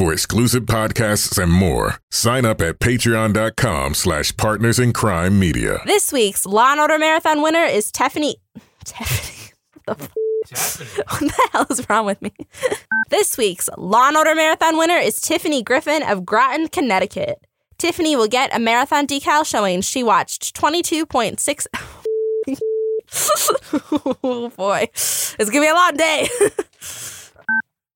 For 0.00 0.14
exclusive 0.14 0.62
podcasts 0.62 1.36
and 1.36 1.52
more, 1.52 1.98
sign 2.10 2.46
up 2.46 2.62
at 2.62 2.78
patreon.com 2.78 3.92
slash 3.92 4.34
partners 4.34 4.78
in 4.78 4.94
crime 4.94 5.38
media. 5.38 5.82
This 5.84 6.10
week's 6.10 6.46
Law 6.46 6.72
and 6.72 6.80
Order 6.80 6.98
Marathon 6.98 7.42
winner 7.42 7.64
is 7.64 7.92
Tiffany. 7.92 8.36
Tiffany. 8.82 9.52
What 9.84 9.98
the, 9.98 10.08
f- 10.52 10.96
what 11.06 11.20
the 11.20 11.48
hell 11.52 11.66
is 11.68 11.86
wrong 11.90 12.06
with 12.06 12.22
me? 12.22 12.32
this 13.10 13.36
week's 13.36 13.68
Law 13.76 14.08
and 14.08 14.16
Order 14.16 14.34
Marathon 14.34 14.78
winner 14.78 14.96
is 14.96 15.20
Tiffany 15.20 15.62
Griffin 15.62 16.02
of 16.02 16.24
Groton, 16.24 16.68
Connecticut. 16.68 17.44
Tiffany 17.76 18.16
will 18.16 18.26
get 18.26 18.56
a 18.56 18.58
marathon 18.58 19.06
decal 19.06 19.44
showing 19.44 19.82
she 19.82 20.02
watched 20.02 20.56
22.6. 20.56 21.66
oh 24.24 24.48
boy, 24.56 24.88
it's 24.94 25.36
gonna 25.36 25.60
be 25.60 25.68
a 25.68 25.74
long 25.74 25.94
day. 25.94 26.26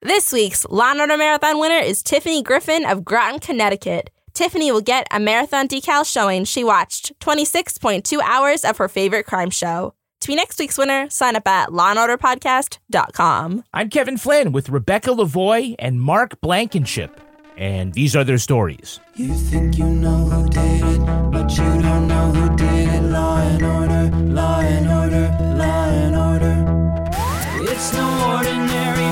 This 0.04 0.32
week's 0.32 0.64
Law 0.66 0.90
and 0.92 1.00
Order 1.00 1.16
Marathon 1.16 1.58
winner 1.58 1.78
is 1.78 2.02
Tiffany 2.02 2.42
Griffin 2.42 2.84
of 2.84 3.04
Groton, 3.04 3.40
Connecticut. 3.40 4.10
Tiffany 4.34 4.70
will 4.70 4.80
get 4.80 5.06
a 5.10 5.18
marathon 5.20 5.66
decal 5.68 6.04
showing 6.10 6.44
she 6.44 6.62
watched 6.64 7.18
26.2 7.20 8.20
hours 8.22 8.64
of 8.64 8.76
her 8.78 8.88
favorite 8.88 9.24
crime 9.26 9.50
show. 9.50 9.94
To 10.20 10.28
be 10.28 10.34
next 10.36 10.58
week's 10.58 10.78
winner, 10.78 11.08
sign 11.10 11.36
up 11.36 11.46
at 11.46 11.68
lawandorderpodcast.com. 11.68 13.64
I'm 13.72 13.90
Kevin 13.90 14.16
Flynn 14.16 14.52
with 14.52 14.68
Rebecca 14.70 15.10
Lavoie 15.10 15.74
and 15.78 16.00
Mark 16.00 16.40
Blankenship, 16.40 17.20
and 17.56 17.92
these 17.94 18.16
are 18.16 18.24
their 18.24 18.38
stories. 18.38 19.00
You 19.14 19.32
think 19.34 19.76
you 19.78 19.84
know 19.86 20.16
who 20.16 20.48
did 20.48 20.82
it, 20.82 20.98
but 21.30 21.50
you 21.56 21.82
don't 21.82 22.08
know 22.08 22.32
who 22.32 22.56
did 22.56 22.88
it. 22.88 23.02
Law 23.02 23.38
and 23.38 23.62
order, 23.62 24.16
law 24.32 24.60
and 24.60 24.88
order, 24.88 25.36
law 25.56 25.84
and 25.88 26.16
order. 26.16 26.54
It's 27.70 27.92
no 27.92 28.34
ordinary 28.36 29.03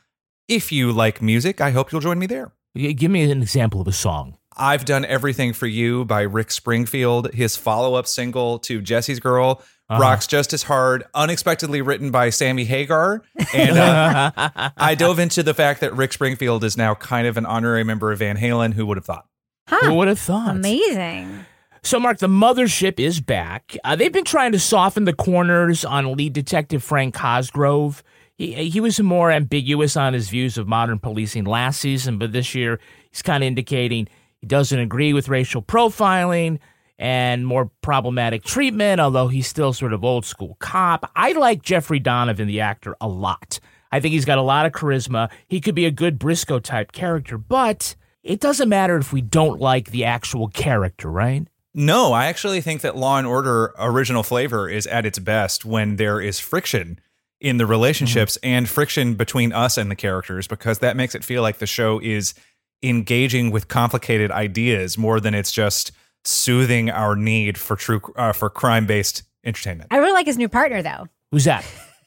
If 0.48 0.72
you 0.72 0.92
like 0.92 1.22
music, 1.22 1.60
I 1.60 1.72
hope 1.72 1.92
you'll 1.92 2.02
join 2.02 2.20
me 2.20 2.28
there. 2.28 2.52
Give 2.76 3.10
me 3.10 3.24
an 3.30 3.42
example 3.42 3.82
of 3.82 3.88
a 3.88 3.92
song. 3.92 4.38
I've 4.56 4.86
done 4.86 5.04
Everything 5.06 5.54
for 5.54 5.68
You 5.68 6.06
by 6.06 6.22
Rick 6.22 6.52
Springfield. 6.52 7.34
His 7.34 7.56
follow 7.56 7.96
up 7.96 8.08
single 8.08 8.60
to 8.60 8.82
Jesse's 8.82 9.20
Girl 9.20 9.64
Uh-huh. 9.90 10.02
rocks 10.02 10.28
just 10.28 10.52
as 10.52 10.64
hard, 10.64 11.06
unexpectedly 11.14 11.82
written 11.82 12.12
by 12.12 12.30
Sammy 12.30 12.66
Hagar. 12.66 13.22
And 13.54 13.78
uh, 13.78 14.32
I 14.78 14.96
dove 14.96 15.18
into 15.18 15.44
the 15.44 15.54
fact 15.54 15.80
that 15.80 15.96
Rick 15.96 16.12
Springfield 16.12 16.66
is 16.66 16.76
now 16.76 16.94
kind 16.96 17.26
of 17.26 17.38
an 17.38 17.46
honorary 17.46 17.86
member 17.86 18.12
of 18.12 18.20
Van 18.20 18.38
Halen. 18.38 18.74
Who 18.74 18.86
would 18.86 18.98
have 18.98 19.06
thought? 19.06 19.28
Huh. 19.70 19.86
Who 19.86 19.94
would 19.94 20.10
have 20.10 20.20
thought? 20.20 20.58
Amazing. 20.58 21.46
So, 21.84 22.02
Mark, 22.02 22.18
the 22.18 22.28
mothership 22.28 23.00
is 23.00 23.22
back. 23.22 23.78
Uh, 23.86 23.96
they've 23.96 24.12
been 24.12 24.26
trying 24.26 24.52
to 24.52 24.60
soften 24.60 25.06
the 25.06 25.14
corners 25.14 25.86
on 25.86 26.18
lead 26.18 26.34
detective 26.34 26.84
Frank 26.84 27.14
Cosgrove. 27.14 28.04
He, 28.38 28.70
he 28.70 28.82
was 28.82 29.00
more 29.00 29.32
ambiguous 29.32 29.96
on 29.96 30.14
his 30.14 30.28
views 30.30 30.58
of 30.58 30.68
modern 30.68 31.00
policing 31.00 31.46
last 31.46 31.80
season, 31.80 32.18
but 32.18 32.34
this 32.34 32.54
year 32.54 32.82
he's 33.10 33.22
kind 33.22 33.42
of 33.42 33.48
indicating 33.48 34.10
he 34.42 34.48
doesn't 34.48 34.78
agree 34.78 35.14
with 35.14 35.30
racial 35.30 35.62
profiling 35.62 36.60
and 37.00 37.46
more 37.46 37.72
problematic 37.82 38.44
treatment, 38.44 39.00
although 39.00 39.28
he's 39.28 39.48
still 39.48 39.74
sort 39.74 39.94
of 39.94 40.04
old 40.04 40.26
school 40.26 40.58
cop. 40.60 41.12
I 41.16 41.34
like 41.34 41.62
Jeffrey 41.62 42.00
Donovan, 42.00 42.48
the 42.48 42.62
actor, 42.62 42.96
a 43.00 43.08
lot. 43.08 43.60
I 43.92 44.00
think 44.00 44.14
he's 44.14 44.26
got 44.26 44.38
a 44.38 44.44
lot 44.44 44.66
of 44.66 44.72
charisma. 44.72 45.30
He 45.48 45.62
could 45.62 45.76
be 45.76 45.86
a 45.86 45.92
good 45.92 46.20
Briscoe 46.20 46.60
type 46.60 46.92
character, 46.92 47.38
but 47.38 47.96
it 48.24 48.40
doesn't 48.40 48.70
matter 48.70 48.98
if 48.98 49.14
we 49.14 49.22
don't 49.22 49.60
like 49.60 49.92
the 49.92 50.04
actual 50.06 50.48
character, 50.50 51.10
right? 51.10 51.48
No, 51.74 52.12
I 52.12 52.26
actually 52.26 52.62
think 52.62 52.82
that 52.82 52.98
Law 52.98 53.18
and 53.18 53.28
Order 53.28 53.74
original 53.78 54.24
flavor 54.24 54.68
is 54.68 54.88
at 54.88 55.06
its 55.06 55.20
best 55.20 55.64
when 55.64 55.98
there 55.98 56.20
is 56.20 56.40
friction 56.40 57.00
in 57.40 57.58
the 57.58 57.68
relationships 57.68 58.38
mm-hmm. 58.38 58.48
and 58.48 58.70
friction 58.70 59.14
between 59.14 59.54
us 59.54 59.78
and 59.78 59.92
the 59.92 59.96
characters 59.96 60.48
because 60.48 60.80
that 60.80 60.98
makes 60.98 61.14
it 61.14 61.24
feel 61.24 61.44
like 61.44 61.60
the 61.60 61.68
show 61.68 62.00
is 62.00 62.34
engaging 62.82 63.52
with 63.52 63.68
complicated 63.68 64.32
ideas 64.32 64.98
more 64.98 65.20
than 65.20 65.34
it's 65.34 65.52
just 65.52 65.92
soothing 66.28 66.90
our 66.90 67.16
need 67.16 67.58
for 67.58 67.76
true 67.76 68.02
uh, 68.16 68.34
for 68.34 68.50
crime 68.50 68.86
based 68.86 69.24
entertainment. 69.44 69.88
I 69.92 69.98
really 69.98 70.14
like 70.14 70.26
his 70.26 70.38
new 70.38 70.50
partner, 70.50 70.82
though. 70.82 71.08
Who's 71.32 71.46
that? 71.46 71.66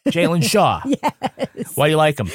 Jalen 0.08 0.43
Shaw. 0.43 0.81
yes. 0.87 1.76
Why 1.76 1.87
do 1.87 1.90
you 1.90 1.96
like 1.96 2.19
him? 2.19 2.26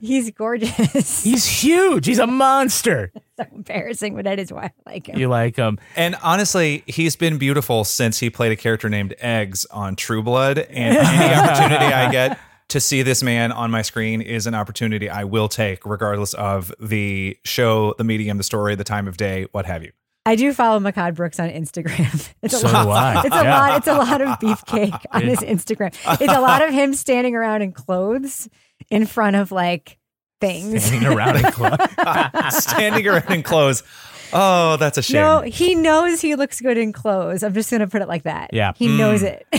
He's 0.00 0.30
gorgeous. 0.32 1.22
He's 1.22 1.46
huge. 1.46 2.06
He's 2.06 2.18
a 2.18 2.26
monster. 2.26 3.12
so 3.36 3.44
embarrassing, 3.52 4.16
but 4.16 4.24
that 4.24 4.38
is 4.40 4.52
why 4.52 4.64
I 4.64 4.90
like 4.90 5.06
him. 5.06 5.18
You 5.18 5.28
like 5.28 5.56
him. 5.56 5.78
And 5.94 6.16
honestly, 6.22 6.82
he's 6.86 7.14
been 7.14 7.38
beautiful 7.38 7.84
since 7.84 8.18
he 8.18 8.30
played 8.30 8.50
a 8.50 8.56
character 8.56 8.88
named 8.88 9.14
Eggs 9.20 9.64
on 9.66 9.94
True 9.94 10.22
Blood. 10.24 10.58
And 10.58 10.96
any 10.96 11.34
opportunity 11.40 11.84
I 11.84 12.10
get 12.10 12.38
to 12.68 12.80
see 12.80 13.02
this 13.02 13.22
man 13.22 13.52
on 13.52 13.70
my 13.70 13.82
screen 13.82 14.20
is 14.20 14.48
an 14.48 14.54
opportunity 14.54 15.08
I 15.08 15.22
will 15.22 15.48
take, 15.48 15.86
regardless 15.86 16.34
of 16.34 16.74
the 16.80 17.38
show, 17.44 17.94
the 17.96 18.04
medium, 18.04 18.38
the 18.38 18.44
story, 18.44 18.74
the 18.74 18.84
time 18.84 19.06
of 19.06 19.16
day, 19.16 19.46
what 19.52 19.66
have 19.66 19.84
you. 19.84 19.92
I 20.26 20.36
do 20.36 20.52
follow 20.54 20.80
Mehcad 20.80 21.14
Brooks 21.16 21.38
on 21.38 21.50
Instagram. 21.50 22.30
It's 22.42 22.54
a 22.54 22.58
So 22.58 22.68
lot. 22.70 22.84
do 22.84 22.90
I. 22.90 23.22
It's 23.26 23.34
a 23.36 23.42
Yeah. 23.44 23.58
lot. 23.60 23.78
It's 23.78 23.86
a 23.86 23.94
lot 23.94 24.20
of 24.22 24.28
beefcake 24.38 25.04
on 25.12 25.22
his 25.22 25.40
Instagram. 25.40 25.94
It's 26.20 26.32
a 26.32 26.40
lot 26.40 26.62
of 26.62 26.70
him 26.72 26.94
standing 26.94 27.34
around 27.34 27.62
in 27.62 27.72
clothes 27.72 28.48
in 28.90 29.06
front 29.06 29.36
of 29.36 29.52
like 29.52 29.98
things. 30.40 30.84
Standing 30.84 31.12
around 31.12 31.36
in 31.36 31.52
clothes. 31.52 31.78
Standing 32.64 33.06
around 33.06 33.30
in 33.32 33.42
clothes. 33.42 33.82
Oh, 34.32 34.76
that's 34.78 34.98
a 34.98 35.02
shame. 35.02 35.16
No, 35.16 35.40
he 35.42 35.74
knows 35.74 36.20
he 36.20 36.34
looks 36.34 36.60
good 36.60 36.76
in 36.76 36.92
clothes. 36.92 37.42
I'm 37.42 37.54
just 37.54 37.70
going 37.70 37.80
to 37.80 37.86
put 37.86 38.02
it 38.02 38.08
like 38.08 38.24
that. 38.24 38.50
Yeah. 38.52 38.72
He 38.76 38.88
knows 38.88 39.22
it. 39.22 39.46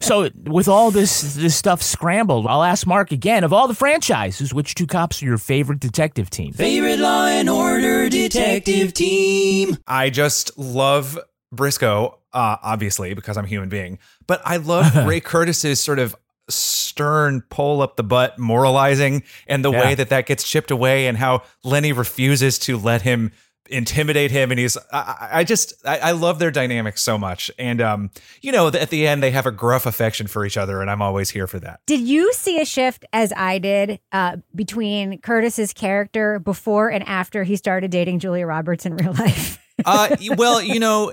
So, 0.00 0.30
with 0.46 0.68
all 0.68 0.90
this 0.90 1.34
this 1.34 1.54
stuff 1.54 1.82
scrambled, 1.82 2.46
I'll 2.46 2.62
ask 2.62 2.86
Mark 2.86 3.12
again. 3.12 3.44
Of 3.44 3.52
all 3.52 3.68
the 3.68 3.74
franchises, 3.74 4.54
which 4.54 4.74
two 4.74 4.86
cops 4.86 5.22
are 5.22 5.26
your 5.26 5.38
favorite 5.38 5.80
detective 5.80 6.30
team? 6.30 6.52
Favorite 6.52 6.98
Law 6.98 7.26
and 7.26 7.48
Order 7.50 8.08
detective 8.08 8.94
team. 8.94 9.76
I 9.86 10.08
just 10.10 10.56
love 10.56 11.18
Briscoe, 11.52 12.18
uh, 12.32 12.56
obviously, 12.62 13.12
because 13.14 13.36
I'm 13.36 13.44
a 13.44 13.48
human 13.48 13.68
being. 13.68 13.98
But 14.26 14.40
I 14.44 14.56
love 14.58 14.94
Ray 15.06 15.20
Curtis's 15.20 15.80
sort 15.80 15.98
of 15.98 16.16
stern 16.48 17.42
pull 17.50 17.82
up 17.82 17.96
the 17.96 18.02
butt 18.04 18.38
moralizing 18.38 19.22
and 19.46 19.64
the 19.64 19.70
Yeah. 19.72 19.80
way 19.80 19.94
that 19.94 20.08
that 20.08 20.26
gets 20.26 20.48
chipped 20.48 20.70
away 20.70 21.06
and 21.06 21.16
how 21.18 21.42
Lenny 21.64 21.92
refuses 21.92 22.58
to 22.60 22.76
let 22.78 23.02
him 23.02 23.32
intimidate 23.70 24.30
him 24.30 24.50
and 24.50 24.58
he's 24.58 24.78
i, 24.94 24.98
I- 24.98 25.28
I 25.40 25.44
just 25.44 25.74
I, 25.84 25.98
I 25.98 26.10
love 26.12 26.38
their 26.38 26.50
dynamic 26.50 26.96
so 26.96 27.18
much 27.18 27.50
and 27.58 27.82
um 27.82 28.10
you 28.40 28.50
know 28.50 28.68
at 28.68 28.88
the 28.88 29.06
end 29.06 29.22
they 29.22 29.30
have 29.32 29.44
a 29.44 29.50
gruff 29.50 29.84
affection 29.84 30.26
for 30.26 30.46
each 30.46 30.56
other 30.56 30.80
and 30.80 30.90
i'm 30.90 31.02
always 31.02 31.28
here 31.28 31.46
for 31.46 31.60
that 31.60 31.80
Did 31.84 32.00
you 32.00 32.32
see 32.32 32.58
a 32.62 32.64
shift 32.64 33.04
as 33.12 33.30
I 33.36 33.58
did 33.58 34.00
uh, 34.10 34.38
between 34.54 35.20
Curtis's 35.20 35.74
character 35.74 36.38
before 36.38 36.90
and 36.90 37.06
after 37.06 37.44
he 37.44 37.56
started 37.56 37.90
dating 37.90 38.20
Julia 38.20 38.46
Roberts 38.46 38.86
in 38.86 38.96
real 38.96 39.12
life? 39.18 39.58
uh, 39.84 40.16
well, 40.38 40.62
you 40.62 40.80
know, 40.80 41.12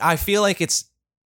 I 0.00 0.16
feel 0.16 0.42
like 0.42 0.60
it's 0.60 0.86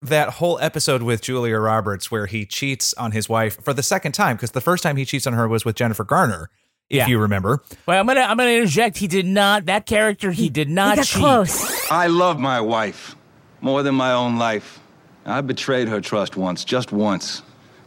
that 0.10 0.30
whole 0.30 0.58
episode 0.60 1.02
with 1.04 1.22
Julia 1.22 1.58
Roberts 1.58 2.10
where 2.12 2.26
he 2.26 2.46
cheats 2.46 2.94
on 2.96 3.12
his 3.12 3.28
wife 3.30 3.62
for 3.64 3.74
the 3.74 3.84
second 3.84 4.12
time 4.14 4.36
because 4.38 4.52
the 4.52 4.62
first 4.62 4.84
time 4.84 4.98
he 4.98 5.06
cheats 5.06 5.26
on 5.28 5.34
her 5.34 5.48
was 5.48 5.66
with 5.66 5.76
Jennifer 5.76 6.04
Garner, 6.04 6.50
if 6.90 6.98
Yeah. 6.98 7.08
you 7.08 7.18
remember. 7.20 7.62
Well, 7.86 8.00
I'm 8.00 8.06
gonna 8.08 8.22
I'm 8.22 8.38
gonna 8.38 8.50
interject. 8.52 8.98
He 8.98 9.08
did 9.08 9.26
not. 9.26 9.66
That 9.66 9.86
character, 9.86 10.32
he 10.32 10.50
did 10.50 10.70
not 10.70 10.92
he 10.92 10.96
got 10.98 11.06
cheat. 11.06 11.20
close. 11.20 11.92
I 11.92 12.08
love 12.08 12.40
my 12.40 12.62
wife 12.62 13.16
more 13.62 13.84
than 13.84 13.96
my 13.96 14.12
own 14.14 14.38
life. 14.38 14.80
I 15.26 15.42
betrayed 15.42 15.88
her 15.88 16.02
trust 16.02 16.38
once, 16.38 16.64
just 16.64 16.92
once. 16.92 17.42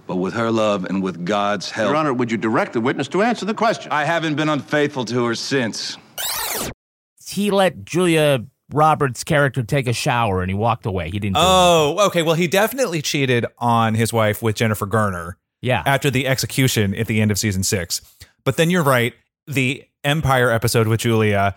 But 0.09 0.17
with 0.17 0.33
her 0.35 0.51
love 0.51 0.87
and 0.87 1.03
with 1.03 1.25
God's 1.27 1.71
help, 1.71 1.89
Your 1.91 1.97
Honor, 1.97 2.15
would 2.15 2.33
you 2.33 2.39
direct 2.39 2.73
the 2.73 2.81
witness 2.81 3.09
to 3.09 3.23
answer 3.23 3.45
the 3.45 3.53
question? 3.53 3.93
I 3.93 4.05
haven't 4.05 4.37
been 4.37 4.49
unfaithful 4.49 5.05
to 5.05 5.27
her 5.27 5.35
since. 5.35 5.99
He 7.27 7.51
let 7.51 7.85
Julia 7.85 8.45
Roberts' 8.73 9.25
character 9.25 9.63
take 9.63 9.87
a 9.87 9.93
shower 9.93 10.43
and 10.43 10.51
he 10.51 10.55
walked 10.55 10.87
away. 10.87 11.07
He 11.11 11.19
didn't. 11.19 11.37
do 11.37 11.41
it. 11.41 11.45
Oh, 11.45 12.07
okay. 12.07 12.23
Well, 12.23 12.35
he 12.35 12.47
definitely 12.47 13.03
cheated 13.03 13.47
on 13.59 13.95
his 13.95 14.13
wife 14.13 14.43
with 14.43 14.57
Jennifer 14.57 14.87
Garner 14.87 15.39
yeah. 15.61 15.83
after 15.87 16.11
the 16.11 16.27
execution 16.27 16.95
at 16.95 17.07
the 17.07 17.21
end 17.21 17.31
of 17.31 17.39
season 17.39 17.63
six. 17.63 18.03
But 18.45 18.57
then 18.57 18.71
you're 18.71 18.83
right. 18.83 19.15
The 19.47 19.85
Empire 20.05 20.51
episode 20.51 20.87
with 20.87 21.01
Julia, 21.01 21.57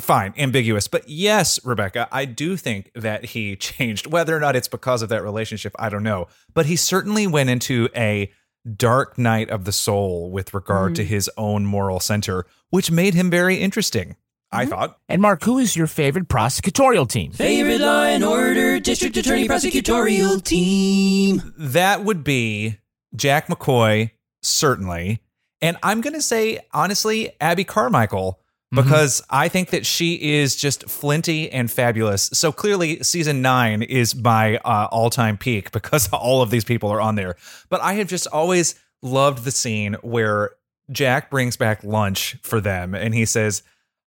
fine, 0.00 0.32
ambiguous. 0.36 0.88
But 0.88 1.08
yes, 1.08 1.64
Rebecca, 1.64 2.08
I 2.10 2.24
do 2.24 2.56
think 2.56 2.90
that 2.94 3.26
he 3.26 3.56
changed. 3.56 4.06
Whether 4.06 4.36
or 4.36 4.40
not 4.40 4.56
it's 4.56 4.68
because 4.68 5.02
of 5.02 5.08
that 5.08 5.22
relationship, 5.22 5.74
I 5.78 5.88
don't 5.88 6.02
know. 6.02 6.28
But 6.54 6.66
he 6.66 6.76
certainly 6.76 7.26
went 7.26 7.50
into 7.50 7.88
a 7.94 8.32
dark 8.76 9.16
night 9.18 9.50
of 9.50 9.64
the 9.64 9.72
soul 9.72 10.30
with 10.30 10.52
regard 10.54 10.94
to 10.96 11.02
mm-hmm. 11.02 11.08
his 11.08 11.30
own 11.36 11.64
moral 11.64 12.00
center, 12.00 12.46
which 12.70 12.90
made 12.90 13.14
him 13.14 13.30
very 13.30 13.56
interesting, 13.56 14.16
I 14.52 14.66
thought. 14.66 14.98
And 15.08 15.20
Mark, 15.20 15.42
who 15.42 15.58
is 15.58 15.76
your 15.76 15.86
favorite 15.86 16.28
prosecutorial 16.28 17.08
team? 17.08 17.32
Favorite 17.32 17.80
Law 17.80 18.04
and 18.04 18.24
Order 18.24 18.78
District 18.80 19.16
Attorney 19.16 19.48
Prosecutorial 19.48 20.42
Team. 20.42 21.52
That 21.58 22.04
would 22.04 22.22
be 22.24 22.78
Jack 23.14 23.48
McCoy, 23.48 24.12
certainly. 24.42 25.20
And 25.60 25.76
I'm 25.82 26.00
going 26.00 26.14
to 26.14 26.22
say, 26.22 26.60
honestly, 26.72 27.32
Abby 27.40 27.64
Carmichael, 27.64 28.40
because 28.72 29.22
I 29.30 29.48
think 29.48 29.70
that 29.70 29.86
she 29.86 30.14
is 30.14 30.54
just 30.54 30.88
flinty 30.88 31.50
and 31.50 31.70
fabulous. 31.70 32.24
So 32.32 32.52
clearly, 32.52 33.02
season 33.02 33.40
nine 33.40 33.82
is 33.82 34.14
my 34.14 34.58
uh, 34.58 34.88
all 34.90 35.10
time 35.10 35.38
peak 35.38 35.72
because 35.72 36.08
all 36.12 36.42
of 36.42 36.50
these 36.50 36.64
people 36.64 36.90
are 36.90 37.00
on 37.00 37.14
there. 37.14 37.36
But 37.68 37.80
I 37.80 37.94
have 37.94 38.08
just 38.08 38.26
always 38.26 38.74
loved 39.02 39.44
the 39.44 39.50
scene 39.50 39.94
where 40.02 40.50
Jack 40.90 41.30
brings 41.30 41.56
back 41.56 41.82
lunch 41.84 42.36
for 42.42 42.60
them 42.60 42.94
and 42.94 43.14
he 43.14 43.24
says, 43.24 43.62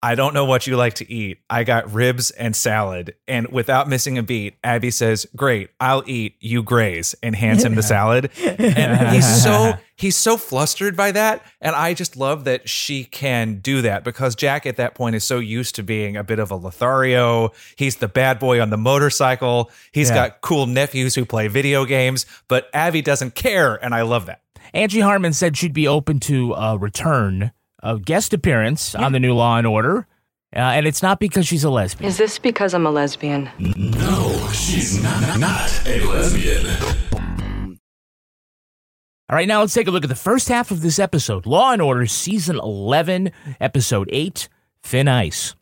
I 0.05 0.17
don't 0.17 0.35
know 0.35 0.45
what 0.45 0.67
you 0.67 0.77
like 0.77 0.95
to 0.95 1.09
eat. 1.11 1.39
I 1.49 1.63
got 1.63 1.93
ribs 1.93 2.33
and 2.33 2.57
salad. 2.57 3.15
And 3.29 3.47
without 3.49 3.89
missing 3.89 4.19
a 4.19 4.23
beat, 4.23 4.55
Abby 4.65 4.91
says, 4.91 5.27
Great, 5.37 5.71
I'll 5.79 6.03
eat, 6.07 6.35
you 6.41 6.65
graze, 6.65 7.15
and 7.23 7.37
hands 7.37 7.65
him 7.65 7.77
the 7.77 7.83
salad. 7.85 8.31
And 8.59 9.09
he's 9.15 9.43
so 9.45 9.75
he's 9.97 10.17
so 10.17 10.37
flustered 10.37 10.97
by 10.97 11.13
that. 11.13 11.45
And 11.61 11.77
I 11.77 11.95
just 11.95 12.17
love 12.17 12.45
that 12.45 12.69
she 12.69 13.05
can 13.05 13.61
do 13.61 13.83
that 13.83 14.03
because 14.03 14.35
Jack 14.35 14.67
at 14.67 14.77
that 14.77 14.95
point 14.97 15.15
is 15.15 15.23
so 15.25 15.39
used 15.39 15.77
to 15.77 15.83
being 15.85 16.17
a 16.17 16.25
bit 16.25 16.39
of 16.41 16.51
a 16.51 16.57
Lothario. 16.57 17.53
He's 17.77 17.97
the 17.97 18.09
bad 18.09 18.39
boy 18.41 18.61
on 18.61 18.71
the 18.71 18.77
motorcycle. 18.77 19.71
He's 19.93 20.09
Yeah. 20.11 20.17
got 20.29 20.41
cool 20.41 20.67
nephews 20.67 21.15
who 21.15 21.25
play 21.25 21.47
video 21.49 21.85
games, 21.85 22.27
but 22.49 22.69
Abby 22.75 23.03
doesn't 23.03 23.35
care. 23.37 23.77
And 23.85 23.95
I 23.95 24.03
love 24.03 24.27
that. 24.27 24.41
Angie 24.75 25.01
Harmon 25.01 25.33
said 25.33 25.57
she'd 25.57 25.73
be 25.75 25.87
open 25.87 26.19
to 26.21 26.55
a 26.55 26.77
return, 26.79 27.53
a 27.83 27.99
guest 27.99 28.33
appearance 28.33 28.95
on 28.95 29.13
the 29.13 29.21
new 29.21 29.35
Law 29.35 29.59
and 29.59 29.67
Order. 29.67 30.07
Uh, 30.55 30.59
and 30.59 30.87
it's 30.87 31.03
not 31.03 31.19
because 31.19 31.47
she's 31.47 31.65
a 31.65 31.71
lesbian. 31.71 32.07
Is 32.09 32.19
this 32.19 32.39
because 32.39 32.75
I'm 32.75 32.85
a 32.87 32.91
lesbian? 32.91 33.49
No, 33.59 34.49
she's 34.53 35.03
not, 35.03 35.39
not 35.39 35.87
a 35.87 36.05
lesbian. 36.05 36.67
All 39.31 39.37
right, 39.37 39.49
now 39.49 39.61
let's 39.61 39.73
take 39.73 39.89
a 39.89 39.91
look 39.91 40.05
at 40.05 40.11
the 40.11 40.15
first 40.15 40.49
half 40.49 40.71
of 40.71 40.83
this 40.83 40.99
episode 40.99 41.47
Law 41.47 41.73
and 41.73 41.81
Order, 41.81 42.05
Season 42.07 42.59
11, 42.59 43.33
Episode 43.63 44.11
8 44.13 44.49
Thin 44.83 45.09
Ice. 45.09 45.55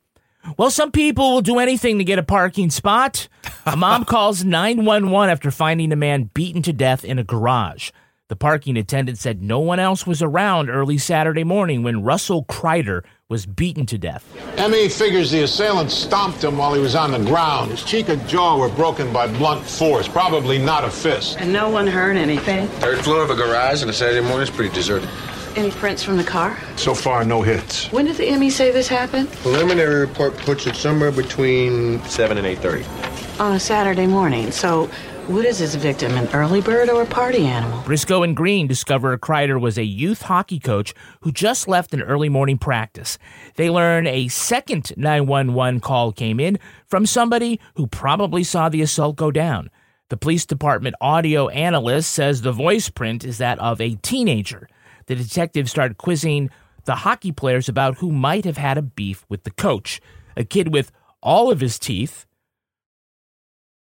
Well, 0.56 0.70
some 0.70 0.90
people 0.90 1.34
will 1.34 1.42
do 1.42 1.58
anything 1.60 1.98
to 1.98 2.04
get 2.04 2.18
a 2.18 2.24
parking 2.24 2.70
spot. 2.70 3.28
A 3.66 3.76
mom 3.76 4.04
calls 4.06 4.42
911 4.44 5.30
after 5.30 5.52
finding 5.52 5.92
a 5.92 5.96
man 5.96 6.30
beaten 6.34 6.62
to 6.62 6.72
death 6.72 7.04
in 7.04 7.18
a 7.20 7.24
garage. 7.24 7.90
The 8.30 8.36
parking 8.36 8.76
attendant 8.76 9.18
said 9.18 9.42
no 9.42 9.58
one 9.58 9.80
else 9.80 10.06
was 10.06 10.22
around 10.22 10.70
early 10.70 10.98
Saturday 10.98 11.42
morning 11.42 11.82
when 11.82 12.04
Russell 12.04 12.44
Kreider 12.44 13.02
was 13.28 13.44
beaten 13.44 13.86
to 13.86 13.98
death. 13.98 14.24
ME 14.56 14.88
figures 14.88 15.32
the 15.32 15.42
assailant 15.42 15.90
stomped 15.90 16.44
him 16.44 16.56
while 16.56 16.72
he 16.72 16.80
was 16.80 16.94
on 16.94 17.10
the 17.10 17.18
ground. 17.18 17.72
His 17.72 17.82
cheek 17.82 18.08
and 18.08 18.24
jaw 18.28 18.56
were 18.56 18.68
broken 18.68 19.12
by 19.12 19.26
blunt 19.26 19.66
force, 19.66 20.06
probably 20.06 20.58
not 20.58 20.84
a 20.84 20.90
fist. 20.90 21.38
And 21.40 21.52
no 21.52 21.70
one 21.70 21.88
heard 21.88 22.16
anything? 22.16 22.68
Third 22.78 23.00
floor 23.00 23.24
of 23.24 23.30
a 23.30 23.34
garage 23.34 23.82
on 23.82 23.88
a 23.88 23.92
Saturday 23.92 24.24
morning 24.24 24.42
is 24.42 24.50
pretty 24.50 24.72
deserted. 24.72 25.08
Any 25.56 25.72
prints 25.72 26.04
from 26.04 26.16
the 26.16 26.22
car? 26.22 26.56
So 26.76 26.94
far, 26.94 27.24
no 27.24 27.42
hits. 27.42 27.90
When 27.90 28.04
did 28.04 28.14
the 28.14 28.30
ME 28.36 28.50
say 28.50 28.70
this 28.70 28.86
happened? 28.86 29.28
Preliminary 29.42 29.98
report 29.98 30.36
puts 30.36 30.68
it 30.68 30.76
somewhere 30.76 31.10
between 31.10 32.00
7 32.04 32.38
and 32.38 32.46
8.30. 32.46 33.40
On 33.40 33.54
a 33.54 33.58
Saturday 33.58 34.06
morning. 34.06 34.52
So, 34.52 34.88
what 35.30 35.44
is 35.44 35.58
his 35.58 35.76
victim, 35.76 36.12
an 36.16 36.28
early 36.34 36.60
bird 36.60 36.88
or 36.88 37.02
a 37.02 37.06
party 37.06 37.46
animal? 37.46 37.80
Briscoe 37.82 38.24
and 38.24 38.36
Green 38.36 38.66
discover 38.66 39.16
Kreider 39.16 39.60
was 39.60 39.78
a 39.78 39.84
youth 39.84 40.22
hockey 40.22 40.58
coach 40.58 40.92
who 41.20 41.30
just 41.30 41.68
left 41.68 41.94
an 41.94 42.02
early 42.02 42.28
morning 42.28 42.58
practice. 42.58 43.16
They 43.54 43.70
learn 43.70 44.08
a 44.08 44.26
second 44.26 44.92
911 44.96 45.80
call 45.80 46.10
came 46.10 46.40
in 46.40 46.58
from 46.86 47.06
somebody 47.06 47.60
who 47.76 47.86
probably 47.86 48.42
saw 48.42 48.68
the 48.68 48.82
assault 48.82 49.14
go 49.14 49.30
down. 49.30 49.70
The 50.08 50.16
police 50.16 50.44
department 50.44 50.96
audio 51.00 51.48
analyst 51.48 52.10
says 52.10 52.42
the 52.42 52.50
voice 52.50 52.90
print 52.90 53.24
is 53.24 53.38
that 53.38 53.60
of 53.60 53.80
a 53.80 53.94
teenager. 53.96 54.68
The 55.06 55.14
detectives 55.14 55.70
start 55.70 55.96
quizzing 55.96 56.50
the 56.86 56.96
hockey 56.96 57.30
players 57.30 57.68
about 57.68 57.98
who 57.98 58.10
might 58.10 58.44
have 58.44 58.56
had 58.56 58.76
a 58.76 58.82
beef 58.82 59.24
with 59.28 59.44
the 59.44 59.52
coach. 59.52 60.00
A 60.36 60.42
kid 60.42 60.72
with 60.72 60.90
all 61.22 61.52
of 61.52 61.60
his 61.60 61.78
teeth. 61.78 62.26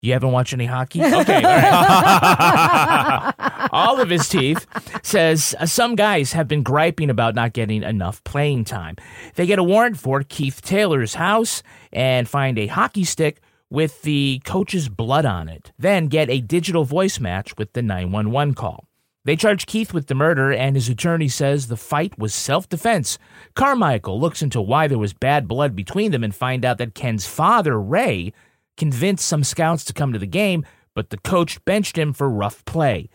You 0.07 0.13
haven't 0.13 0.33
watched 0.33 0.53
any 0.53 0.67
hockey? 0.67 1.01
Okay, 1.17 1.37
all 1.37 1.43
right. 1.43 3.33
all 3.73 4.01
of 4.01 4.11
his 4.11 4.29
teeth, 4.29 4.67
says 5.03 5.55
uh, 5.59 5.67
some 5.67 5.97
guys 5.97 6.33
have 6.33 6.47
been 6.47 6.63
griping 6.63 7.11
about 7.11 7.35
not 7.35 7.53
getting 7.53 7.83
enough 7.83 8.23
playing 8.23 8.65
time. 8.65 8.97
They 9.35 9.47
get 9.47 9.59
a 9.59 9.65
warrant 9.65 9.99
for 9.99 10.23
Keith 10.23 10.61
Taylor's 10.63 11.15
house 11.15 11.63
and 11.93 12.29
find 12.29 12.59
a 12.59 12.67
hockey 12.67 13.05
stick 13.05 13.41
with 13.71 14.03
the 14.03 14.41
coach's 14.45 14.89
blood 14.89 15.25
on 15.27 15.49
it, 15.49 15.73
then 15.79 16.07
get 16.07 16.31
a 16.31 16.41
digital 16.41 16.85
voice 16.85 17.19
match 17.19 17.57
with 17.57 17.73
the 17.73 17.83
911 17.83 18.55
call. 18.55 18.87
They 19.25 19.35
charge 19.35 19.67
Keith 19.67 19.93
with 19.93 20.07
the 20.07 20.15
murder, 20.15 20.53
and 20.53 20.77
his 20.77 20.89
attorney 20.89 21.27
says 21.27 21.67
the 21.67 21.77
fight 21.77 22.17
was 22.17 22.33
self 22.33 22.69
defense. 22.69 23.19
Carmichael 23.55 24.21
looks 24.21 24.41
into 24.41 24.61
why 24.61 24.87
there 24.87 24.99
was 24.99 25.13
bad 25.13 25.49
blood 25.49 25.75
between 25.75 26.13
them 26.13 26.23
and 26.23 26.33
find 26.33 26.65
out 26.65 26.79
that 26.79 26.95
Ken's 26.95 27.27
father, 27.27 27.81
Ray, 27.81 28.33
convinced 28.77 29.27
some 29.27 29.45
scouts 29.45 29.85
to 29.85 29.93
come 29.93 30.13
to 30.13 30.19
the 30.19 30.27
game, 30.27 30.65
but 30.95 31.11
the 31.11 31.19
coach 31.19 31.63
benched 31.65 31.97
him 31.97 32.13
for 32.13 32.29
rough 32.29 32.65
play. 32.65 33.09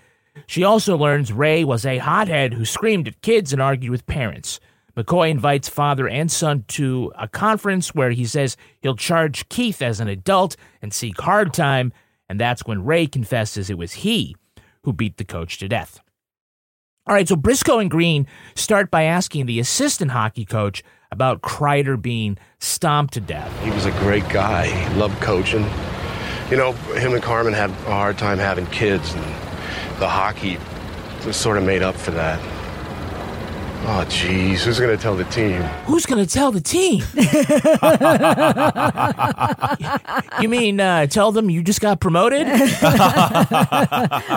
She 0.47 0.63
also 0.63 0.97
learns 0.97 1.33
Ray 1.33 1.63
was 1.63 1.85
a 1.85 1.97
hothead 1.97 2.53
who 2.53 2.65
screamed 2.65 3.07
at 3.07 3.21
kids 3.21 3.51
and 3.51 3.61
argued 3.61 3.91
with 3.91 4.05
parents. 4.05 4.59
McCoy 4.95 5.29
invites 5.29 5.69
father 5.69 6.07
and 6.07 6.31
son 6.31 6.65
to 6.69 7.11
a 7.17 7.27
conference 7.27 7.95
where 7.95 8.11
he 8.11 8.25
says 8.25 8.57
he'll 8.81 8.95
charge 8.95 9.47
Keith 9.49 9.81
as 9.81 9.99
an 9.99 10.07
adult 10.07 10.55
and 10.81 10.93
seek 10.93 11.19
hard 11.21 11.53
time, 11.53 11.93
and 12.27 12.39
that's 12.39 12.65
when 12.65 12.85
Ray 12.85 13.07
confesses 13.07 13.69
it 13.69 13.77
was 13.77 13.93
he 13.93 14.35
who 14.83 14.93
beat 14.93 15.17
the 15.17 15.25
coach 15.25 15.57
to 15.59 15.67
death. 15.67 15.99
All 17.07 17.15
right, 17.15 17.27
so 17.27 17.35
Briscoe 17.35 17.79
and 17.79 17.89
Green 17.89 18.27
start 18.55 18.91
by 18.91 19.03
asking 19.03 19.45
the 19.45 19.59
assistant 19.59 20.11
hockey 20.11 20.45
coach 20.45 20.83
about 21.11 21.41
Kreider 21.41 22.01
being 22.01 22.37
stomped 22.59 23.13
to 23.15 23.19
death. 23.19 23.51
He 23.63 23.69
was 23.71 23.85
a 23.85 23.91
great 23.99 24.27
guy. 24.29 24.67
He 24.67 24.95
loved 24.97 25.21
coaching. 25.21 25.65
You 26.49 26.55
know, 26.57 26.71
him 26.93 27.13
and 27.13 27.21
Carmen 27.21 27.53
had 27.53 27.69
a 27.69 27.73
hard 27.73 28.17
time 28.17 28.37
having 28.37 28.65
kids, 28.67 29.13
and 29.13 29.23
the 29.99 30.07
hockey 30.07 30.57
was 31.25 31.35
sort 31.35 31.57
of 31.57 31.65
made 31.65 31.81
up 31.81 31.95
for 31.95 32.11
that. 32.11 32.39
Oh, 33.83 34.05
jeez, 34.07 34.59
who's 34.59 34.79
going 34.79 34.95
to 34.95 35.01
tell 35.01 35.15
the 35.15 35.23
team? 35.25 35.59
Who's 35.85 36.05
going 36.05 36.23
to 36.23 36.31
tell 36.31 36.51
the 36.51 36.61
team? 36.61 37.01
you 40.41 40.47
mean 40.47 40.79
uh, 40.79 41.07
tell 41.07 41.31
them 41.31 41.49
you 41.49 41.63
just 41.63 41.81
got 41.81 41.99
promoted? 41.99 42.45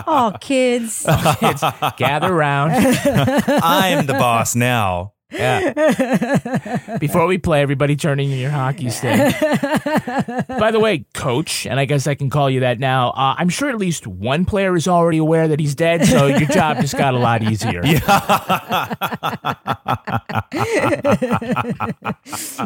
oh, 0.07 0.33
kids. 0.41 1.07
Kids, 1.41 1.63
gather 1.99 2.33
around. 2.33 2.71
I'm 2.73 4.07
the 4.07 4.15
boss 4.15 4.57
now. 4.57 5.13
Yeah. 5.33 6.97
Before 7.01 7.27
we 7.27 7.39
play, 7.39 7.61
everybody 7.63 7.97
turning 7.97 8.31
in 8.31 8.39
your 8.39 8.51
hockey 8.51 8.91
stick. 8.91 9.35
By 9.41 10.71
the 10.71 10.79
way, 10.81 11.07
coach, 11.15 11.67
and 11.67 11.81
I 11.81 11.87
guess 11.87 12.07
I 12.07 12.15
can 12.15 12.31
call 12.31 12.49
you 12.49 12.61
that 12.61 12.79
now. 12.79 13.11
Uh, 13.11 13.35
I'm 13.37 13.49
sure 13.49 13.69
at 13.69 13.79
least 13.79 14.07
one 14.07 14.45
player 14.45 14.77
is 14.77 14.87
already 14.87 15.19
aware 15.19 15.49
that 15.49 15.59
he's 15.59 15.75
dead, 15.75 16.07
so 16.07 16.27
your 16.27 16.49
job 16.49 16.81
just 16.81 16.97
got 16.97 17.15
a 17.15 17.19
lot 17.19 17.43
easier. 17.43 17.83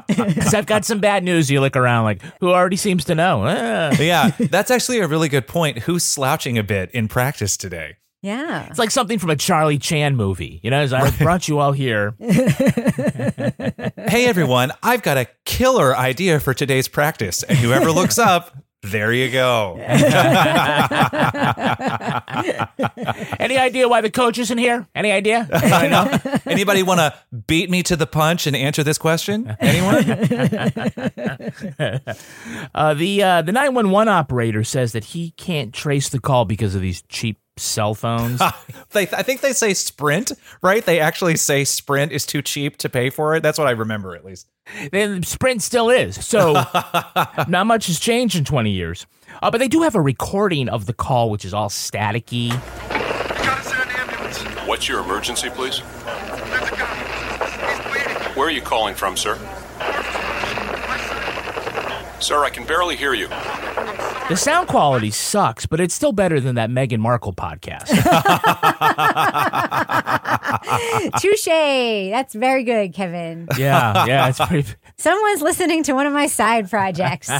Because 0.08 0.54
I've 0.54 0.66
got 0.66 0.84
some 0.84 1.00
bad 1.00 1.24
news. 1.24 1.50
You 1.50 1.60
look 1.60 1.76
around 1.76 2.04
like, 2.04 2.22
who 2.40 2.50
already 2.50 2.76
seems 2.76 3.04
to 3.06 3.14
know? 3.14 3.44
Ah. 3.46 3.92
yeah, 3.98 4.30
that's 4.38 4.70
actually 4.70 5.00
a 5.00 5.06
really 5.06 5.28
good 5.28 5.46
point. 5.46 5.80
Who's 5.80 6.04
slouching 6.04 6.58
a 6.58 6.62
bit 6.62 6.90
in 6.92 7.08
practice 7.08 7.56
today? 7.56 7.96
Yeah. 8.22 8.66
It's 8.68 8.78
like 8.78 8.90
something 8.90 9.18
from 9.18 9.30
a 9.30 9.36
Charlie 9.36 9.78
Chan 9.78 10.16
movie. 10.16 10.60
You 10.62 10.70
know, 10.70 10.80
as 10.80 10.92
I 10.92 11.10
brought 11.18 11.48
you 11.48 11.58
all 11.58 11.72
here. 11.72 12.14
Hey 14.08 14.26
everyone, 14.26 14.72
I've 14.82 15.02
got 15.02 15.18
a 15.18 15.26
killer 15.44 15.94
idea 15.94 16.40
for 16.40 16.54
today's 16.54 16.88
practice. 16.88 17.42
And 17.42 17.58
whoever 17.58 17.92
looks 17.92 18.18
up, 18.18 18.56
there 18.82 19.12
you 19.12 19.30
go. 19.30 19.76
Any 23.38 23.58
idea 23.58 23.86
why 23.88 24.00
the 24.00 24.10
coach 24.10 24.38
isn't 24.38 24.56
here? 24.56 24.86
Any 24.94 25.12
idea? 25.12 25.46
I 25.52 25.88
know. 25.88 26.40
Anybody 26.46 26.82
want 26.82 27.00
to 27.00 27.12
beat 27.46 27.68
me 27.68 27.82
to 27.84 27.96
the 27.96 28.06
punch 28.06 28.46
and 28.46 28.56
answer 28.56 28.82
this 28.82 28.96
question? 28.96 29.54
Anyone? 29.60 30.04
Uh, 32.74 32.94
the 32.94 33.22
uh, 33.22 33.42
the 33.42 33.52
nine 33.52 33.74
one 33.74 33.90
one 33.90 34.08
operator 34.08 34.64
says 34.64 34.92
that 34.92 35.04
he 35.04 35.32
can't 35.32 35.74
trace 35.74 36.08
the 36.08 36.20
call 36.20 36.44
because 36.46 36.74
of 36.74 36.80
these 36.80 37.02
cheap 37.08 37.38
cell 37.58 37.94
phones. 37.94 38.40
they, 38.90 39.02
I 39.02 39.22
think 39.22 39.40
they 39.40 39.52
say 39.52 39.74
Sprint, 39.74 40.32
right? 40.62 40.84
They 40.84 41.00
actually 41.00 41.36
say 41.36 41.64
Sprint 41.64 42.12
is 42.12 42.24
too 42.26 42.42
cheap 42.42 42.78
to 42.78 42.88
pay 42.88 43.10
for 43.10 43.34
it. 43.34 43.42
That's 43.42 43.58
what 43.58 43.68
I 43.68 43.72
remember, 43.72 44.14
at 44.14 44.24
least. 44.24 44.48
then 44.92 45.22
Sprint 45.22 45.62
still 45.62 45.90
is. 45.90 46.24
So 46.24 46.52
not 47.48 47.66
much 47.66 47.86
has 47.86 47.98
changed 48.00 48.36
in 48.36 48.44
twenty 48.44 48.70
years. 48.70 49.06
Uh, 49.42 49.50
but 49.50 49.58
they 49.58 49.68
do 49.68 49.82
have 49.82 49.94
a 49.94 50.00
recording 50.00 50.68
of 50.68 50.86
the 50.86 50.92
call, 50.92 51.30
which 51.30 51.44
is 51.44 51.54
all 51.54 51.68
staticky. 51.68 52.52
What's 54.66 54.88
your 54.88 55.00
emergency, 55.00 55.50
please? 55.50 55.78
Where 58.36 58.46
are 58.46 58.50
you 58.50 58.60
calling 58.62 58.94
from, 58.94 59.16
sir? 59.16 59.36
Sir, 62.20 62.44
I 62.44 62.50
can 62.50 62.64
barely 62.64 62.96
hear 62.96 63.14
you. 63.14 63.28
The 64.28 64.36
sound 64.36 64.68
quality 64.68 65.10
sucks, 65.10 65.64
but 65.64 65.80
it's 65.80 65.94
still 65.94 66.12
better 66.12 66.38
than 66.38 66.56
that 66.56 66.68
Meghan 66.68 66.98
Markle 66.98 67.32
podcast. 67.32 67.88
Touche. 71.20 72.10
That's 72.10 72.34
very 72.34 72.64
good, 72.64 72.92
Kevin. 72.92 73.48
yeah, 73.56 74.04
yeah, 74.06 74.28
it's 74.28 74.38
pretty. 74.44 74.68
Someone's 74.98 75.40
listening 75.42 75.82
to 75.84 75.92
one 75.94 76.06
of 76.06 76.12
my 76.12 76.26
side 76.26 76.68
projects. 76.68 77.28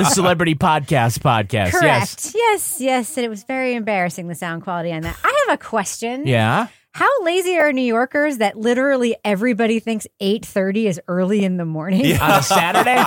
The 0.00 0.04
celebrity 0.12 0.54
podcast 0.54 1.18
podcast. 1.18 1.72
Correct. 1.72 1.84
Yes. 1.84 2.32
yes, 2.34 2.80
yes. 2.80 3.16
And 3.16 3.26
it 3.26 3.28
was 3.28 3.42
very 3.44 3.74
embarrassing, 3.74 4.28
the 4.28 4.34
sound 4.34 4.62
quality 4.62 4.92
on 4.92 5.02
that. 5.02 5.16
I 5.22 5.44
have 5.48 5.58
a 5.58 5.62
question. 5.62 6.26
Yeah. 6.26 6.68
How 6.92 7.08
lazy 7.22 7.56
are 7.56 7.72
New 7.72 7.82
Yorkers 7.82 8.38
that 8.38 8.56
literally 8.56 9.16
everybody 9.24 9.78
thinks 9.78 10.08
8.30 10.20 10.84
is 10.86 11.00
early 11.06 11.44
in 11.44 11.56
the 11.56 11.64
morning? 11.64 12.04
On 12.18 12.30
a 12.32 12.42
Saturday. 12.42 13.00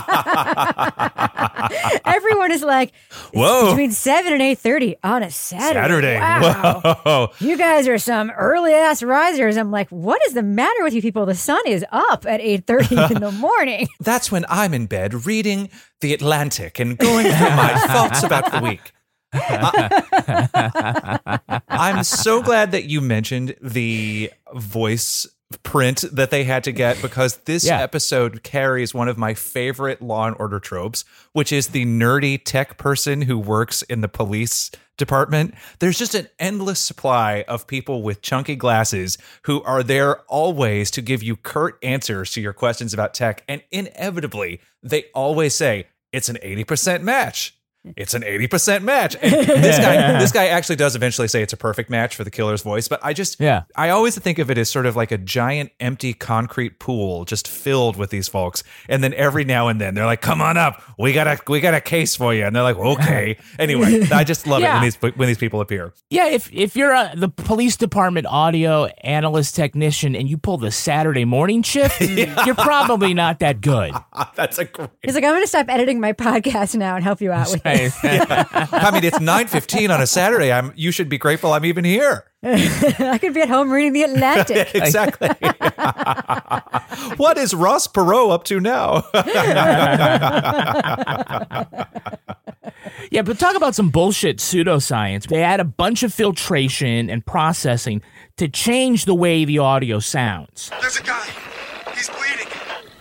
Everyone 2.06 2.52
is 2.54 2.64
like, 2.64 2.94
Whoa. 3.34 3.72
between 3.72 3.92
7 3.92 4.32
and 4.32 4.42
8.30 4.42 4.96
on 5.04 5.22
a 5.24 5.30
Saturday. 5.30 5.82
Saturday. 5.82 6.20
Wow. 6.20 7.00
Whoa. 7.04 7.28
You 7.40 7.58
guys 7.58 7.88
are 7.90 7.98
some 7.98 8.32
early 8.32 8.74
ass 8.74 9.04
risers. 9.04 9.58
I'm 9.58 9.70
like, 9.72 9.90
what 9.90 10.22
is 10.28 10.34
the 10.34 10.44
matter 10.44 10.82
with 10.84 10.94
you 10.94 11.02
people? 11.02 11.26
The 11.26 11.36
sun 11.36 11.62
is 11.68 11.86
up 11.92 12.26
at 12.26 12.40
8.30 12.40 13.16
in 13.16 13.22
the 13.22 13.32
morning. 13.34 13.88
That's 14.00 14.32
when 14.32 14.46
I'm 14.48 14.74
in 14.74 14.86
bed 14.86 15.26
reading 15.26 15.70
The 16.00 16.14
Atlantic 16.14 16.80
and 16.80 16.98
going 16.98 17.26
through 17.26 17.50
my 17.50 17.74
thoughts 17.88 18.24
about 18.24 18.50
the 18.50 18.62
week. 18.62 18.94
I- 19.34 21.40
I'm 21.70 22.04
so 22.04 22.42
glad 22.42 22.72
that 22.72 22.86
you 22.86 23.02
mentioned 23.02 23.56
the 23.62 24.32
voice 24.54 25.28
print 25.62 26.04
that 26.12 26.32
they 26.32 26.44
had 26.44 26.64
to 26.64 26.72
get 26.72 27.00
because 27.02 27.38
this 27.46 27.64
Yeah. 27.64 27.80
episode 27.82 28.42
carries 28.44 28.92
one 28.94 29.08
of 29.08 29.18
my 29.20 29.34
favorite 29.36 30.02
Law 30.02 30.26
and 30.26 30.36
Order 30.40 30.60
tropes, 30.60 31.06
which 31.34 31.52
is 31.52 31.68
the 31.68 31.86
nerdy 31.86 32.42
tech 32.44 32.78
person 32.78 33.22
who 33.24 33.38
works 33.38 33.84
in 33.84 34.02
the 34.02 34.08
police 34.08 34.72
department. 34.98 35.54
There's 35.80 36.00
just 36.00 36.16
an 36.16 36.28
endless 36.40 36.80
supply 36.80 37.46
of 37.48 37.68
people 37.68 38.02
with 38.02 38.22
chunky 38.24 38.56
glasses 38.56 39.18
who 39.44 39.62
are 39.64 39.84
there 39.84 40.22
always 40.22 40.90
to 40.92 41.02
give 41.04 41.22
you 41.22 41.36
curt 41.36 41.78
answers 41.84 42.32
to 42.32 42.42
your 42.42 42.54
questions 42.54 42.92
about 42.94 43.14
tech. 43.14 43.44
And 43.48 43.62
inevitably, 43.72 44.60
they 44.82 45.06
always 45.14 45.54
say, 45.54 45.88
it's 46.12 46.30
an 46.30 46.38
80% 46.44 47.02
match. 47.04 47.56
It's 47.98 48.14
an 48.14 48.22
80% 48.22 48.84
match. 48.84 49.16
And 49.22 49.32
this 49.32 49.78
guy 49.78 50.18
this 50.20 50.32
guy 50.32 50.48
actually 50.48 50.78
does 50.78 50.96
eventually 50.96 51.28
say 51.28 51.42
it's 51.42 51.54
a 51.54 51.58
perfect 51.58 51.90
match 51.90 52.16
for 52.16 52.24
the 52.24 52.32
killer's 52.32 52.62
voice, 52.62 52.88
but 52.88 53.00
I 53.04 53.14
just 53.14 53.40
Yeah. 53.40 53.64
I 53.76 53.90
always 53.90 54.18
think 54.18 54.40
of 54.40 54.50
it 54.50 54.58
as 54.58 54.70
sort 54.70 54.86
of 54.86 54.96
like 54.96 55.12
a 55.12 55.18
giant 55.18 55.72
empty 55.80 56.14
concrete 56.14 56.80
pool 56.80 57.26
just 57.26 57.48
filled 57.48 57.98
with 57.98 58.10
these 58.10 58.28
folks. 58.28 58.64
And 58.88 59.04
then 59.04 59.14
every 59.16 59.44
now 59.44 59.68
and 59.68 59.82
then 59.82 59.96
they're 59.96 60.06
like, 60.06 60.22
"Come 60.22 60.42
on 60.42 60.58
up. 60.58 60.82
We 60.98 61.12
got 61.14 61.28
a 61.28 61.38
we 61.48 61.60
got 61.60 61.74
a 61.74 61.82
case 61.82 62.16
for 62.16 62.34
you." 62.34 62.46
And 62.46 62.56
they're 62.56 62.64
like, 62.64 62.78
"Okay." 62.78 63.38
Anyway, 63.60 64.02
I 64.12 64.24
just 64.24 64.48
love 64.48 64.62
it 64.62 64.66
when 64.70 64.82
these 64.82 64.96
when 65.18 65.28
these 65.28 65.38
people 65.38 65.62
appear. 65.62 65.94
Yeah, 66.10 66.28
if 66.28 66.52
if 66.52 66.76
you're 66.76 66.92
a, 66.94 67.14
the 67.16 67.30
police 67.30 67.78
department 67.78 68.26
audio 68.28 68.86
analyst 69.04 69.56
technician 69.56 70.16
and 70.16 70.28
you 70.28 70.38
pull 70.38 70.58
the 70.58 70.72
Saturday 70.72 71.24
morning 71.24 71.62
shift, 71.62 72.02
you're 72.46 72.56
probably 72.56 73.14
not 73.14 73.40
that 73.40 73.62
good. 73.62 73.92
That's 74.36 74.58
a 74.58 74.66
great. 74.66 74.90
He's 75.04 75.16
like, 75.16 75.24
I'm 75.24 75.32
going 75.32 75.44
to 75.44 75.48
stop 75.48 75.68
editing 75.70 76.00
my 76.00 76.14
podcast 76.14 76.76
now 76.76 76.96
and 76.96 77.04
help 77.04 77.22
you 77.22 77.32
out 77.32 77.50
with 77.52 77.64
it. 77.74 77.94
I 78.72 78.92
mean, 78.92 79.04
it's 79.04 79.20
9:15 79.20 79.94
on 79.94 80.02
a 80.02 80.08
Saturday. 80.08 80.52
I'm 80.52 80.74
you 80.76 80.92
should 80.92 81.10
be 81.10 81.18
grateful 81.18 81.54
I'm 81.54 81.66
even 81.66 81.86
here. 81.86 82.26
I 82.44 83.18
could 83.20 83.34
be 83.34 83.42
at 83.42 83.50
home 83.50 83.72
reading 83.72 83.94
The 83.94 84.04
Atlantic. 84.04 84.72
exactly. 84.76 85.30
what 87.18 87.38
is 87.38 87.54
Ross 87.54 87.88
Perot 87.88 88.32
up 88.32 88.44
to 88.46 88.60
now? 88.60 89.04
Yeah, 93.12 93.22
but 93.22 93.38
talk 93.40 93.56
about 93.56 93.76
some 93.76 93.90
bullshit 93.90 94.38
pseudoscience. 94.38 95.28
They 95.28 95.44
add 95.44 95.60
a 95.60 95.64
bunch 95.64 96.04
of 96.04 96.14
filtration 96.14 97.10
and 97.10 97.26
processing 97.26 98.02
to 98.38 98.48
change 98.48 99.06
the 99.06 99.16
way 99.16 99.46
the 99.46 99.60
audio 99.60 100.00
sounds. 100.00 100.72
There's 100.82 100.98
a 100.98 101.04
guy. 101.04 101.28
He's 101.96 102.10
bleeding. 102.10 102.48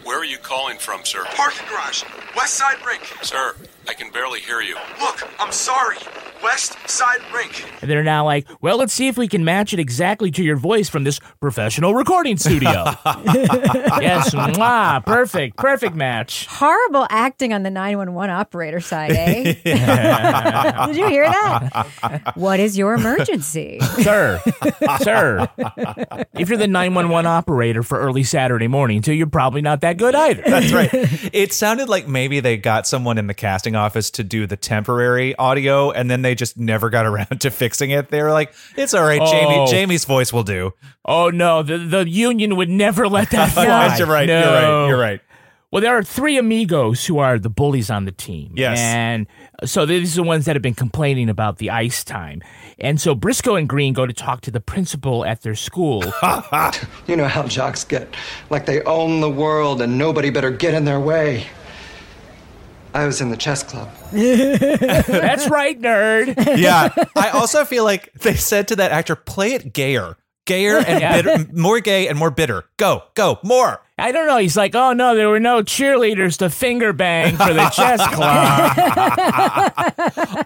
Where 0.05 0.19
are 0.19 0.25
you 0.25 0.39
calling 0.39 0.79
from, 0.79 1.05
sir? 1.05 1.25
Parking 1.35 1.67
garage. 1.69 2.05
West 2.37 2.55
Side 2.55 2.85
Rink. 2.87 3.03
Sir, 3.23 3.55
I 3.89 3.95
can 3.95 4.11
barely 4.11 4.41
hear 4.41 4.61
you. 4.61 4.77
Look, 5.01 5.29
I'm 5.41 5.53
sorry. 5.53 5.97
West 6.43 6.77
Side 6.89 7.21
Rink. 7.33 7.65
And 7.81 7.91
they're 7.91 8.03
now 8.03 8.25
like, 8.25 8.47
well, 8.61 8.77
let's 8.77 8.93
see 8.93 9.07
if 9.07 9.17
we 9.17 9.29
can 9.29 9.45
match 9.45 9.73
it 9.73 9.79
exactly 9.79 10.31
to 10.33 10.43
your 10.43 10.57
voice 10.57 10.89
from 10.89 11.05
this 11.05 11.21
professional 11.41 11.95
recording 11.95 12.37
studio. 12.37 12.71
yes, 13.05 14.35
mwah, 14.35 15.05
perfect, 15.07 15.57
perfect 15.57 15.95
match. 15.95 16.47
Horrible 16.47 17.07
acting 17.11 17.53
on 17.53 17.63
the 17.63 17.71
911 17.71 18.31
operator 18.35 18.81
side, 18.81 19.13
eh? 19.13 19.53
Did 20.87 20.97
you 20.97 21.09
hear 21.09 21.25
that? 21.25 22.33
What 22.35 22.59
is 22.59 22.77
your 22.77 22.95
emergency? 22.95 23.79
sir, 24.03 24.41
sir. 25.01 25.49
If 26.35 26.49
you're 26.49 26.59
the 26.59 26.67
911 26.67 27.27
operator 27.27 27.85
for 27.85 28.01
early 28.01 28.25
Saturday 28.25 28.69
morning, 28.69 29.01
too, 29.03 29.13
you're 29.13 29.27
probably 29.29 29.63
not 29.63 29.81
that 29.83 29.97
good 29.97 30.15
either. 30.15 30.43
That's 30.45 30.73
right. 30.73 30.91
It 31.33 31.53
sounded 31.53 31.89
like 31.89 32.09
maybe 32.09 32.41
they 32.41 32.57
got 32.57 32.87
someone 32.87 33.17
in 33.19 33.29
the 33.29 33.35
casting 33.35 33.72
office 33.75 34.11
to 34.13 34.25
do 34.25 34.47
the 34.47 34.57
temporary 34.57 35.35
audio, 35.37 35.91
and 35.91 36.11
then 36.11 36.23
they 36.23 36.35
just 36.35 36.57
never 36.57 36.91
got 36.91 37.07
around 37.07 37.41
to 37.41 37.51
fixing 37.51 37.91
it. 37.91 38.09
They 38.11 38.23
were 38.23 38.33
like, 38.33 38.53
"It's 38.77 38.95
all 38.95 39.05
right, 39.05 39.21
Jamie. 39.21 39.57
Oh. 39.59 39.67
Jamie's 39.71 40.05
voice 40.05 40.33
will 40.33 40.43
do." 40.45 40.73
Oh 41.05 41.31
no, 41.31 41.63
the 41.63 41.79
the 41.79 42.09
union 42.09 42.57
would 42.57 42.69
never 42.71 43.09
let 43.09 43.31
that 43.31 43.51
fly. 43.53 43.97
you're 43.97 44.07
right. 44.07 44.29
You're 44.29 44.41
No. 44.41 44.53
right. 44.53 44.89
You're 44.89 44.99
right. 45.01 45.21
Well, 45.71 45.81
there 45.81 45.97
are 45.97 46.03
three 46.03 46.37
amigos 46.37 47.07
who 47.07 47.19
are 47.19 47.39
the 47.39 47.49
bullies 47.49 47.89
on 47.89 48.05
the 48.05 48.13
team. 48.13 48.53
Yes. 48.55 48.79
And 48.79 49.27
so 49.65 49.87
these 49.87 50.13
are 50.13 50.23
the 50.23 50.29
ones 50.29 50.45
that 50.45 50.55
have 50.55 50.61
been 50.63 50.75
complaining 50.75 51.31
about 51.31 51.57
the 51.57 51.71
ice 51.71 52.05
time. 52.05 52.43
And 52.79 53.01
so 53.01 53.15
Briscoe 53.15 53.55
and 53.55 53.67
Green 53.67 53.95
go 53.95 54.05
to 54.05 54.13
talk 54.13 54.43
to 54.43 54.51
the 54.51 54.61
principal 54.61 55.25
at 55.25 55.41
their 55.41 55.55
school. 55.55 56.03
You 57.07 57.17
know 57.17 57.27
how 57.27 57.45
jocks 57.45 57.85
get. 57.85 58.15
Like 58.51 58.67
they 58.67 58.83
own 58.83 59.23
the 59.23 59.31
world 59.31 59.81
and 59.81 59.97
nobody 59.97 60.29
better 60.29 60.51
get 60.51 60.75
in 60.75 60.85
their 60.85 61.01
way. 61.01 61.47
I 62.95 63.07
was 63.07 63.21
in 63.21 63.31
the 63.31 63.37
chess 63.37 63.63
club. 63.63 63.89
That's 64.13 65.49
right, 65.49 65.81
nerd. 65.81 66.59
yeah. 66.59 66.93
I 67.17 67.31
also 67.31 67.65
feel 67.65 67.85
like 67.85 68.13
they 68.15 68.35
said 68.35 68.69
to 68.69 68.77
that 68.77 68.93
actor, 68.93 69.17
play 69.17 69.55
it 69.55 69.73
gayer. 69.73 70.17
Gayer 70.45 70.79
and 70.79 71.01
Yeah. 71.01 71.23
bitter, 71.23 71.47
more 71.53 71.79
gay 71.81 72.09
and 72.09 72.19
more 72.19 72.31
bitter. 72.31 72.65
Go, 72.77 73.05
go, 73.15 73.39
more. 73.45 73.81
I 73.97 74.11
don't 74.11 74.27
know. 74.27 74.39
He's 74.39 74.57
like, 74.57 74.75
oh 74.75 74.93
no, 74.93 75.15
there 75.15 75.29
were 75.29 75.39
no 75.39 75.63
cheerleaders 75.63 76.39
to 76.39 76.51
finger 76.51 76.93
bang 76.93 77.37
for 77.37 77.55
the 77.55 77.69
chess 77.71 78.05
club. 78.15 78.73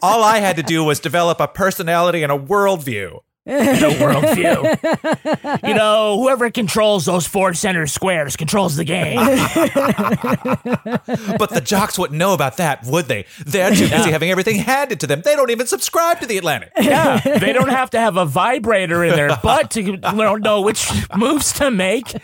All 0.03 0.23
I 0.23 0.38
had 0.41 0.57
to 0.57 0.62
do 0.62 0.85
was 0.85 1.00
develop 1.00 1.41
a 1.41 1.49
personality 1.49 2.23
and 2.23 2.31
a 2.31 2.38
worldview. 2.38 3.21
In 3.47 3.85
a 3.85 3.91
worldview. 3.91 5.61
you 5.69 5.75
know, 5.75 6.19
whoever 6.21 6.50
controls 6.50 7.05
those 7.05 7.26
four 7.26 7.55
center 7.55 7.87
squares 7.87 8.37
controls 8.37 8.76
the 8.76 8.85
game. 8.85 9.17
But 11.38 11.50
the 11.50 11.61
jocks 11.62 11.99
wouldn't 11.99 12.19
know 12.19 12.33
about 12.35 12.57
that, 12.59 12.85
would 12.85 13.07
they? 13.07 13.26
They're 13.45 13.71
too 13.71 13.88
busy 13.88 13.91
Yeah. 13.91 14.07
having 14.09 14.31
everything 14.31 14.57
handed 14.57 15.00
to 15.00 15.07
them. 15.07 15.23
They 15.25 15.37
don't 15.37 15.50
even 15.50 15.67
subscribe 15.67 16.21
to 16.21 16.26
the 16.26 16.38
Atlantic. 16.38 16.71
yeah, 16.81 17.19
they 17.21 17.53
don't 17.53 17.69
have 17.69 17.91
to 17.91 18.00
have 18.00 18.17
a 18.17 18.25
vibrator 18.25 19.05
in 19.05 19.15
their 19.15 19.37
butt 19.43 19.71
to 19.73 19.97
know- 19.99 20.37
know 20.37 20.62
which 20.62 20.91
moves 21.17 21.53
to 21.55 21.71
make. 21.71 22.15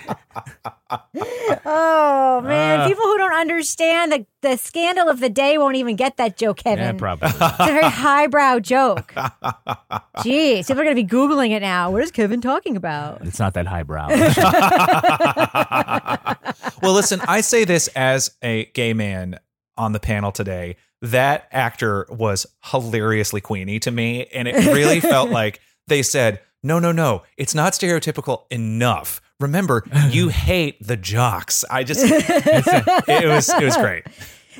Oh 1.65 2.41
man, 2.45 2.81
Uh. 2.81 2.89
people 2.89 3.05
who 3.05 3.19
don't 3.19 3.33
understand 3.35 4.13
the, 4.13 4.27
the 4.43 4.57
scandal 4.57 5.09
of 5.09 5.21
the 5.21 5.29
day 5.29 5.59
won't 5.59 5.77
even 5.77 5.97
get 5.97 6.17
that 6.19 6.37
joke, 6.37 6.59
Kevin. 6.59 6.85
Yeah, 6.85 6.93
probably. 6.93 7.29
It's 7.29 7.39
a 7.41 7.65
very 7.67 7.85
highbrow 7.89 8.61
joke. 8.61 9.13
Jeez, 10.19 10.67
people 10.67 10.81
are 10.81 10.85
going 10.85 10.97
to 10.97 11.03
be 11.03 11.09
googling 11.09 11.51
it 11.51 11.61
now. 11.61 11.91
What 11.91 12.03
is 12.03 12.11
Kevin 12.11 12.41
talking 12.41 12.77
about? 12.77 13.25
It's 13.27 13.39
not 13.39 13.55
that 13.55 13.67
highbrow. 13.67 14.09
Well, 16.83 16.95
listen, 16.95 17.21
I 17.29 17.43
say 17.43 17.65
this 17.65 17.87
as 17.89 18.33
a 18.43 18.65
gay 18.75 18.93
man 18.93 19.39
on 19.79 19.93
the 19.93 20.01
panel 20.01 20.33
today. 20.33 20.75
That 21.01 21.47
actor 21.53 22.07
was 22.11 22.45
hilariously 22.65 23.41
queeny 23.41 23.81
to 23.83 23.93
me, 23.93 24.27
and 24.27 24.49
it 24.49 24.57
really 24.73 24.99
felt 25.01 25.31
like 25.31 25.61
they 25.87 26.03
said, 26.03 26.41
"No, 26.65 26.81
no, 26.81 26.91
no, 26.91 27.23
it's 27.37 27.55
not 27.55 27.75
stereotypical 27.75 28.47
enough." 28.51 29.21
Remember, 29.43 29.85
you 30.09 30.29
hate 30.29 30.77
the 30.81 30.97
jocks. 30.97 31.65
I 31.71 31.85
just, 31.85 32.01
it 32.05 33.29
was, 33.29 33.49
it 33.49 33.65
was 33.65 33.77
great. 33.77 34.05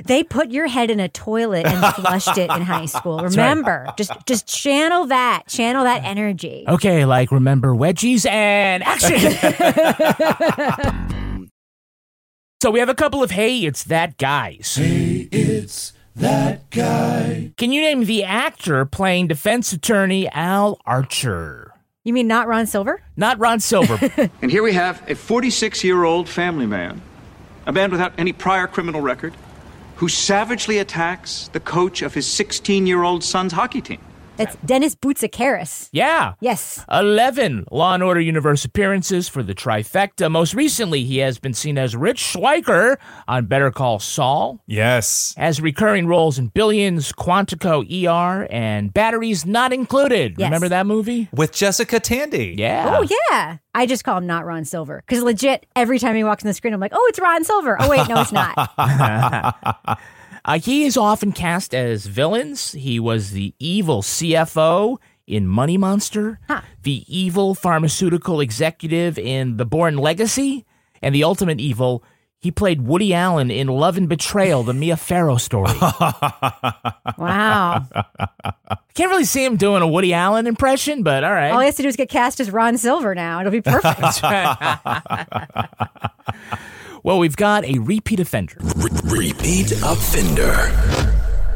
They 0.05 0.25
put 0.25 0.51
your 0.51 0.67
head 0.69 0.91
in 0.91 1.01
a 1.01 1.09
toilet 1.09 1.67
and 1.67 1.95
flushed 1.95 2.39
it 2.39 2.51
in 2.51 2.63
high 2.63 2.87
school. 2.87 3.17
That's 3.23 3.37
right. 3.37 3.51
Remember, 3.51 3.93
just 3.97 4.13
just 4.27 4.47
channel 4.47 5.07
that, 5.07 5.43
channel 5.49 5.85
that 5.85 6.03
energy. 6.05 6.65
okay, 6.67 7.05
like 7.05 7.31
remember 7.31 7.75
wedgies 7.75 8.29
and 8.29 8.83
action. 8.83 9.21
so 12.63 12.71
we 12.71 12.81
have 12.81 12.89
a 12.89 12.95
couple 12.95 13.23
of 13.23 13.33
hey, 13.33 13.65
it's 13.65 13.85
that 13.85 14.17
guys. 14.17 14.77
Hey, 14.77 15.29
it's 15.31 15.93
that 16.17 16.71
guy. 16.71 17.53
Can 17.59 17.71
you 17.73 17.83
name 17.83 18.07
the 18.07 18.25
actor 18.25 18.85
playing 18.87 19.29
defense 19.29 19.73
attorney 19.73 20.27
Al 20.31 20.81
Archer? 20.87 21.72
You 22.05 22.13
mean 22.13 22.27
not 22.27 22.49
Ron 22.49 22.67
Silver? 22.67 23.01
Not 23.17 23.39
Ron 23.39 23.61
Silver. 23.61 23.97
And 24.43 24.51
here 24.51 24.65
we 24.65 24.73
have 24.73 25.09
a 25.09 25.15
46 25.15 25.85
year 25.85 26.03
old 26.03 26.29
family 26.29 26.67
man, 26.67 27.01
a 27.65 27.71
man 27.71 27.93
without 27.93 28.13
any 28.19 28.33
prior 28.33 28.67
criminal 28.67 29.01
record, 29.01 29.35
who 29.97 30.09
savagely 30.09 30.79
attacks 30.79 31.49
the 31.53 31.61
coach 31.61 32.03
of 32.03 32.15
his 32.15 32.27
16 32.27 32.89
year 32.89 33.05
old 33.05 33.23
son's 33.23 33.53
hockey 33.53 33.81
team. 33.81 34.01
It's 34.39 34.57
Dennis 34.65 34.95
Boutsikaris. 34.95 35.91
Yeah. 35.93 36.35
Yes. 36.41 36.85
11 36.91 37.67
Law 37.71 37.95
and 37.95 38.03
Order 38.03 38.21
Universe 38.21 38.65
appearances 38.65 39.29
for 39.29 39.43
the 39.43 39.55
trifecta. 39.55 40.31
Most 40.31 40.55
recently, 40.55 41.05
he 41.05 41.19
has 41.19 41.39
been 41.39 41.53
seen 41.53 41.77
as 41.77 41.95
Rich 41.95 42.21
Schweikart 42.23 42.97
on 43.29 43.47
Better 43.47 43.71
Call 43.71 43.99
Saul. 43.99 44.61
Yes. 44.67 45.35
Has 45.37 45.61
recurring 45.61 46.07
roles 46.07 46.39
in 46.39 46.49
Billions, 46.49 47.13
Quantico 47.13 47.83
ER, 47.85 48.47
and 48.51 48.93
Batteries 48.93 49.45
Not 49.45 49.73
Included. 49.73 50.37
Yes. 50.39 50.47
Remember 50.47 50.69
that 50.71 50.87
movie? 50.87 51.29
With 51.33 51.53
Jessica 51.53 52.01
Tandy. 52.01 52.55
Yeah. 52.57 52.99
Oh 52.99 53.07
yeah. 53.31 53.59
I 53.75 53.87
just 53.87 54.03
call 54.03 54.19
him 54.19 54.27
not 54.27 54.47
Ron 54.47 54.65
Silver 54.65 55.03
because 55.07 55.23
legit 55.23 55.67
every 55.77 55.99
time 55.99 56.17
he 56.17 56.25
walks 56.25 56.43
on 56.43 56.49
the 56.49 56.55
screen, 56.55 56.73
I'm 56.73 56.81
like, 56.81 56.93
oh, 56.95 57.07
it's 57.11 57.19
Ron 57.19 57.45
Silver. 57.45 57.77
Oh 57.81 57.89
wait, 57.89 58.09
no, 58.09 58.21
it's 58.21 58.33
not. 58.33 59.99
Uh, 60.45 60.59
he 60.59 60.85
is 60.85 60.97
often 60.97 61.33
cast 61.33 61.75
as 61.75 62.07
villains. 62.07 62.73
He 62.73 62.99
was 62.99 63.31
the 63.31 63.55
evil 63.59 64.03
CFO 64.03 64.99
in 65.27 65.47
Money 65.47 65.79
Monster, 65.79 66.41
the 66.83 67.05
evil 67.07 67.55
pharmaceutical 67.55 68.41
executive 68.41 69.19
in 69.19 69.57
The 69.57 69.65
Bourne 69.65 69.97
Legacy, 69.97 70.67
and 71.01 71.15
the 71.15 71.25
ultimate 71.25 71.61
evil. 71.61 72.03
He 72.41 72.51
played 72.51 72.83
Woody 72.83 73.15
Allen 73.15 73.53
in 73.53 73.69
Love 73.69 73.97
and 73.97 74.09
Betrayal, 74.09 74.65
the 74.65 74.75
Mia 74.75 74.97
Farrow 74.97 75.37
story. 75.37 75.71
wow. 77.17 77.87
Can't 78.95 79.11
really 79.11 79.25
see 79.25 79.45
him 79.45 79.57
doing 79.57 79.81
a 79.81 79.87
Woody 79.87 80.13
Allen 80.13 80.49
impression, 80.49 81.05
but 81.05 81.23
all 81.23 81.31
right. 81.31 81.53
All 81.53 81.61
he 81.61 81.67
has 81.67 81.77
to 81.77 81.83
do 81.83 81.89
is 81.89 81.95
get 81.95 82.09
cast 82.09 82.41
as 82.41 82.51
Ron 82.51 82.79
Silver 82.79 83.15
now. 83.15 83.39
It'll 83.39 83.53
be 83.53 83.61
perfect. 83.61 84.25
well, 87.03 87.19
we've 87.19 87.37
got 87.37 87.65
a 87.65 87.79
repeat 87.79 88.21
offender. 88.21 88.57
Repeat 89.05 89.73
offender. 89.83 90.71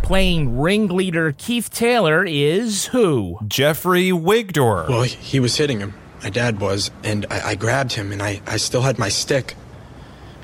Playing 0.03 0.59
ringleader 0.59 1.33
Keith 1.33 1.71
Taylor 1.71 2.25
is 2.25 2.87
who? 2.87 3.39
Jeffrey 3.47 4.11
Wigdor. 4.11 4.89
Well, 4.89 5.03
he 5.03 5.41
was 5.41 5.57
hitting 5.57 5.81
him. 5.81 5.95
My 6.23 6.31
dad 6.31 6.61
was, 6.61 6.91
and 7.05 7.27
I, 7.31 7.51
I 7.51 7.55
grabbed 7.55 7.93
him, 7.93 8.13
and 8.13 8.23
I, 8.23 8.41
I 8.47 8.57
still 8.57 8.83
had 8.83 8.99
my 8.99 9.09
stick. 9.09 9.55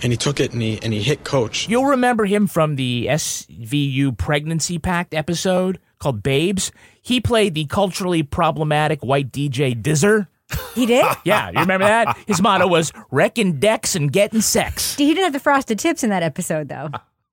And 0.02 0.12
he 0.12 0.16
took 0.16 0.40
it 0.40 0.52
and 0.52 0.60
he 0.60 0.80
and 0.82 0.92
he 0.92 1.00
hit 1.00 1.22
Coach. 1.22 1.68
You'll 1.68 1.86
remember 1.86 2.24
him 2.24 2.48
from 2.48 2.74
the 2.74 3.06
SVU 3.08 4.18
Pregnancy 4.18 4.80
Pact 4.80 5.14
episode 5.14 5.78
called 6.00 6.24
Babes. 6.24 6.72
He 7.00 7.20
played 7.20 7.54
the 7.54 7.66
culturally 7.66 8.24
problematic 8.24 9.04
white 9.04 9.30
DJ 9.30 9.80
Dizzer. 9.80 10.28
He 10.74 10.86
did? 10.86 11.04
Yeah, 11.24 11.50
you 11.50 11.60
remember 11.60 11.86
that? 11.86 12.16
His 12.26 12.40
motto 12.42 12.66
was 12.66 12.92
wrecking 13.10 13.58
decks 13.60 13.94
and 13.94 14.10
getting 14.12 14.40
sex. 14.40 14.96
he 14.96 15.06
didn't 15.08 15.24
have 15.24 15.32
the 15.32 15.40
frosted 15.40 15.78
tips 15.78 16.02
in 16.02 16.10
that 16.10 16.22
episode 16.22 16.68
though. 16.68 16.90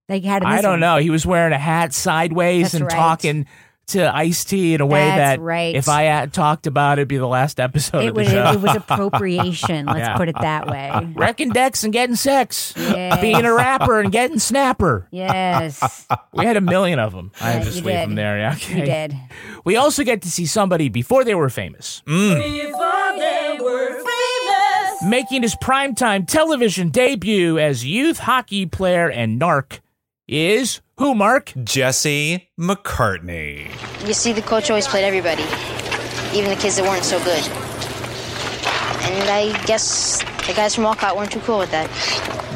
They 0.08 0.20
had. 0.22 0.44
I 0.44 0.62
don't 0.62 0.74
one. 0.74 0.80
know. 0.80 0.98
He 0.98 1.10
was 1.10 1.26
wearing 1.26 1.54
a 1.54 1.58
hat 1.58 1.94
sideways 1.94 2.64
That's 2.64 2.74
and 2.76 2.84
right. 2.86 2.92
talking 2.92 3.46
to 3.90 4.16
Ice 4.16 4.44
T 4.44 4.74
in 4.74 4.82
a 4.82 4.86
way 4.86 5.00
That's 5.06 5.38
that 5.38 5.42
right. 5.42 5.76
if 5.76 5.88
I 5.90 6.04
had 6.04 6.34
talked 6.34 6.68
about 6.68 6.98
it, 6.98 7.02
it'd 7.02 7.08
be 7.08 7.18
the 7.18 7.28
last 7.28 7.60
episode 7.60 8.04
It 8.04 8.10
of 8.10 8.16
the 8.16 8.22
was, 8.22 8.30
show. 8.30 8.52
it 8.54 8.62
was 8.62 8.76
appropriation. 8.76 9.86
Let's 9.86 10.00
Yeah. 10.00 10.18
put 10.18 10.30
it 10.30 10.36
that 10.40 10.68
way. 10.68 10.92
Wrecking 11.16 11.50
decks 11.50 11.84
and 11.84 11.92
getting 11.94 12.16
sex. 12.16 12.74
Yes. 12.78 13.22
Being 13.22 13.46
a 13.46 13.54
rapper 13.54 14.00
and 14.00 14.12
getting 14.12 14.40
snapper. 14.40 15.08
Yes. 15.12 16.08
We 16.34 16.46
had 16.46 16.58
a 16.58 16.62
million 16.62 17.00
of 17.00 17.12
them. 17.12 17.32
Uh, 17.42 17.46
I 17.46 17.54
Yeah, 17.56 17.64
just 17.64 17.78
you 17.80 17.84
leave 17.84 17.96
did. 17.96 18.04
them 18.10 18.16
there. 18.16 18.38
Yeah, 18.40 18.54
okay. 18.54 18.80
You 18.80 18.86
did. 18.86 19.16
We 19.66 19.76
also 19.76 20.04
get 20.04 20.22
to 20.22 20.32
see 20.32 20.46
somebody 20.46 20.90
mm. 20.90 20.94
before 20.94 21.24
they 21.26 21.36
were 21.36 21.50
famous. 21.50 22.02
Making 25.06 25.42
his 25.44 25.56
primetime 25.56 26.28
television 26.28 26.90
debut 26.90 27.58
as 27.58 27.86
youth 27.86 28.20
hockey 28.20 28.66
player 28.66 29.10
and 29.10 29.40
narc 29.40 29.80
is 30.28 30.82
who, 31.00 31.16
Mark? 31.16 31.52
Jesse 31.64 32.50
McCartney. 32.60 33.70
You 34.08 34.14
see, 34.14 34.34
the 34.34 34.42
coach 34.42 34.70
always 34.70 34.88
played 34.88 35.06
everybody, 35.06 35.44
even 36.38 36.50
the 36.52 36.58
kids 36.62 36.76
that 36.76 36.84
weren't 36.84 37.04
so 37.04 37.18
good. 37.24 37.44
And 39.12 39.30
I 39.30 39.60
guess 39.66 40.20
the 40.46 40.54
guys 40.54 40.76
from 40.76 40.84
Walcott 40.84 41.16
weren't 41.18 41.32
too 41.32 41.40
cool 41.42 41.58
with 41.58 41.72
that. 41.72 41.90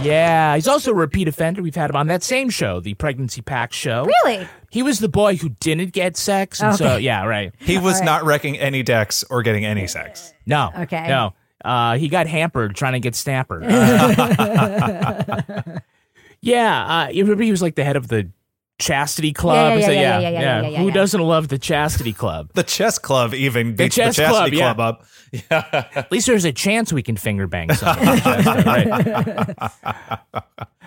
Yeah, 0.03 0.55
he's 0.55 0.67
also 0.67 0.91
a 0.91 0.93
repeat 0.93 1.27
offender. 1.27 1.61
We've 1.63 1.73
had 1.75 1.89
him 1.89 1.95
on 1.95 2.07
that 2.07 2.21
same 2.23 2.49
show, 2.49 2.79
the 2.79 2.93
Pregnancy 2.95 3.41
Pact 3.41 3.73
show. 3.73 4.05
Really? 4.25 4.47
He 4.69 4.83
was 4.83 4.99
the 4.99 5.07
boy 5.09 5.35
who 5.37 5.49
didn't 5.49 5.93
get 5.93 6.17
sex. 6.17 6.61
And 6.61 6.75
so, 6.75 6.85
Okay. 6.85 6.99
yeah, 7.01 7.25
right. 7.25 7.53
He 7.59 7.77
was 7.77 7.95
All 7.95 7.99
right. 8.01 8.05
not 8.05 8.23
wrecking 8.25 8.57
any 8.59 8.83
decks 8.83 9.23
or 9.29 9.41
getting 9.43 9.65
any 9.65 9.87
sex. 9.87 10.33
No. 10.45 10.71
Okay. 10.79 11.07
No. 11.07 11.33
Uh, 11.63 11.97
he 11.97 12.09
got 12.09 12.27
hampered 12.27 12.75
trying 12.75 12.93
to 12.93 12.99
get 12.99 13.15
snapper. 13.15 13.61
yeah. 16.43 17.05
Uh, 17.05 17.07
remember 17.13 17.43
he 17.43 17.51
was 17.51 17.61
like 17.61 17.75
the 17.75 17.83
head 17.83 17.95
of 17.95 18.07
the 18.07 18.29
Chastity 18.79 19.33
Club? 19.33 19.79
yeah, 19.79 19.85
So, 19.85 19.91
yeah, 19.91 20.01
yeah, 20.01 20.19
yeah, 20.19 20.29
yeah, 20.29 20.41
yeah, 20.61 20.67
yeah, 20.69 20.79
Who 20.79 20.87
yeah. 20.87 20.93
doesn't 20.93 21.21
love 21.21 21.47
the 21.47 21.57
Chastity 21.59 22.11
Club? 22.13 22.51
The 22.53 22.63
chess 22.63 22.97
club 22.99 23.33
even 23.33 23.75
The 23.75 23.83
beats 23.85 23.95
the, 23.95 24.01
chess 24.01 24.15
chastity 24.15 24.57
club, 24.57 24.75
club, 24.77 25.05
yeah. 25.31 25.57
up. 25.57 25.95
At 25.95 26.11
least 26.11 26.27
there's 26.27 26.45
a 26.45 26.51
chance 26.51 26.91
we 26.91 27.03
can 27.03 27.15
finger 27.17 27.47
bang 27.47 27.73
someone. 27.73 28.05
right. 28.25 29.55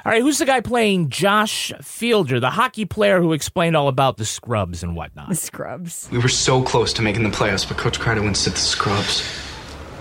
All 0.05 0.13
right, 0.13 0.23
who's 0.23 0.39
the 0.39 0.45
guy 0.45 0.61
playing 0.61 1.09
Josh 1.11 1.73
Fielder, 1.83 2.39
the 2.39 2.51
hockey 2.51 2.85
player 2.85 3.21
who 3.21 3.33
explained 3.33 3.77
all 3.77 3.89
about 3.89 4.19
the 4.19 4.25
scrubs 4.25 4.83
and 4.83 4.95
whatnot? 4.95 5.29
The 5.31 5.35
scrubs. 5.35 6.09
We 6.13 6.19
were 6.19 6.29
so 6.29 6.63
close 6.63 6.93
to 6.95 7.03
making 7.03 7.25
the 7.25 7.31
playoffs, 7.31 7.67
but 7.67 7.77
Coach 7.77 7.99
Carter 7.99 8.23
went 8.23 8.37
to 8.37 8.51
the 8.51 8.57
scrubs. 8.57 9.27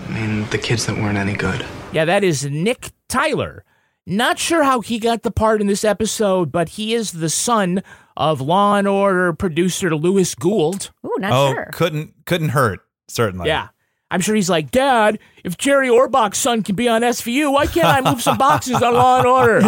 I 0.08 0.12
mean, 0.12 0.44
the 0.50 0.58
kids 0.58 0.86
that 0.86 0.96
weren't 0.96 1.18
any 1.18 1.34
good. 1.34 1.66
Yeah, 1.92 2.04
that 2.04 2.22
is 2.22 2.44
Nick 2.44 2.90
Tyler. 3.08 3.64
Not 4.06 4.38
sure 4.38 4.62
how 4.62 4.80
he 4.80 5.00
got 5.00 5.22
the 5.22 5.32
part 5.32 5.60
in 5.60 5.66
this 5.66 5.84
episode, 5.84 6.52
but 6.52 6.70
he 6.70 6.94
is 6.94 7.10
the 7.10 7.28
son 7.28 7.82
of 8.16 8.40
Law 8.40 8.76
and 8.76 8.86
Order 8.86 9.32
producer 9.32 9.94
Lewis 9.96 10.34
Gould. 10.36 10.90
Ooh, 11.04 11.16
not 11.18 11.32
oh, 11.32 11.52
sure. 11.52 11.70
couldn't 11.72 12.14
couldn't 12.24 12.50
hurt. 12.50 12.80
Certainly. 13.08 13.48
Yeah. 13.48 13.68
I'm 14.08 14.20
sure 14.20 14.36
he's 14.36 14.48
like, 14.48 14.70
Dad, 14.70 15.18
if 15.42 15.58
Jerry 15.58 15.88
Orbach's 15.88 16.38
son 16.38 16.62
can 16.62 16.76
be 16.76 16.88
on 16.88 17.02
SVU, 17.02 17.52
why 17.52 17.66
can't 17.66 17.88
I 17.88 18.08
move 18.08 18.22
some 18.22 18.38
boxes 18.38 18.80
on 18.80 18.94
Law 18.94 19.18
and 19.18 19.26
Order? 19.26 19.60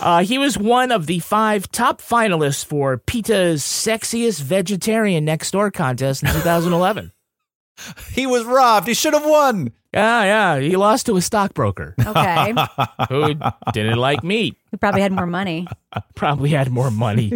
uh, 0.02 0.24
he 0.24 0.36
was 0.38 0.58
one 0.58 0.90
of 0.90 1.06
the 1.06 1.20
five 1.20 1.70
top 1.70 2.02
finalists 2.02 2.64
for 2.64 2.98
PETA's 2.98 3.62
Sexiest 3.62 4.42
Vegetarian 4.42 5.24
Next 5.24 5.52
Door 5.52 5.70
contest 5.70 6.24
in 6.24 6.28
2011. 6.32 7.12
He 8.12 8.26
was 8.26 8.44
robbed. 8.44 8.88
He 8.88 8.94
should 8.94 9.14
have 9.14 9.24
won. 9.26 9.72
Yeah, 9.94 10.24
yeah. 10.24 10.58
He 10.60 10.76
lost 10.76 11.06
to 11.06 11.16
a 11.16 11.22
stockbroker 11.22 11.94
Okay. 11.98 12.52
who 13.08 13.34
didn't 13.72 13.98
like 13.98 14.22
me. 14.22 14.54
He 14.70 14.76
probably 14.76 15.00
had 15.00 15.12
more 15.12 15.26
money. 15.26 15.66
Probably 16.14 16.50
had 16.50 16.70
more 16.70 16.90
money. 16.90 17.32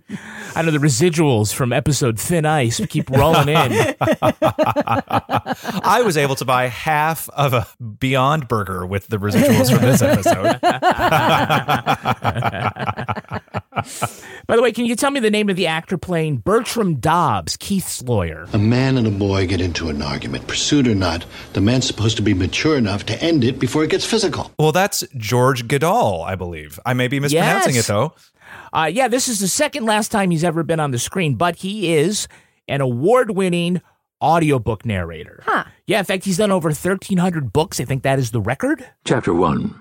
I 0.56 0.62
know 0.62 0.72
the 0.72 0.78
residuals 0.78 1.54
from 1.54 1.72
episode 1.72 2.18
Thin 2.18 2.44
Ice 2.44 2.84
keep 2.88 3.08
rolling 3.08 3.48
in. 3.48 3.94
I 5.84 6.02
was 6.04 6.16
able 6.16 6.34
to 6.36 6.44
buy 6.44 6.66
half 6.66 7.28
of 7.28 7.54
a 7.54 7.68
Beyond 8.00 8.48
Burger 8.48 8.84
with 8.84 9.06
the 9.06 9.18
residuals 9.18 9.72
from 9.72 9.82
this 9.82 10.02
episode. 10.02 10.58
By 13.72 14.56
the 14.56 14.62
way, 14.62 14.72
can 14.72 14.84
you 14.84 14.96
tell 14.96 15.10
me 15.10 15.20
the 15.20 15.30
name 15.30 15.48
of 15.48 15.56
the 15.56 15.66
actor 15.68 15.96
playing 15.96 16.38
Bertram 16.38 16.96
Dobbs, 16.96 17.56
Keith's 17.56 18.02
lawyer? 18.02 18.46
A 18.52 18.58
man 18.58 18.96
and 18.98 19.06
a 19.06 19.10
boy 19.10 19.46
get 19.46 19.60
into 19.60 19.88
an 19.88 20.02
argument. 20.02 20.46
pursued 20.48 20.88
or 20.88 20.94
not, 20.94 21.24
the 21.52 21.60
man's 21.60 21.86
supposed 21.86 22.16
to 22.16 22.22
be 22.22 22.34
mature 22.34 22.76
enough 22.76 23.06
to 23.06 23.22
end 23.22 23.44
it 23.44 23.58
before 23.60 23.84
it 23.84 23.90
gets 23.90 24.04
physical. 24.04 24.50
well, 24.58 24.72
that's 24.72 25.04
George 25.16 25.68
Guidall, 25.68 26.24
I 26.24 26.34
believe. 26.34 26.80
I 26.84 26.94
may 26.94 27.06
be 27.08 27.20
mispronouncing 27.20 27.74
Yes. 27.76 27.84
it 27.84 27.92
though. 27.92 28.12
Uh, 28.72 28.90
yeah, 28.92 29.06
this 29.06 29.28
is 29.28 29.38
the 29.38 29.48
second 29.48 29.84
last 29.84 30.10
time 30.10 30.30
he's 30.30 30.42
ever 30.44 30.62
been 30.64 30.80
on 30.80 30.90
the 30.90 30.98
screen, 30.98 31.34
but 31.36 31.56
he 31.56 31.94
is 31.94 32.26
an 32.66 32.80
award 32.80 33.30
winning 33.36 33.80
audiobook 34.20 34.84
narrator. 34.84 35.42
Huh. 35.46 35.64
Yeah, 35.86 36.00
in 36.00 36.04
fact, 36.04 36.24
he's 36.24 36.36
done 36.38 36.50
over 36.50 36.68
1,300 36.70 37.52
books. 37.52 37.78
I 37.80 37.84
think 37.84 38.02
that 38.02 38.18
is 38.18 38.32
the 38.32 38.40
record. 38.40 38.84
Chapter 39.04 39.32
1 39.32 39.80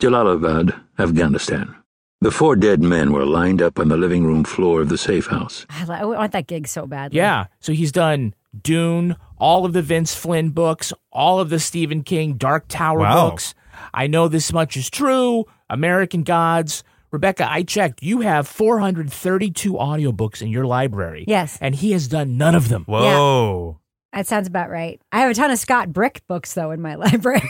Jalalabad, 0.00 0.78
Afghanistan. 0.98 1.74
The 2.22 2.30
four 2.30 2.54
dead 2.54 2.80
men 2.80 3.12
were 3.12 3.26
lined 3.26 3.60
up 3.60 3.78
on 3.80 3.88
the 3.88 3.96
living 3.96 4.24
room 4.24 4.44
floor 4.44 4.80
of 4.80 4.88
the 4.88 4.96
safe 4.96 5.26
house. 5.26 5.66
I 5.70 5.84
li- 6.04 6.16
want 6.16 6.30
that 6.32 6.46
gig 6.46 6.68
so 6.68 6.86
badly. 6.86 7.16
Yeah. 7.18 7.46
So 7.60 7.72
he's 7.72 7.90
done 7.92 8.34
Dune, 8.62 9.16
all 9.38 9.64
of 9.64 9.72
the 9.72 9.82
Vince 9.82 10.14
Flynn 10.14 10.50
books, 10.50 10.92
all 11.10 11.40
of 11.40 11.50
the 11.50 11.58
Stephen 11.58 12.02
King 12.04 12.34
Dark 12.34 12.68
Tower 12.68 13.00
Wow. 13.00 13.30
books. 13.30 13.54
I 13.92 14.06
know 14.06 14.28
this 14.28 14.52
much 14.52 14.76
is 14.76 14.88
true. 14.88 15.44
American 15.68 16.22
Gods. 16.22 16.84
Rebecca, 17.10 17.46
I 17.50 17.62
checked. 17.64 18.02
You 18.02 18.20
have 18.20 18.46
432 18.48 19.72
audiobooks 19.74 20.40
in 20.40 20.48
your 20.48 20.64
library. 20.64 21.24
Yes. 21.26 21.58
And 21.60 21.74
he 21.74 21.92
has 21.92 22.08
done 22.08 22.38
none 22.38 22.54
of 22.54 22.68
them. 22.68 22.84
Whoa. 22.86 23.80
That 24.12 24.26
sounds 24.26 24.46
about 24.46 24.68
right. 24.68 25.00
I 25.10 25.20
have 25.20 25.30
a 25.30 25.34
ton 25.34 25.50
of 25.50 25.58
Scott 25.58 25.92
Brick 25.92 26.22
books 26.26 26.52
though 26.54 26.70
in 26.70 26.80
my 26.82 26.94
library. 26.96 27.42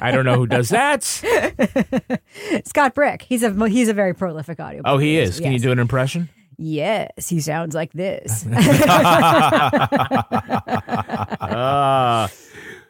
I 0.00 0.10
don't 0.10 0.24
know 0.24 0.36
who 0.36 0.46
does 0.46 0.68
that. 0.70 1.02
Scott 2.64 2.94
Brick. 2.94 3.22
He's 3.22 3.42
a 3.42 3.68
he's 3.68 3.88
a 3.88 3.94
very 3.94 4.14
prolific 4.14 4.58
audio. 4.58 4.82
Oh, 4.84 4.98
he 4.98 5.18
is. 5.18 5.38
Can 5.40 5.52
you 5.52 5.58
do 5.58 5.70
an 5.72 5.78
impression? 5.78 6.28
Yes, 6.58 7.28
he 7.28 7.40
sounds 7.40 7.74
like 7.74 7.92
this. 7.92 8.44
Uh, 11.40 12.28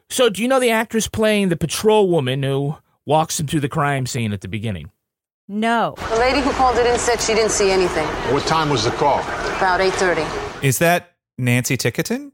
so, 0.08 0.28
do 0.28 0.42
you 0.42 0.48
know 0.48 0.60
the 0.60 0.70
actress 0.70 1.06
playing 1.08 1.48
the 1.48 1.56
patrol 1.56 2.08
woman 2.10 2.42
who 2.42 2.76
walks 3.06 3.38
him 3.40 3.46
through 3.46 3.60
the 3.60 3.68
crime 3.68 4.06
scene 4.06 4.32
at 4.32 4.40
the 4.40 4.48
beginning? 4.48 4.90
no. 5.48 5.94
The 6.10 6.16
lady 6.16 6.40
who 6.40 6.50
called 6.52 6.76
it 6.78 6.86
in 6.86 6.98
said 6.98 7.20
she 7.20 7.34
didn't 7.34 7.50
see 7.52 7.70
anything. 7.70 8.06
What 8.32 8.44
time 8.46 8.70
was 8.70 8.84
the 8.84 8.90
call? 8.92 9.20
About 9.20 9.80
8.30. 9.80 10.62
Is 10.64 10.78
that 10.78 11.12
Nancy 11.38 11.76
Ticotin? 11.76 12.32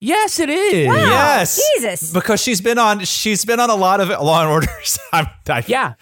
Yes, 0.00 0.38
it 0.40 0.48
is. 0.48 0.88
Wow, 0.88 0.94
yes. 0.94 1.60
Jesus. 1.76 2.12
Because 2.12 2.40
she's 2.40 2.60
been 2.62 2.78
on 2.78 3.00
she's 3.00 3.44
been 3.44 3.60
on 3.60 3.68
a 3.68 3.74
lot 3.74 4.00
of 4.00 4.08
Law 4.08 4.40
and 4.42 4.50
Orders. 4.50 4.98
I'm, 5.12 5.26
I, 5.48 5.62
Yeah. 5.66 5.94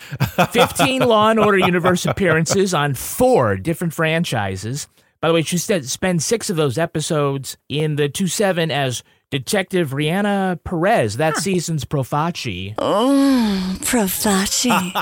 15 0.52 1.02
Law 1.02 1.30
and 1.30 1.40
Order 1.40 1.58
Universe 1.58 2.06
appearances 2.06 2.72
on 2.72 2.94
four 2.94 3.56
different 3.56 3.92
franchises. 3.92 4.86
By 5.20 5.28
the 5.28 5.34
way, 5.34 5.42
she 5.42 5.58
said 5.58 5.84
spend 5.88 6.22
six 6.22 6.48
of 6.48 6.56
those 6.56 6.78
episodes 6.78 7.56
in 7.68 7.96
the 7.96 8.08
2 8.08 8.28
7 8.28 8.70
as 8.70 9.02
Detective 9.30 9.90
Rihanna 9.90 10.62
Perez, 10.62 11.16
that 11.16 11.36
season's 11.36 11.84
Profaci. 11.84 12.74
Oh, 12.78 13.76
Profaci. 13.80 14.92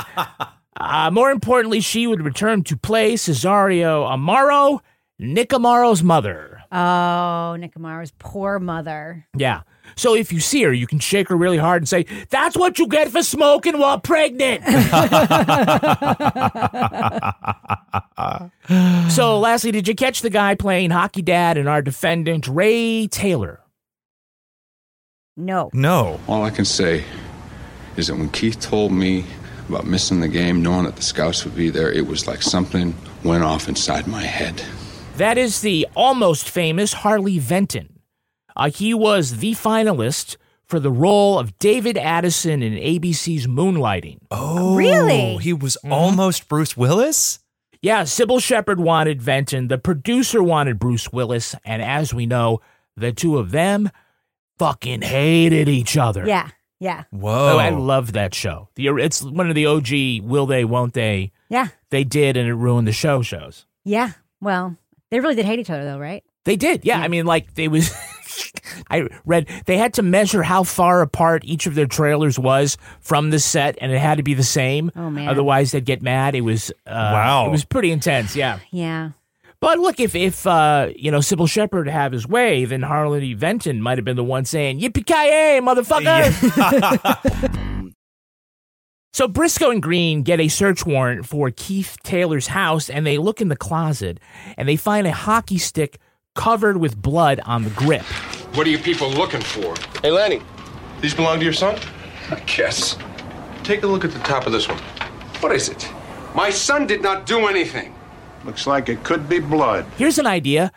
Uh, 0.79 1.11
more 1.11 1.31
importantly, 1.31 1.81
she 1.81 2.07
would 2.07 2.23
return 2.23 2.63
to 2.63 2.77
play 2.77 3.15
Cesario 3.15 4.07
Amaro, 4.07 4.81
Nick 5.19 5.49
Amaro's 5.49 6.03
mother. 6.03 6.56
Oh, 6.73 7.57
Nick 7.59 7.75
Amaro's 7.75 8.13
poor 8.19 8.59
mother. 8.59 9.27
Yeah. 9.37 9.63
So 9.95 10.15
if 10.15 10.33
you 10.33 10.41
see 10.41 10.63
her, 10.65 10.73
you 10.73 10.87
can 10.87 10.99
shake 10.99 11.29
her 11.29 11.37
really 11.37 11.59
hard 11.59 11.83
and 11.83 11.89
say, 11.89 12.07
That's 12.31 12.57
what 12.57 12.79
you 12.79 12.89
get 12.89 13.11
for 13.11 13.23
smoking 13.23 13.79
while 13.79 14.01
pregnant. 14.01 14.65
so, 19.11 19.39
lastly, 19.39 19.71
did 19.71 19.87
you 19.87 19.95
catch 19.95 20.23
the 20.23 20.31
guy 20.31 20.55
playing 20.55 20.91
hockey 20.91 21.23
dad 21.23 21.57
and 21.57 21.69
our 21.69 21.83
defendant, 21.83 22.49
Ray 22.49 23.07
Taylor? 23.07 23.61
No. 25.37 25.71
No. 25.73 26.19
All 26.27 26.43
I 26.43 26.51
can 26.51 26.65
say 26.65 27.05
is 27.97 28.09
that 28.09 28.17
when 28.17 28.29
Keith 28.31 28.61
told 28.61 28.93
me 28.93 29.25
about 29.69 29.87
missing 29.87 30.21
the 30.21 30.29
game, 30.29 30.63
knowing 30.63 30.85
that 30.85 30.97
the 30.97 31.03
scouts 31.03 31.45
would 31.45 31.57
be 31.57 31.71
there, 31.71 31.93
it 31.93 32.07
was 32.07 32.27
like 32.27 32.43
something 32.43 32.95
went 33.25 33.45
off 33.45 33.69
inside 33.69 34.07
my 34.07 34.23
head. 34.23 34.63
That 35.17 35.39
is 35.39 35.63
the 35.63 35.87
almost 35.95 36.49
famous 36.51 36.93
Harley 36.93 37.39
Venton. 37.39 38.01
Uh, 38.55 38.71
he 38.71 38.93
was 38.93 39.39
the 39.39 39.53
finalist 39.53 40.37
for 40.67 40.79
the 40.79 40.91
role 40.91 41.39
of 41.39 41.59
David 41.59 41.97
Addison 41.97 42.63
in 42.63 42.75
ABC's 42.75 43.47
Moonlighting. 43.47 44.19
Oh, 44.31 44.77
Really? 44.77 45.39
He 45.39 45.53
was 45.53 45.77
almost 45.89 46.49
Bruce 46.49 46.77
Willis? 46.77 47.39
Yeah, 47.81 48.03
Cybill 48.03 48.43
Shepherd 48.43 48.81
wanted 48.81 49.23
Venton, 49.23 49.69
the 49.69 49.79
producer 49.79 50.43
wanted 50.43 50.79
Bruce 50.79 51.13
Willis, 51.13 51.55
and 51.65 51.81
as 51.83 52.13
we 52.13 52.27
know, 52.27 52.61
the 52.97 53.13
two 53.13 53.39
of 53.39 53.53
them 53.53 53.91
fucking 54.59 55.03
hated 55.03 55.69
each 55.69 55.97
other. 55.97 56.27
Yeah. 56.27 56.49
Yeah. 56.79 57.05
Whoa. 57.11 57.55
Oh, 57.55 57.59
I 57.59 57.71
love 57.71 58.13
that 58.13 58.35
show. 58.35 58.69
The 58.75 58.89
it's 58.89 59.23
one 59.23 59.49
of 59.49 59.55
the 59.55 59.65
OG 59.67 60.29
will 60.29 60.45
they 60.47 60.65
won't 60.65 60.93
they 60.93 61.33
Yeah. 61.49 61.69
they 61.91 62.05
did 62.05 62.37
and 62.37 62.47
it 62.49 62.55
ruined 62.55 62.87
the 62.87 62.93
show 62.93 63.23
shows. 63.23 63.65
Yeah. 63.85 64.13
Well, 64.43 64.77
they 65.11 65.21
really 65.21 65.35
did 65.35 65.45
hate 65.47 65.59
each 65.59 65.71
other 65.71 65.85
though, 65.85 65.99
right? 65.99 66.23
They 66.45 66.57
did. 66.57 66.85
Yeah, 66.85 67.01
I 67.01 67.09
mean 67.09 67.27
like 67.27 67.55
they 67.55 67.69
was 67.69 67.91
I 68.91 69.09
read 69.25 69.49
they 69.67 69.79
had 69.79 69.95
to 69.95 70.03
measure 70.03 70.43
how 70.43 70.63
far 70.63 71.03
apart 71.03 71.43
each 71.45 71.67
of 71.67 71.75
their 71.75 71.87
trailers 71.87 72.39
was 72.39 72.77
from 73.01 73.31
the 73.31 73.39
set 73.41 73.77
and 73.81 73.91
it 73.93 73.99
had 73.99 74.19
to 74.19 74.23
be 74.23 74.35
the 74.35 74.45
same. 74.45 74.93
Oh, 74.95 75.11
man. 75.11 75.29
Otherwise 75.29 75.73
they'd 75.73 75.85
get 75.85 76.03
mad. 76.03 76.35
It 76.35 76.43
was 76.43 76.71
uh, 76.87 77.11
Wow. 77.13 77.47
It 77.47 77.51
was 77.51 77.65
pretty 77.65 77.91
intense, 77.91 78.37
yeah. 78.37 78.59
Yeah. 78.71 79.11
But 79.59 79.79
look, 79.79 79.99
if 80.01 80.15
if 80.15 80.47
uh, 80.47 80.91
you 80.95 81.11
know 81.11 81.19
Cybill 81.21 81.49
Shepherd 81.49 81.89
have 81.89 82.13
his 82.13 82.29
way, 82.29 82.67
then 82.67 82.83
Harlan 82.83 83.23
E. 83.23 83.33
Venton 83.35 83.81
might 83.81 83.97
have 83.99 84.05
been 84.05 84.17
the 84.17 84.23
one 84.23 84.45
saying 84.45 84.81
"Yippee 84.81 85.07
ki 85.07 85.15
yay, 85.15 85.61
motherfucker!" 85.63 86.31
so 89.17 89.27
Briscoe 89.27 89.71
and 89.71 89.83
Green 89.83 90.23
get 90.23 90.41
a 90.41 90.49
search 90.49 90.85
warrant 90.85 91.25
for 91.25 91.51
Keith 91.51 91.97
Taylor's 92.03 92.49
house, 92.49 92.91
and 92.91 93.07
they 93.07 93.17
look 93.17 93.41
in 93.41 93.49
the 93.49 93.57
closet 93.57 94.21
and 94.59 94.69
they 94.69 94.77
find 94.77 95.07
a 95.07 95.11
hockey 95.11 95.57
stick 95.57 95.99
covered 96.35 96.77
with 96.77 97.01
blood 97.01 97.41
on 97.47 97.65
the 97.65 97.71
grip. 97.71 98.03
What 98.53 98.67
are 98.67 98.71
you 98.71 98.79
people 98.79 99.09
looking 99.09 99.41
for? 99.41 99.75
Hey, 100.03 100.11
Lenny, 100.11 100.43
these 101.01 101.15
belong 101.15 101.39
to 101.39 101.45
your 101.45 101.55
son? 101.55 101.79
I 102.31 102.41
guess. 102.41 102.99
Take 103.63 103.85
a 103.85 103.87
look 103.87 104.05
at 104.05 104.11
the 104.11 104.19
top 104.19 104.45
of 104.45 104.53
this 104.53 104.69
one. 104.69 104.83
What 105.41 105.53
is 105.53 105.71
it? 105.71 105.91
My 106.35 106.51
son 106.51 106.87
did 106.87 107.01
not 107.01 107.25
do 107.25 107.47
anything. 107.47 107.95
Looks 108.45 108.67
like 108.67 108.91
it 108.91 109.03
could 109.03 109.31
be 109.31 109.39
blood. 109.39 109.87
Here's 109.97 110.19
an 110.19 110.27
idea: 110.27 110.73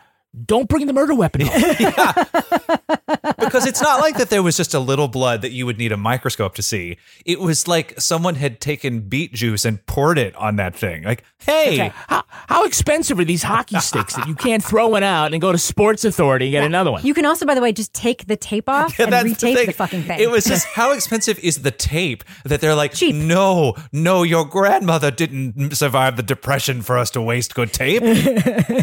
don't 0.45 0.69
bring 0.69 0.85
the 0.85 0.93
murder 0.93 1.15
weapon. 1.15 1.41
home. 1.41 1.61
because 3.39 3.65
it's 3.65 3.81
not 3.81 3.99
like 3.99 4.17
that 4.17 4.29
there 4.29 4.43
was 4.43 4.55
just 4.55 4.73
a 4.73 4.79
little 4.79 5.07
blood 5.07 5.41
that 5.41 5.51
you 5.51 5.65
would 5.65 5.77
need 5.77 5.91
a 5.91 5.97
microscope 5.97 6.55
to 6.55 6.61
see. 6.61 6.97
It 7.25 7.39
was 7.39 7.67
like 7.67 7.99
someone 7.99 8.35
had 8.35 8.61
taken 8.61 9.01
beet 9.01 9.33
juice 9.33 9.65
and 9.65 9.83
poured 9.85 10.17
it 10.17 10.35
on 10.35 10.57
that 10.57 10.75
thing. 10.75 11.03
Like, 11.03 11.23
hey, 11.39 11.73
Okay, 11.73 11.93
How, 12.07 12.23
how 12.29 12.65
expensive 12.65 13.17
are 13.19 13.25
these 13.25 13.43
hockey 13.43 13.79
sticks 13.79 14.15
that 14.15 14.27
you 14.27 14.35
can't 14.35 14.63
throw 14.63 14.87
one 14.87 15.03
out 15.03 15.33
and 15.33 15.41
go 15.41 15.51
to 15.51 15.57
Sports 15.57 16.05
Authority 16.05 16.45
and 16.45 16.51
get 16.51 16.63
another 16.63 16.91
one? 16.91 17.05
You 17.05 17.13
can 17.13 17.25
also, 17.25 17.45
by 17.45 17.55
the 17.55 17.61
way, 17.61 17.71
just 17.71 17.93
take 17.93 18.27
the 18.27 18.35
tape 18.35 18.69
off 18.69 18.99
and 18.99 19.11
retape 19.11 19.55
the, 19.55 19.65
the, 19.67 19.73
fucking 19.73 20.03
thing. 20.03 20.19
It 20.19 20.29
was 20.29 20.45
just 20.45 20.67
how 20.67 20.91
expensive 20.91 21.39
is 21.39 21.61
the 21.63 21.71
tape 21.71 22.23
that 22.45 22.61
they're 22.61 22.75
like, 22.75 22.93
no, 23.01 23.75
no, 23.91 24.23
your 24.23 24.45
grandmother 24.45 25.11
didn't 25.11 25.75
survive 25.75 26.17
the 26.17 26.23
depression 26.23 26.81
for 26.81 26.97
us 26.97 27.09
to 27.11 27.21
waste 27.21 27.55
good 27.55 27.73
tape. 27.73 28.03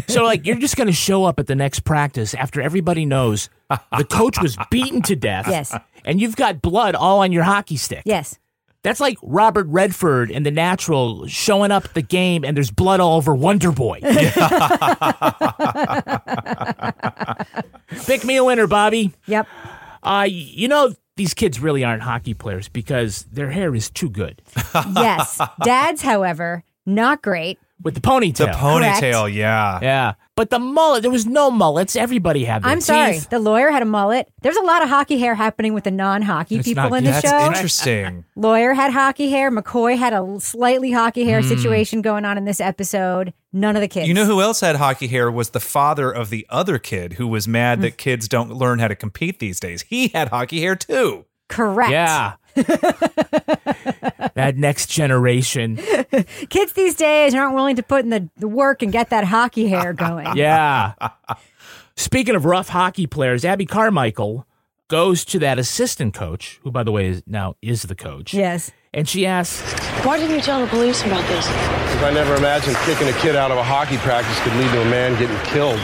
So, 0.09 0.23
like, 0.23 0.45
you're 0.45 0.57
just 0.57 0.75
going 0.75 0.87
to 0.87 0.93
show 0.93 1.23
up 1.25 1.36
at 1.37 1.47
the 1.47 1.55
next 1.55 1.81
practice 1.81 2.33
after 2.33 2.61
everybody 2.61 3.05
knows 3.05 3.49
the 3.97 4.05
coach 4.05 4.41
was 4.41 4.57
beaten 4.71 5.01
to 5.03 5.15
death. 5.15 5.47
Yes. 5.47 5.75
and 6.05 6.19
you've 6.21 6.35
got 6.35 6.61
blood 6.61 6.95
all 6.95 7.19
on 7.19 7.31
your 7.31 7.43
hockey 7.43 7.77
stick. 7.77 8.03
Yes. 8.05 8.39
That's 8.83 8.99
like 8.99 9.17
Robert 9.21 9.67
Redford 9.67 10.31
in 10.31 10.43
The 10.43 10.51
Natural 10.51 11.27
showing 11.27 11.71
up 11.71 11.85
at 11.85 11.93
the 11.93 12.01
game 12.01 12.45
and 12.45 12.55
there's 12.55 12.71
blood 12.71 12.99
all 12.99 13.17
over 13.17 13.35
Wonder 13.35 13.71
Boy. 13.71 13.99
Pick 18.05 18.23
me 18.23 18.37
a 18.37 18.43
winner, 18.43 18.67
Bobby. 18.67 19.13
Yep. 19.25 19.47
Uh, 20.03 20.27
you 20.29 20.67
know, 20.67 20.93
these 21.17 21.33
kids 21.33 21.59
really 21.59 21.83
aren't 21.83 22.03
hockey 22.03 22.33
players 22.33 22.69
because 22.69 23.23
their 23.31 23.49
hair 23.49 23.75
is 23.75 23.89
too 23.89 24.09
good. 24.09 24.41
yes. 24.95 25.41
Dad's, 25.63 26.01
however, 26.01 26.63
not 26.85 27.21
great. 27.21 27.59
With 27.83 27.93
the 27.93 28.01
ponytail. 28.01 28.37
The 28.37 28.47
ponytail, 28.47 29.31
yeah. 29.33 29.79
Yeah. 29.81 30.13
But 30.35 30.49
the 30.49 30.59
mullet, 30.59 31.03
there 31.03 31.11
was 31.11 31.25
no 31.27 31.49
mullets. 31.51 31.95
Everybody 31.95 32.43
had 32.43 32.63
their 32.63 32.71
I'm 32.71 32.81
sorry. 32.81 33.13
teeth. 33.13 33.29
The 33.29 33.39
lawyer 33.39 33.69
had 33.71 33.81
a 33.81 33.85
mullet. 33.85 34.31
There's 34.41 34.55
a 34.57 34.61
lot 34.63 34.81
of 34.83 34.89
hockey 34.89 35.17
hair 35.19 35.35
happening 35.35 35.73
with 35.73 35.83
the 35.83 35.91
non-hockey 35.91 36.57
It's 36.57 36.67
people 36.67 36.89
not- 36.89 36.97
in 36.97 37.03
the 37.05 37.11
That's 37.11 37.29
show. 37.29 37.45
interesting. 37.47 38.25
Lawyer 38.35 38.73
had 38.73 38.91
hockey 38.93 39.29
hair. 39.29 39.51
McCoy 39.51 39.97
had 39.97 40.13
a 40.13 40.39
slightly 40.39 40.91
hockey 40.91 41.23
hair 41.25 41.41
Mm. 41.41 41.47
situation 41.49 42.01
going 42.01 42.25
on 42.25 42.37
in 42.37 42.45
this 42.45 42.59
episode. 42.59 43.33
None 43.53 43.75
of 43.75 43.81
the 43.81 43.87
kids. 43.87 44.07
You 44.07 44.13
know 44.13 44.25
who 44.25 44.41
else 44.41 44.59
had 44.61 44.75
hockey 44.75 45.07
hair 45.07 45.31
was 45.31 45.51
the 45.51 45.59
father 45.59 46.11
of 46.11 46.29
the 46.29 46.45
other 46.49 46.77
kid 46.79 47.13
who 47.13 47.27
was 47.27 47.47
mad 47.47 47.79
Mm. 47.79 47.81
that 47.83 47.97
kids 47.97 48.27
don't 48.27 48.51
learn 48.51 48.79
how 48.79 48.87
to 48.87 48.95
compete 48.95 49.39
these 49.39 49.59
days. 49.59 49.83
He 49.83 50.09
had 50.09 50.29
hockey 50.29 50.61
hair 50.61 50.75
too. 50.75 51.25
Correct. 51.47 51.91
Yeah. 51.91 52.33
that 54.37 54.55
next 54.55 54.87
generation. 54.87 55.77
Kids 56.49 56.73
these 56.73 56.95
days 56.95 57.33
aren't 57.33 57.55
willing 57.55 57.75
to 57.75 57.83
put 57.83 58.03
in 58.03 58.11
the, 58.11 58.29
the 58.37 58.47
work 58.47 58.83
and 58.83 58.91
get 58.91 59.09
that 59.09 59.23
hockey 59.23 59.67
hair 59.67 59.93
going. 59.93 60.27
Yeah. 60.37 60.93
Speaking 61.95 62.35
of 62.35 62.45
rough 62.45 62.69
hockey 62.69 63.07
players, 63.07 63.43
Abby 63.43 63.65
Carmichael 63.65 64.45
goes 64.87 65.25
to 65.25 65.39
that 65.39 65.57
assistant 65.57 66.13
coach, 66.13 66.59
who, 66.63 66.69
by 66.69 66.83
the 66.83 66.91
way, 66.91 67.07
is 67.07 67.23
now 67.25 67.55
is 67.61 67.83
the 67.83 67.95
coach. 67.95 68.35
Yes. 68.35 68.71
And 68.93 69.09
she 69.09 69.25
asks, 69.25 69.61
Why 70.05 70.17
didn't 70.19 70.35
you 70.35 70.41
tell 70.41 70.61
the 70.61 70.67
police 70.67 71.01
about 71.03 71.27
this? 71.27 71.47
Because 71.47 72.03
I 72.03 72.11
never 72.13 72.35
imagined 72.35 72.75
kicking 72.85 73.07
a 73.07 73.13
kid 73.13 73.35
out 73.35 73.49
of 73.49 73.57
a 73.57 73.63
hockey 73.63 73.97
practice 73.97 74.39
could 74.41 74.53
lead 74.53 74.71
to 74.71 74.81
a 74.81 74.85
man 74.85 75.17
getting 75.19 75.37
killed. 75.47 75.79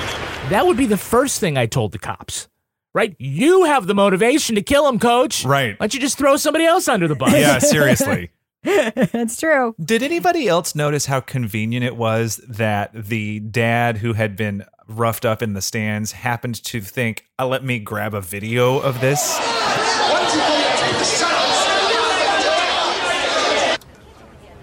That 0.50 0.68
would 0.68 0.78
be 0.78 0.86
the 0.86 0.98
first 0.98 1.40
thing 1.40 1.58
I 1.58 1.66
told 1.66 1.94
the 1.94 2.00
cops. 2.00 2.48
Right? 2.94 3.16
You 3.18 3.64
have 3.64 3.88
the 3.88 3.96
motivation 3.96 4.54
to 4.56 4.62
kill 4.62 4.88
him, 4.88 5.00
coach. 5.00 5.44
Right. 5.44 5.72
Why 5.80 5.86
don't 5.86 5.94
you 5.96 6.00
just 6.00 6.18
throw 6.18 6.38
somebody 6.38 6.66
else 6.66 6.88
under 6.88 7.08
the 7.08 7.16
bus? 7.16 7.34
Yeah, 7.34 7.58
seriously. 7.58 8.30
That's 9.12 9.38
true. 9.38 9.76
Did 9.84 10.04
anybody 10.04 10.48
else 10.48 10.74
notice 10.74 11.06
how 11.06 11.20
convenient 11.20 11.84
it 11.84 11.98
was 11.98 12.38
that 12.48 12.92
the 12.94 13.40
dad 13.42 13.98
who 13.98 14.14
had 14.14 14.38
been 14.38 14.66
roughed 14.88 15.26
up 15.26 15.42
in 15.42 15.54
the 15.54 15.62
stands 15.62 16.14
happened 16.14 16.64
to 16.64 16.80
think, 16.80 17.26
uh, 17.40 17.48
let 17.48 17.64
me 17.64 17.80
grab 17.80 18.14
a 18.14 18.22
video 18.22 18.80
of 18.80 19.02
this? 19.02 19.38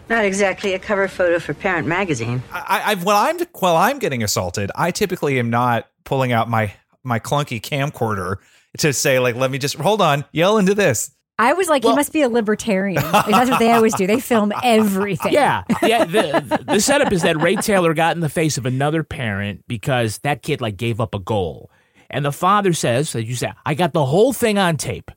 Not 0.08 0.24
exactly 0.24 0.74
a 0.74 0.78
cover 0.78 1.06
photo 1.06 1.38
for 1.38 1.54
Parent 1.54 1.86
Magazine. 1.86 2.42
I, 2.52 2.82
I 2.84 2.94
while 2.96 3.28
I'm 3.28 3.38
while 3.60 3.76
I'm 3.76 4.00
getting 4.00 4.24
assaulted, 4.24 4.72
I 4.74 4.90
typically 4.90 5.38
am 5.38 5.50
not 5.50 5.86
pulling 6.04 6.32
out 6.32 6.48
my 6.48 6.72
my 7.04 7.20
clunky 7.20 7.60
camcorder 7.60 8.36
to 8.78 8.92
say 8.92 9.18
like, 9.20 9.36
let 9.36 9.50
me 9.52 9.58
just 9.58 9.76
hold 9.76 10.02
on, 10.02 10.24
yell 10.32 10.58
into 10.58 10.74
this. 10.74 11.12
I 11.40 11.54
was 11.54 11.70
like, 11.70 11.84
he 11.84 11.94
must 11.94 12.12
be 12.12 12.20
a 12.20 12.28
libertarian. 12.28 13.02
That's 13.02 13.48
what 13.48 13.58
they 13.58 13.72
always 13.72 13.94
do. 13.94 14.06
They 14.06 14.20
film 14.20 14.52
everything. 14.62 15.32
Yeah, 15.32 15.62
yeah. 15.82 16.04
The, 16.04 16.64
the 16.72 16.80
setup 16.80 17.12
is 17.12 17.22
that 17.22 17.40
Ray 17.40 17.56
Taylor 17.56 17.94
got 17.94 18.14
in 18.14 18.20
the 18.20 18.28
face 18.28 18.58
of 18.58 18.66
another 18.66 19.02
parent 19.02 19.64
because 19.66 20.18
that 20.18 20.42
kid 20.42 20.60
like 20.60 20.76
gave 20.76 21.00
up 21.00 21.14
a 21.14 21.18
goal, 21.18 21.70
and 22.10 22.24
the 22.24 22.32
father 22.32 22.72
says, 22.74 23.14
"As 23.14 23.24
you 23.24 23.34
said, 23.34 23.54
I 23.64 23.74
got 23.74 23.94
the 23.94 24.04
whole 24.04 24.34
thing 24.34 24.58
on 24.58 24.76
tape," 24.76 25.10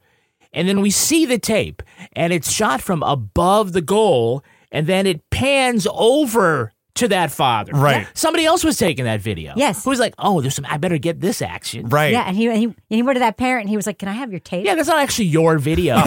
and 0.54 0.68
then 0.68 0.82
we 0.82 0.92
see 0.92 1.26
the 1.26 1.40
tape, 1.40 1.84
and 2.14 2.32
it's 2.32 2.52
shot 2.52 2.80
from 2.82 3.04
above 3.04 3.74
the 3.74 3.82
goal, 3.82 4.44
and 4.72 4.88
then 4.88 5.06
it 5.06 5.30
pans 5.30 5.88
over 5.92 6.73
to 6.96 7.08
that 7.10 7.32
father. 7.32 7.74
Right. 7.74 8.08
Somebody 8.14 8.46
else 8.46 8.64
was 8.64 8.78
taking 8.78 9.06
that 9.06 9.22
video. 9.22 9.54
Yes. 9.56 9.84
Who's 9.84 10.00
like, 10.00 10.14
"Oh, 10.20 10.42
there's 10.42 10.56
some. 10.56 10.66
I 10.70 10.78
better 10.78 10.98
get 10.98 11.22
this 11.22 11.42
action." 11.42 11.90
Right. 11.90 12.12
Yeah, 12.12 12.24
and 12.28 12.36
he, 12.36 12.48
and 12.48 12.58
he 12.58 12.66
and 12.66 12.76
he 12.90 13.02
went 13.02 13.16
to 13.16 13.22
that 13.22 13.38
parent 13.38 13.62
and 13.64 13.70
he 13.70 13.76
was 13.76 13.88
like, 13.88 14.00
"Can 14.00 14.10
I 14.10 14.14
have 14.14 14.32
your 14.32 14.40
tape?" 14.40 14.66
Yeah, 14.66 14.76
that's 14.76 14.88
not 14.88 15.00
actually 15.00 15.26
your 15.26 15.58
video. 15.58 15.96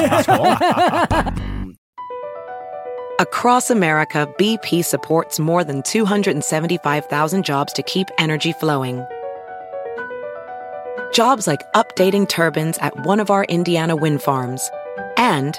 Across 3.19 3.71
America, 3.71 4.31
BP 4.39 4.85
supports 4.85 5.41
more 5.41 5.65
than 5.65 5.83
275,000 5.83 7.45
jobs 7.47 7.73
to 7.73 7.83
keep 7.83 8.09
energy 8.19 8.53
flowing. 8.53 9.03
Jobs 11.15 11.47
like 11.47 11.63
updating 11.73 12.29
turbines 12.29 12.77
at 12.79 13.07
one 13.07 13.19
of 13.19 13.31
our 13.31 13.45
Indiana 13.45 13.97
wind 13.97 14.21
farms 14.21 14.71
and 15.17 15.59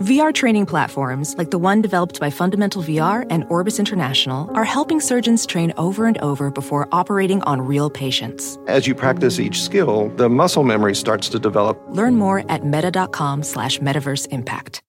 VR 0.00 0.32
training 0.34 0.66
platforms, 0.66 1.36
like 1.36 1.50
the 1.50 1.58
one 1.58 1.82
developed 1.82 2.18
by 2.18 2.30
Fundamental 2.30 2.82
VR 2.82 3.26
and 3.30 3.44
Orbis 3.50 3.78
International, 3.78 4.50
are 4.56 4.64
helping 4.64 5.00
surgeons 5.00 5.44
train 5.44 5.72
over 5.76 6.06
and 6.06 6.16
over 6.18 6.50
before 6.50 6.88
operating 6.92 7.42
on 7.42 7.60
real 7.60 7.90
patients. 7.90 8.58
As 8.66 8.86
you 8.86 8.94
practice 8.94 9.38
each 9.38 9.62
skill, 9.62 10.08
the 10.16 10.28
muscle 10.28 10.64
memory 10.64 10.94
starts 10.94 11.28
to 11.28 11.38
develop. 11.38 11.80
Learn 11.88 12.16
more 12.16 12.50
at 12.50 12.64
meta.com 12.64 13.42
slash 13.42 13.78
metaverse 13.80 14.26
impact. 14.28 14.82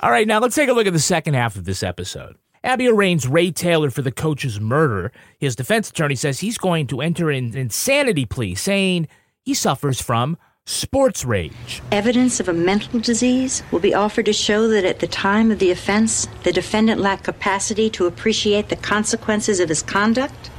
All 0.00 0.10
right, 0.10 0.26
now 0.26 0.40
let's 0.40 0.54
take 0.56 0.68
a 0.68 0.72
look 0.72 0.86
at 0.86 0.92
the 0.92 0.98
second 0.98 1.34
half 1.34 1.56
of 1.56 1.64
this 1.64 1.82
episode. 1.82 2.36
Abby 2.64 2.88
arraigns 2.88 3.26
Ray 3.28 3.50
Taylor 3.50 3.90
for 3.90 4.02
the 4.02 4.12
coach's 4.12 4.60
murder. 4.60 5.12
His 5.38 5.54
defense 5.54 5.90
attorney 5.90 6.16
says 6.16 6.40
he's 6.40 6.58
going 6.58 6.86
to 6.88 7.00
enter 7.00 7.30
an 7.30 7.56
insanity 7.56 8.26
plea, 8.26 8.54
saying 8.54 9.08
he 9.42 9.54
suffers 9.54 10.00
from 10.00 10.36
sports 10.70 11.24
rage. 11.24 11.82
Evidence 11.90 12.38
of 12.38 12.48
a 12.48 12.52
mental 12.52 13.00
disease 13.00 13.62
will 13.72 13.80
be 13.80 13.92
offered 13.92 14.26
to 14.26 14.32
show 14.32 14.68
that 14.68 14.84
at 14.84 15.00
the 15.00 15.06
time 15.06 15.50
of 15.50 15.58
the 15.58 15.70
offense, 15.70 16.28
the 16.44 16.52
defendant 16.52 17.00
lacked 17.00 17.24
capacity 17.24 17.90
to 17.90 18.06
appreciate 18.06 18.68
the 18.68 18.76
consequences 18.76 19.58
of 19.58 19.68
his 19.68 19.82
conduct. 19.82 20.50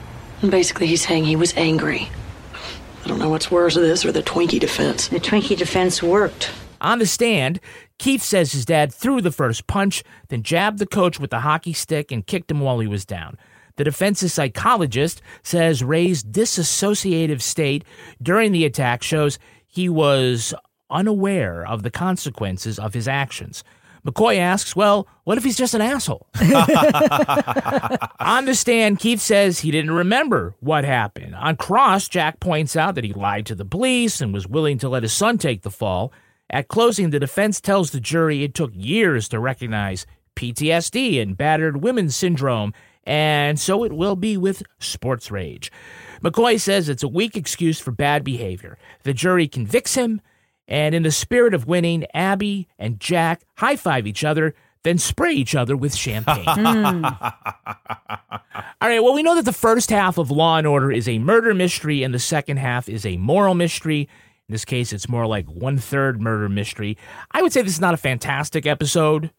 And 0.41 0.51
basically, 0.51 0.87
he's 0.87 1.07
saying 1.07 1.25
he 1.25 1.35
was 1.35 1.55
angry. 1.55 2.09
I 3.03 3.07
don't 3.07 3.19
know 3.19 3.29
what's 3.29 3.49
worse, 3.49 3.75
this 3.75 4.05
or 4.05 4.11
the 4.11 4.21
Twinkie 4.21 4.59
defense. 4.59 5.07
The 5.07 5.19
Twinkie 5.19 5.57
defense 5.57 6.03
worked. 6.03 6.51
On 6.81 6.99
the 6.99 7.05
stand, 7.05 7.59
Keith 7.97 8.21
says 8.21 8.51
his 8.51 8.65
dad 8.65 8.93
threw 8.93 9.21
the 9.21 9.31
first 9.31 9.65
punch, 9.65 10.03
then 10.27 10.43
jabbed 10.43 10.79
the 10.79 10.85
coach 10.85 11.19
with 11.19 11.29
the 11.29 11.39
hockey 11.39 11.73
stick 11.73 12.11
and 12.11 12.27
kicked 12.27 12.51
him 12.51 12.59
while 12.59 12.79
he 12.79 12.87
was 12.87 13.05
down. 13.05 13.37
The 13.77 13.85
defense's 13.85 14.33
psychologist 14.33 15.21
says 15.41 15.83
Ray's 15.83 16.23
disassociative 16.23 17.41
state 17.41 17.85
during 18.21 18.51
the 18.51 18.65
attack 18.65 19.01
shows 19.01 19.39
he 19.71 19.89
was 19.89 20.53
unaware 20.89 21.65
of 21.65 21.81
the 21.81 21.89
consequences 21.89 22.77
of 22.77 22.93
his 22.93 23.07
actions. 23.07 23.63
McCoy 24.05 24.37
asks, 24.37 24.75
Well, 24.75 25.07
what 25.23 25.37
if 25.37 25.43
he's 25.43 25.57
just 25.57 25.73
an 25.73 25.81
asshole? 25.81 26.27
On 28.19 28.45
the 28.45 28.55
stand, 28.55 28.99
Keith 28.99 29.21
says 29.21 29.59
he 29.59 29.71
didn't 29.71 29.91
remember 29.91 30.55
what 30.59 30.83
happened. 30.83 31.35
On 31.35 31.55
cross, 31.55 32.07
Jack 32.07 32.39
points 32.39 32.75
out 32.75 32.95
that 32.95 33.03
he 33.03 33.13
lied 33.13 33.45
to 33.45 33.55
the 33.55 33.65
police 33.65 34.19
and 34.19 34.33
was 34.33 34.47
willing 34.47 34.77
to 34.79 34.89
let 34.89 35.03
his 35.03 35.13
son 35.13 35.37
take 35.37 35.61
the 35.61 35.71
fall. 35.71 36.11
At 36.49 36.67
closing, 36.67 37.11
the 37.11 37.19
defense 37.19 37.61
tells 37.61 37.91
the 37.91 38.01
jury 38.01 38.43
it 38.43 38.53
took 38.53 38.71
years 38.73 39.29
to 39.29 39.39
recognize 39.39 40.05
PTSD 40.35 41.21
and 41.21 41.37
battered 41.37 41.81
women's 41.83 42.15
syndrome, 42.15 42.73
and 43.03 43.59
so 43.59 43.83
it 43.83 43.93
will 43.93 44.15
be 44.15 44.35
with 44.35 44.63
sports 44.79 45.31
rage. 45.31 45.71
McCoy 46.23 46.59
says 46.59 46.89
it's 46.89 47.03
a 47.03 47.07
weak 47.07 47.35
excuse 47.35 47.79
for 47.79 47.91
bad 47.91 48.23
behavior. 48.23 48.77
The 49.03 49.13
jury 49.13 49.47
convicts 49.47 49.95
him, 49.95 50.21
and 50.67 50.93
in 50.93 51.03
the 51.03 51.11
spirit 51.11 51.53
of 51.53 51.67
winning, 51.67 52.05
Abby 52.13 52.67
and 52.77 52.99
Jack 52.99 53.43
high 53.57 53.75
five 53.75 54.05
each 54.07 54.23
other, 54.23 54.55
then 54.83 54.97
spray 54.97 55.33
each 55.33 55.55
other 55.55 55.75
with 55.75 55.95
champagne. 55.95 56.45
Hmm. 56.47 57.05
All 58.81 58.89
right, 58.89 59.03
well, 59.03 59.13
we 59.13 59.21
know 59.21 59.35
that 59.35 59.45
the 59.45 59.53
first 59.53 59.91
half 59.91 60.17
of 60.17 60.31
Law 60.31 60.57
and 60.57 60.65
Order 60.65 60.91
is 60.91 61.07
a 61.07 61.19
murder 61.19 61.53
mystery, 61.53 62.01
and 62.01 62.13
the 62.13 62.19
second 62.19 62.57
half 62.57 62.89
is 62.89 63.05
a 63.05 63.17
moral 63.17 63.53
mystery. 63.53 64.01
In 64.01 64.53
this 64.53 64.65
case, 64.65 64.91
it's 64.91 65.07
more 65.07 65.27
like 65.27 65.45
one 65.45 65.77
third 65.77 66.19
murder 66.19 66.49
mystery. 66.49 66.97
I 67.31 67.43
would 67.43 67.53
say 67.53 67.61
this 67.61 67.73
is 67.73 67.79
not 67.79 67.93
a 67.93 67.97
fantastic 67.97 68.65
episode. 68.65 69.31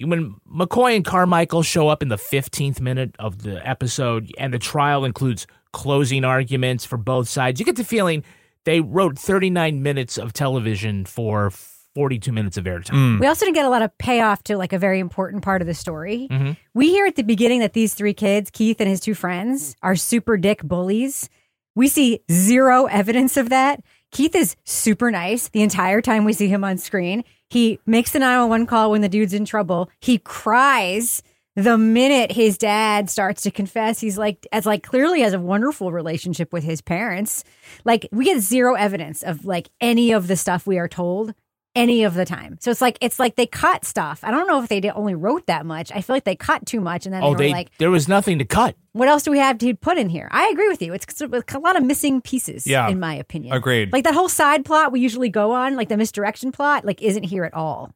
When 0.00 0.36
McCoy 0.50 0.96
and 0.96 1.04
Carmichael 1.04 1.62
show 1.62 1.88
up 1.88 2.02
in 2.02 2.08
the 2.08 2.16
15th 2.16 2.80
minute 2.80 3.16
of 3.18 3.42
the 3.42 3.66
episode, 3.66 4.30
and 4.38 4.52
the 4.52 4.58
trial 4.58 5.04
includes 5.04 5.46
closing 5.72 6.24
arguments 6.24 6.84
for 6.84 6.96
both 6.96 7.28
sides, 7.28 7.60
you 7.60 7.66
get 7.66 7.76
the 7.76 7.84
feeling 7.84 8.24
they 8.64 8.80
wrote 8.80 9.18
39 9.18 9.82
minutes 9.82 10.18
of 10.18 10.32
television 10.32 11.04
for 11.04 11.50
42 11.94 12.32
minutes 12.32 12.56
of 12.56 12.64
airtime. 12.64 13.18
We 13.18 13.26
also 13.26 13.44
didn't 13.44 13.56
get 13.56 13.64
a 13.64 13.70
lot 13.70 13.82
of 13.82 13.96
payoff 13.98 14.42
to 14.44 14.56
like 14.56 14.72
a 14.72 14.78
very 14.78 15.00
important 15.00 15.42
part 15.42 15.60
of 15.60 15.66
the 15.66 15.74
story. 15.74 16.28
Mm. 16.30 16.38
Mm-hmm. 16.40 16.52
We 16.74 16.90
hear 16.90 17.06
at 17.06 17.16
the 17.16 17.22
beginning 17.22 17.60
that 17.60 17.72
these 17.72 17.94
three 17.94 18.14
kids, 18.14 18.50
Keith 18.50 18.80
and 18.80 18.88
his 18.88 19.00
two 19.00 19.14
friends, 19.14 19.74
are 19.82 19.96
super 19.96 20.36
dick 20.36 20.62
bullies. 20.62 21.28
We 21.74 21.88
see 21.88 22.20
zero 22.30 22.86
evidence 22.86 23.36
of 23.36 23.48
that. 23.48 23.82
Keith 24.12 24.34
is 24.34 24.56
super 24.64 25.10
nice 25.10 25.48
the 25.48 25.62
entire 25.62 26.00
time 26.00 26.24
we 26.24 26.32
see 26.32 26.48
him 26.48 26.64
on 26.64 26.78
screen. 26.78 27.24
He 27.48 27.80
makes 27.86 28.12
the 28.12 28.18
911 28.18 28.66
call 28.66 28.90
when 28.90 29.00
the 29.00 29.08
dude's 29.08 29.34
in 29.34 29.44
trouble. 29.44 29.90
He 30.00 30.18
cries 30.18 31.22
the 31.64 31.78
minute 31.78 32.32
his 32.32 32.58
dad 32.58 33.08
starts 33.10 33.42
to 33.42 33.50
confess. 33.50 34.00
He's 34.00 34.18
like, 34.18 34.46
as 34.52 34.66
like 34.66 34.82
clearly 34.82 35.20
has 35.22 35.32
a 35.32 35.38
wonderful 35.40 35.92
relationship 35.92 36.52
with 36.52 36.64
his 36.64 36.80
parents. 36.80 37.44
Like 37.84 38.08
we 38.12 38.24
get 38.24 38.40
zero 38.40 38.74
evidence 38.74 39.22
of 39.22 39.44
like 39.44 39.68
any 39.80 40.12
of 40.12 40.26
the 40.26 40.36
stuff 40.36 40.66
we 40.66 40.78
are 40.78 40.88
told 40.88 41.34
any 41.76 42.02
of 42.02 42.14
the 42.14 42.24
time. 42.24 42.58
So 42.60 42.70
it's 42.70 42.80
like 42.80 42.98
it's 43.00 43.18
like 43.20 43.36
they 43.36 43.46
cut 43.46 43.84
stuff. 43.84 44.20
I 44.24 44.30
don't 44.32 44.48
know 44.48 44.60
if 44.62 44.68
they 44.68 44.80
did, 44.80 44.92
only 44.94 45.14
wrote 45.14 45.46
that 45.46 45.64
much. 45.64 45.92
I 45.94 46.00
feel 46.00 46.16
like 46.16 46.24
they 46.24 46.34
cut 46.36 46.66
too 46.66 46.80
much, 46.80 47.06
and 47.06 47.14
then 47.14 47.22
Oh, 47.22 47.34
they 47.34 47.46
they 47.46 47.52
like, 47.52 47.70
there 47.78 47.90
was 47.92 48.08
nothing 48.08 48.38
to 48.40 48.44
cut. 48.44 48.74
"What 48.92 49.08
else 49.08 49.22
do 49.22 49.30
we 49.30 49.38
have 49.38 49.58
to 49.58 49.74
put 49.76 49.96
in 49.96 50.08
here?" 50.08 50.28
I 50.32 50.48
agree 50.48 50.68
with 50.68 50.82
you. 50.82 50.92
It's 50.92 51.20
a 51.20 51.58
lot 51.58 51.76
of 51.76 51.84
missing 51.84 52.20
pieces. 52.22 52.66
Yeah. 52.66 52.88
in 52.88 52.98
my 52.98 53.14
opinion. 53.14 53.54
Agreed. 53.54 53.92
Like 53.92 54.02
that 54.04 54.14
whole 54.14 54.28
side 54.28 54.64
plot 54.64 54.90
we 54.90 55.00
usually 55.00 55.28
go 55.28 55.52
on, 55.52 55.76
like 55.76 55.88
the 55.88 55.96
misdirection 55.96 56.50
plot, 56.50 56.84
like 56.84 57.00
isn't 57.02 57.22
here 57.22 57.44
at 57.44 57.54
all. 57.54 57.92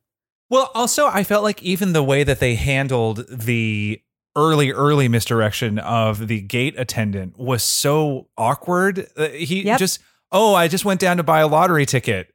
Well, 0.51 0.71
also, 0.75 1.07
I 1.07 1.25
felt 1.25 1.43
like 1.43 1.63
even 1.63 1.93
the 1.93 2.03
way 2.03 2.23
that 2.25 2.39
they 2.41 2.55
handled 2.55 3.25
the 3.29 4.01
early, 4.37 4.71
early 4.73 5.09
misdirection 5.09 5.79
of 5.79 6.27
the 6.29 6.41
gate 6.41 6.75
attendant 6.77 7.39
was 7.39 7.63
so 7.63 8.29
awkward. 8.37 9.07
Uh, 9.17 9.29
he 9.29 9.63
Yep. 9.63 9.79
just, 9.79 10.01
oh, 10.33 10.55
I 10.55 10.69
just 10.69 10.85
went 10.85 11.01
down 11.01 11.17
to 11.19 11.23
buy 11.23 11.41
a 11.41 11.47
lottery 11.49 11.87
ticket. 11.87 12.33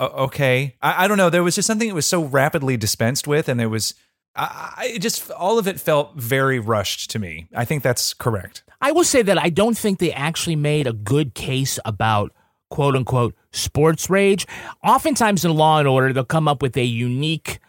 O- 0.00 0.24
okay. 0.24 0.76
I, 0.80 1.04
I 1.04 1.08
don't 1.08 1.18
know. 1.18 1.30
There 1.30 1.42
was 1.42 1.54
just 1.56 1.66
something 1.66 1.88
that 1.88 1.94
was 1.94 2.06
so 2.06 2.22
rapidly 2.24 2.76
dispensed 2.76 3.26
with, 3.28 3.48
and 3.48 3.58
there 3.60 3.68
was, 3.68 3.94
I, 4.34 4.72
I 4.94 4.98
just, 4.98 5.30
all 5.32 5.58
of 5.58 5.66
it 5.68 5.78
felt 5.80 6.16
very 6.16 6.58
rushed 6.58 7.10
to 7.10 7.18
me. 7.18 7.48
I 7.54 7.64
think 7.64 7.82
that's 7.82 8.14
correct. 8.14 8.62
I 8.80 8.92
will 8.92 9.04
say 9.04 9.22
that 9.22 9.38
I 9.38 9.50
don't 9.50 9.76
think 9.76 9.98
they 9.98 10.12
actually 10.12 10.56
made 10.56 10.86
a 10.86 10.92
good 10.92 11.34
case 11.34 11.78
about 11.84 12.32
quote 12.72 12.96
unquote 12.96 13.34
sports 13.52 14.10
rage. 14.10 14.46
Oftentimes 14.82 15.44
in 15.44 15.54
Law 15.54 15.78
and 15.78 15.86
Order, 15.86 16.12
they'll 16.12 16.24
come 16.24 16.48
up 16.48 16.62
with 16.62 16.76
a 16.76 16.84
unique 16.84 17.60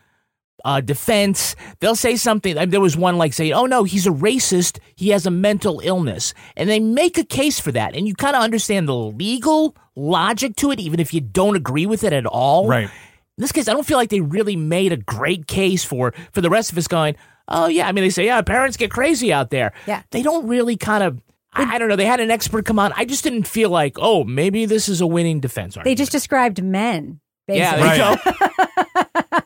uh, 0.66 0.80
defense. 0.80 1.58
They'll 1.82 1.94
say 1.96 2.16
something. 2.16 2.58
I 2.58 2.62
mean, 2.62 2.70
there 2.70 2.80
was 2.80 2.96
one 2.96 3.18
like 3.18 3.34
saying, 3.34 3.54
"Oh 3.54 3.66
no, 3.66 3.84
he's 3.84 4.08
a 4.08 4.12
racist. 4.12 4.80
He 4.96 5.10
has 5.10 5.26
a 5.26 5.32
mental 5.32 5.82
illness," 5.84 6.34
and 6.56 6.70
they 6.70 6.80
make 6.80 7.18
a 7.18 7.26
case 7.26 7.60
for 7.60 7.72
that, 7.74 7.96
and 7.96 8.08
you 8.08 8.16
kind 8.16 8.36
of 8.36 8.42
understand 8.42 8.88
the 8.88 8.96
legal 8.96 9.76
logic 9.96 10.56
to 10.56 10.72
it, 10.72 10.80
even 10.80 11.00
if 11.02 11.14
you 11.14 11.20
don't 11.20 11.58
agree 11.58 11.86
with 11.86 12.04
it 12.04 12.14
at 12.14 12.26
all. 12.26 12.68
Right. 12.68 12.86
In 12.86 13.42
this 13.42 13.52
case, 13.52 13.68
I 13.68 13.74
don't 13.74 13.86
feel 13.86 13.98
like 13.98 14.10
they 14.10 14.22
really 14.22 14.56
made 14.56 14.94
a 14.94 14.98
great 14.98 15.48
case 15.48 15.84
for 15.84 16.14
for 16.32 16.40
the 16.40 16.50
rest 16.50 16.72
of 16.72 16.78
us 16.78 16.88
going. 16.88 17.16
Oh 17.50 17.68
yeah, 17.68 17.90
I 17.90 17.92
mean 17.92 18.06
they 18.06 18.10
say 18.10 18.26
yeah, 18.26 18.42
parents 18.42 18.78
get 18.78 18.90
crazy 18.90 19.34
out 19.34 19.50
there. 19.50 19.74
Yeah. 19.86 20.04
They 20.12 20.24
don't 20.24 20.48
really 20.48 20.78
kind 20.78 21.04
of. 21.04 21.22
I, 21.56 21.76
I 21.76 21.78
don't 21.78 21.88
know. 21.90 21.96
They 21.96 22.06
had 22.06 22.20
an 22.20 22.32
expert 22.32 22.66
come 22.66 22.80
on. 22.80 22.92
I 22.96 23.06
just 23.06 23.24
didn't 23.24 23.48
feel 23.48 23.70
like, 23.70 23.98
oh, 24.00 24.24
maybe 24.24 24.66
this 24.66 24.90
is 24.90 25.02
a 25.02 25.08
winning 25.08 25.40
defense. 25.40 25.78
They 25.84 25.96
just 25.96 26.12
described 26.12 26.64
men. 26.64 27.20
yeah, 27.48 27.76
Basically. 27.76 27.98
there 27.98 28.38
you 28.38 28.42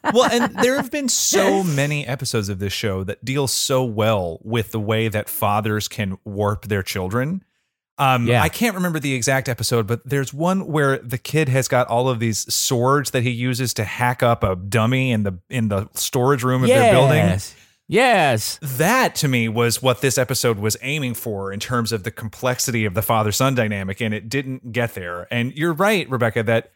go. 0.05 0.11
well, 0.13 0.29
and 0.31 0.55
there 0.57 0.75
have 0.75 0.91
been 0.91 1.09
so 1.09 1.63
many 1.63 2.05
episodes 2.05 2.49
of 2.49 2.59
this 2.59 2.73
show 2.73 3.03
that 3.03 3.23
deal 3.25 3.47
so 3.47 3.83
well 3.83 4.39
with 4.43 4.71
the 4.71 4.79
way 4.79 5.07
that 5.07 5.29
fathers 5.29 5.87
can 5.87 6.17
warp 6.23 6.65
their 6.67 6.83
children. 6.83 7.43
Um, 7.99 8.27
Yeah. 8.27 8.43
I 8.43 8.49
can't 8.49 8.75
remember 8.75 8.99
the 8.99 9.13
exact 9.15 9.49
episode, 9.49 9.87
but 9.87 10.07
there's 10.07 10.31
one 10.33 10.67
where 10.67 10.99
the 10.99 11.17
kid 11.17 11.49
has 11.49 11.67
got 11.67 11.87
all 11.87 12.07
of 12.09 12.19
these 12.19 12.51
swords 12.53 13.09
that 13.11 13.23
he 13.23 13.31
uses 13.31 13.73
to 13.75 13.83
hack 13.83 14.21
up 14.21 14.43
a 14.43 14.55
dummy 14.55 15.11
in 15.11 15.23
the 15.23 15.39
in 15.49 15.69
the 15.69 15.89
storage 15.95 16.43
room 16.43 16.61
of 16.63 16.69
their 16.69 16.93
building. 16.93 17.39
Yes. 17.87 18.59
That 18.61 19.15
to 19.15 19.27
me 19.27 19.47
was 19.47 19.81
what 19.81 20.01
this 20.01 20.17
episode 20.17 20.59
was 20.59 20.75
aiming 20.81 21.13
for 21.13 21.53
in 21.53 21.59
terms 21.59 21.91
of 21.91 22.03
the 22.03 22.11
complexity 22.11 22.83
of 22.83 22.93
the 22.93 23.01
father 23.01 23.31
son 23.31 23.55
dynamic, 23.55 24.01
and 24.01 24.13
it 24.13 24.27
didn't 24.27 24.71
get 24.73 24.93
there. 24.93 25.27
And 25.31 25.53
you're 25.53 25.73
right, 25.73 26.09
Rebecca, 26.09 26.43
that 26.43 26.71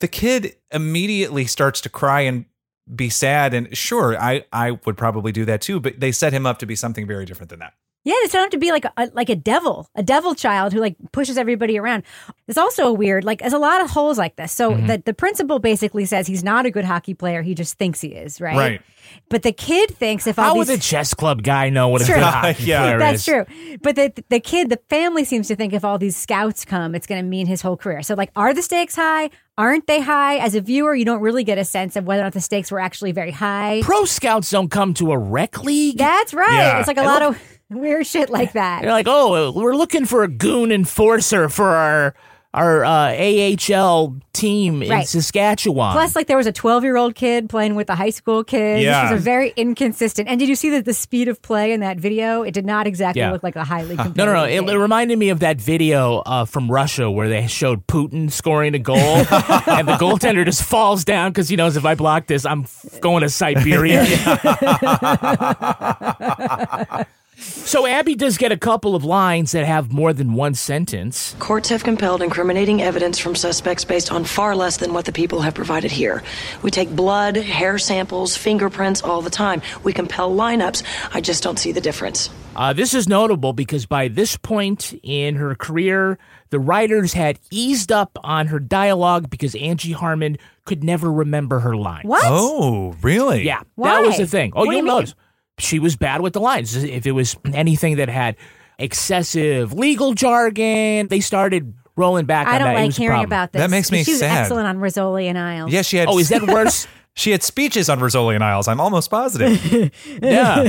the 0.00 0.08
kid 0.08 0.56
immediately 0.72 1.46
starts 1.46 1.80
to 1.82 1.88
cry 1.88 2.22
and 2.22 2.46
be 2.92 3.08
sad. 3.08 3.54
And 3.54 3.76
sure, 3.76 4.20
I, 4.20 4.44
I 4.52 4.72
would 4.72 4.96
probably 4.96 5.32
do 5.32 5.44
that 5.44 5.60
too, 5.60 5.80
but 5.80 6.00
they 6.00 6.12
set 6.12 6.32
him 6.32 6.46
up 6.46 6.58
to 6.58 6.66
be 6.66 6.76
something 6.76 7.06
very 7.06 7.24
different 7.24 7.50
than 7.50 7.60
that. 7.60 7.74
Yeah, 8.06 8.14
it's 8.18 8.32
not 8.32 8.42
have 8.42 8.50
to 8.50 8.58
be 8.58 8.70
like 8.70 8.84
a 8.84 9.10
like 9.14 9.28
a 9.28 9.34
devil, 9.34 9.90
a 9.96 10.02
devil 10.02 10.36
child 10.36 10.72
who 10.72 10.78
like 10.78 10.94
pushes 11.10 11.36
everybody 11.36 11.76
around. 11.76 12.04
It's 12.46 12.56
also 12.56 12.86
a 12.86 12.92
weird. 12.92 13.24
Like 13.24 13.40
there's 13.40 13.52
a 13.52 13.58
lot 13.58 13.80
of 13.82 13.90
holes 13.90 14.16
like 14.16 14.36
this. 14.36 14.52
So 14.52 14.70
Mm-hmm. 14.70 14.86
the 14.86 15.02
the 15.04 15.12
principal 15.14 15.58
basically 15.58 16.04
says 16.04 16.28
he's 16.28 16.44
not 16.44 16.66
a 16.66 16.70
good 16.70 16.84
hockey 16.84 17.14
player. 17.14 17.42
He 17.42 17.54
just 17.56 17.78
thinks 17.78 18.00
he 18.00 18.08
is, 18.08 18.40
right? 18.40 18.56
Right. 18.56 18.80
But 19.28 19.42
the 19.42 19.52
kid 19.52 19.90
thinks 19.90 20.26
if 20.28 20.38
all 20.38 20.44
How 20.46 20.54
these 20.54 20.68
would 20.68 20.78
the 20.78 20.82
chess 20.82 21.14
club 21.14 21.42
guy 21.42 21.68
know 21.70 21.88
what 21.88 22.02
a 22.02 22.06
good 22.06 22.16
hockey 22.22 22.62
Yeah. 22.64 22.82
player 22.82 22.98
That's 23.00 23.18
is? 23.18 23.24
true. 23.24 23.44
But 23.82 23.96
the 23.96 24.12
the 24.28 24.38
kid, 24.40 24.70
the 24.70 24.78
family 24.88 25.24
seems 25.24 25.48
to 25.48 25.56
think 25.56 25.72
if 25.72 25.84
all 25.84 25.98
these 25.98 26.16
scouts 26.16 26.64
come, 26.64 26.94
it's 26.94 27.08
going 27.08 27.20
to 27.22 27.28
mean 27.28 27.46
his 27.48 27.60
whole 27.60 27.76
career. 27.76 28.02
So 28.02 28.14
like, 28.14 28.30
are 28.36 28.54
the 28.54 28.62
stakes 28.62 28.94
high? 28.94 29.30
Aren't 29.58 29.86
they 29.88 30.00
high? 30.00 30.36
As 30.36 30.54
a 30.54 30.60
viewer, 30.60 30.94
you 30.94 31.04
don't 31.04 31.20
really 31.22 31.42
get 31.42 31.56
a 31.58 31.64
sense 31.64 31.96
of 31.96 32.04
whether 32.04 32.20
or 32.22 32.24
not 32.26 32.34
the 32.34 32.40
stakes 32.40 32.70
were 32.70 32.78
actually 32.78 33.10
very 33.12 33.30
high. 33.32 33.80
Pro 33.82 34.04
scouts 34.04 34.50
don't 34.50 34.70
come 34.70 34.92
to 34.94 35.10
a 35.12 35.18
rec 35.18 35.62
league. 35.64 35.96
That's 35.98 36.32
right. 36.34 36.52
Yeah. 36.52 36.78
It's 36.78 36.86
like 36.88 36.98
a 36.98 37.02
lot 37.02 37.22
of 37.22 37.38
weird 37.70 38.06
shit 38.06 38.30
like 38.30 38.52
that. 38.52 38.82
They're 38.82 38.92
like, 38.92 39.06
oh, 39.08 39.52
we're 39.52 39.76
looking 39.76 40.06
for 40.06 40.22
a 40.22 40.28
goon 40.28 40.70
enforcer 40.72 41.48
for 41.48 41.68
our 41.70 42.14
our 42.54 42.86
uh, 42.86 43.12
AHL 43.12 44.16
team 44.32 44.82
in 44.82 44.88
Right. 44.88 45.06
Saskatchewan. 45.06 45.92
Plus, 45.92 46.16
like 46.16 46.26
there 46.26 46.38
was 46.38 46.46
a 46.46 46.52
12 46.52 46.84
year 46.84 46.96
old 46.96 47.14
kid 47.14 47.50
playing 47.50 47.74
with 47.74 47.90
a 47.90 47.94
high 47.94 48.08
school 48.08 48.42
kid. 48.44 48.80
Yeah. 48.80 49.02
This 49.02 49.12
was 49.12 49.20
a 49.20 49.24
very 49.24 49.52
inconsistent. 49.56 50.26
And 50.26 50.40
did 50.40 50.48
you 50.48 50.56
see 50.56 50.70
that 50.70 50.86
the 50.86 50.94
speed 50.94 51.28
of 51.28 51.42
play 51.42 51.72
in 51.72 51.80
that 51.80 51.98
video? 51.98 52.42
It 52.44 52.52
did 52.52 52.64
not 52.64 52.86
exactly 52.86 53.20
Yeah. 53.20 53.32
look 53.32 53.42
like 53.42 53.56
a 53.56 53.64
highly 53.64 53.96
competitive. 53.96 54.16
no, 54.16 54.24
no, 54.24 54.32
no. 54.32 54.44
It, 54.44 54.66
it 54.74 54.78
reminded 54.78 55.18
me 55.18 55.28
of 55.28 55.40
that 55.40 55.60
video 55.60 56.20
uh, 56.20 56.46
from 56.46 56.70
Russia 56.70 57.10
where 57.10 57.28
they 57.28 57.46
showed 57.46 57.86
Putin 57.88 58.32
scoring 58.32 58.74
a 58.74 58.78
goal, 58.78 58.96
and 58.96 59.86
the 59.86 59.98
goaltender 60.00 60.42
just 60.46 60.62
falls 60.62 61.04
down 61.04 61.32
because 61.32 61.50
he 61.50 61.56
knows 61.56 61.76
if 61.76 61.84
I 61.84 61.94
block 61.94 62.26
this, 62.26 62.46
I'm 62.46 62.62
f- 62.62 63.00
going 63.02 63.20
to 63.20 63.28
Siberia. 63.28 64.06
so 67.38 67.86
Abbie 67.86 68.14
does 68.14 68.38
get 68.38 68.50
a 68.52 68.56
couple 68.56 68.94
of 68.94 69.04
lines 69.04 69.52
that 69.52 69.66
have 69.66 69.92
more 69.92 70.12
than 70.12 70.32
one 70.32 70.54
sentence. 70.54 71.36
Courts 71.38 71.68
have 71.68 71.84
compelled 71.84 72.22
incriminating 72.22 72.82
evidence 72.82 73.18
from 73.18 73.34
suspects 73.34 73.84
based 73.84 74.10
on 74.10 74.24
far 74.24 74.56
less 74.56 74.78
than 74.78 74.92
what 74.94 75.04
the 75.04 75.12
people 75.12 75.40
have 75.42 75.54
provided 75.54 75.90
here. 75.92 76.22
We 76.62 76.70
take 76.70 76.88
blood, 76.94 77.36
hair 77.36 77.78
samples, 77.78 78.36
fingerprints 78.36 79.02
all 79.02 79.20
the 79.22 79.30
time. 79.30 79.60
We 79.84 79.92
compel 79.92 80.34
lineups. 80.34 80.82
I 81.12 81.20
just 81.20 81.42
don't 81.42 81.58
see 81.58 81.72
the 81.72 81.80
difference. 81.80 82.30
Uh, 82.54 82.72
this 82.72 82.94
is 82.94 83.06
notable 83.06 83.52
because 83.52 83.84
by 83.84 84.08
this 84.08 84.36
point 84.38 84.98
in 85.02 85.34
her 85.34 85.54
career, 85.54 86.18
the 86.48 86.58
writers 86.58 87.12
had 87.12 87.38
eased 87.50 87.92
up 87.92 88.18
on 88.24 88.46
her 88.46 88.58
dialogue 88.58 89.28
because 89.28 89.54
Angie 89.56 89.92
Harmon 89.92 90.38
could 90.64 90.82
never 90.82 91.12
remember 91.12 91.58
her 91.60 91.76
lines. 91.76 92.06
What? 92.06 92.24
Oh, 92.24 92.96
really? 93.02 93.42
Yeah, 93.44 93.60
Why? 93.74 94.00
that 94.00 94.06
was 94.06 94.16
the 94.16 94.26
thing. 94.26 94.52
Oh, 94.54 94.60
What 94.60 94.66
you 94.68 94.72
you'll 94.72 94.82
mean? 94.82 94.94
notice 94.94 95.14
she 95.58 95.78
was 95.78 95.96
bad 95.96 96.20
with 96.20 96.32
the 96.32 96.40
lines. 96.40 96.76
If 96.76 97.06
it 97.06 97.12
was 97.12 97.36
anything 97.52 97.96
that 97.96 98.08
had 98.08 98.36
excessive 98.78 99.72
legal 99.72 100.14
jargon, 100.14 101.08
they 101.08 101.20
started 101.20 101.74
rolling 101.96 102.26
back 102.26 102.46
I 102.46 102.54
on 102.54 102.58
don't 102.58 102.68
that. 102.68 102.72
It 102.72 102.80
like 102.80 102.86
was 102.86 102.96
hearing 102.96 103.24
about 103.24 103.52
this. 103.52 103.60
That 103.60 103.70
makes 103.70 103.90
me 103.90 104.04
she 104.04 104.12
was 104.12 104.20
sad. 104.20 104.42
excellent 104.42 104.66
on 104.66 104.78
Rizzoli 104.78 105.26
and 105.26 105.38
Isles. 105.38 105.72
Yeah, 105.72 105.82
she 105.82 105.96
had. 105.96 106.08
Oh, 106.08 106.18
is 106.18 106.28
that 106.28 106.42
worse? 106.42 106.86
she 107.14 107.30
had 107.30 107.42
speeches 107.42 107.88
on 107.88 107.98
Rizzoli 107.98 108.34
and 108.34 108.44
Isles. 108.44 108.68
I'm 108.68 108.80
almost 108.80 109.10
positive. 109.10 109.90
yeah, 110.22 110.62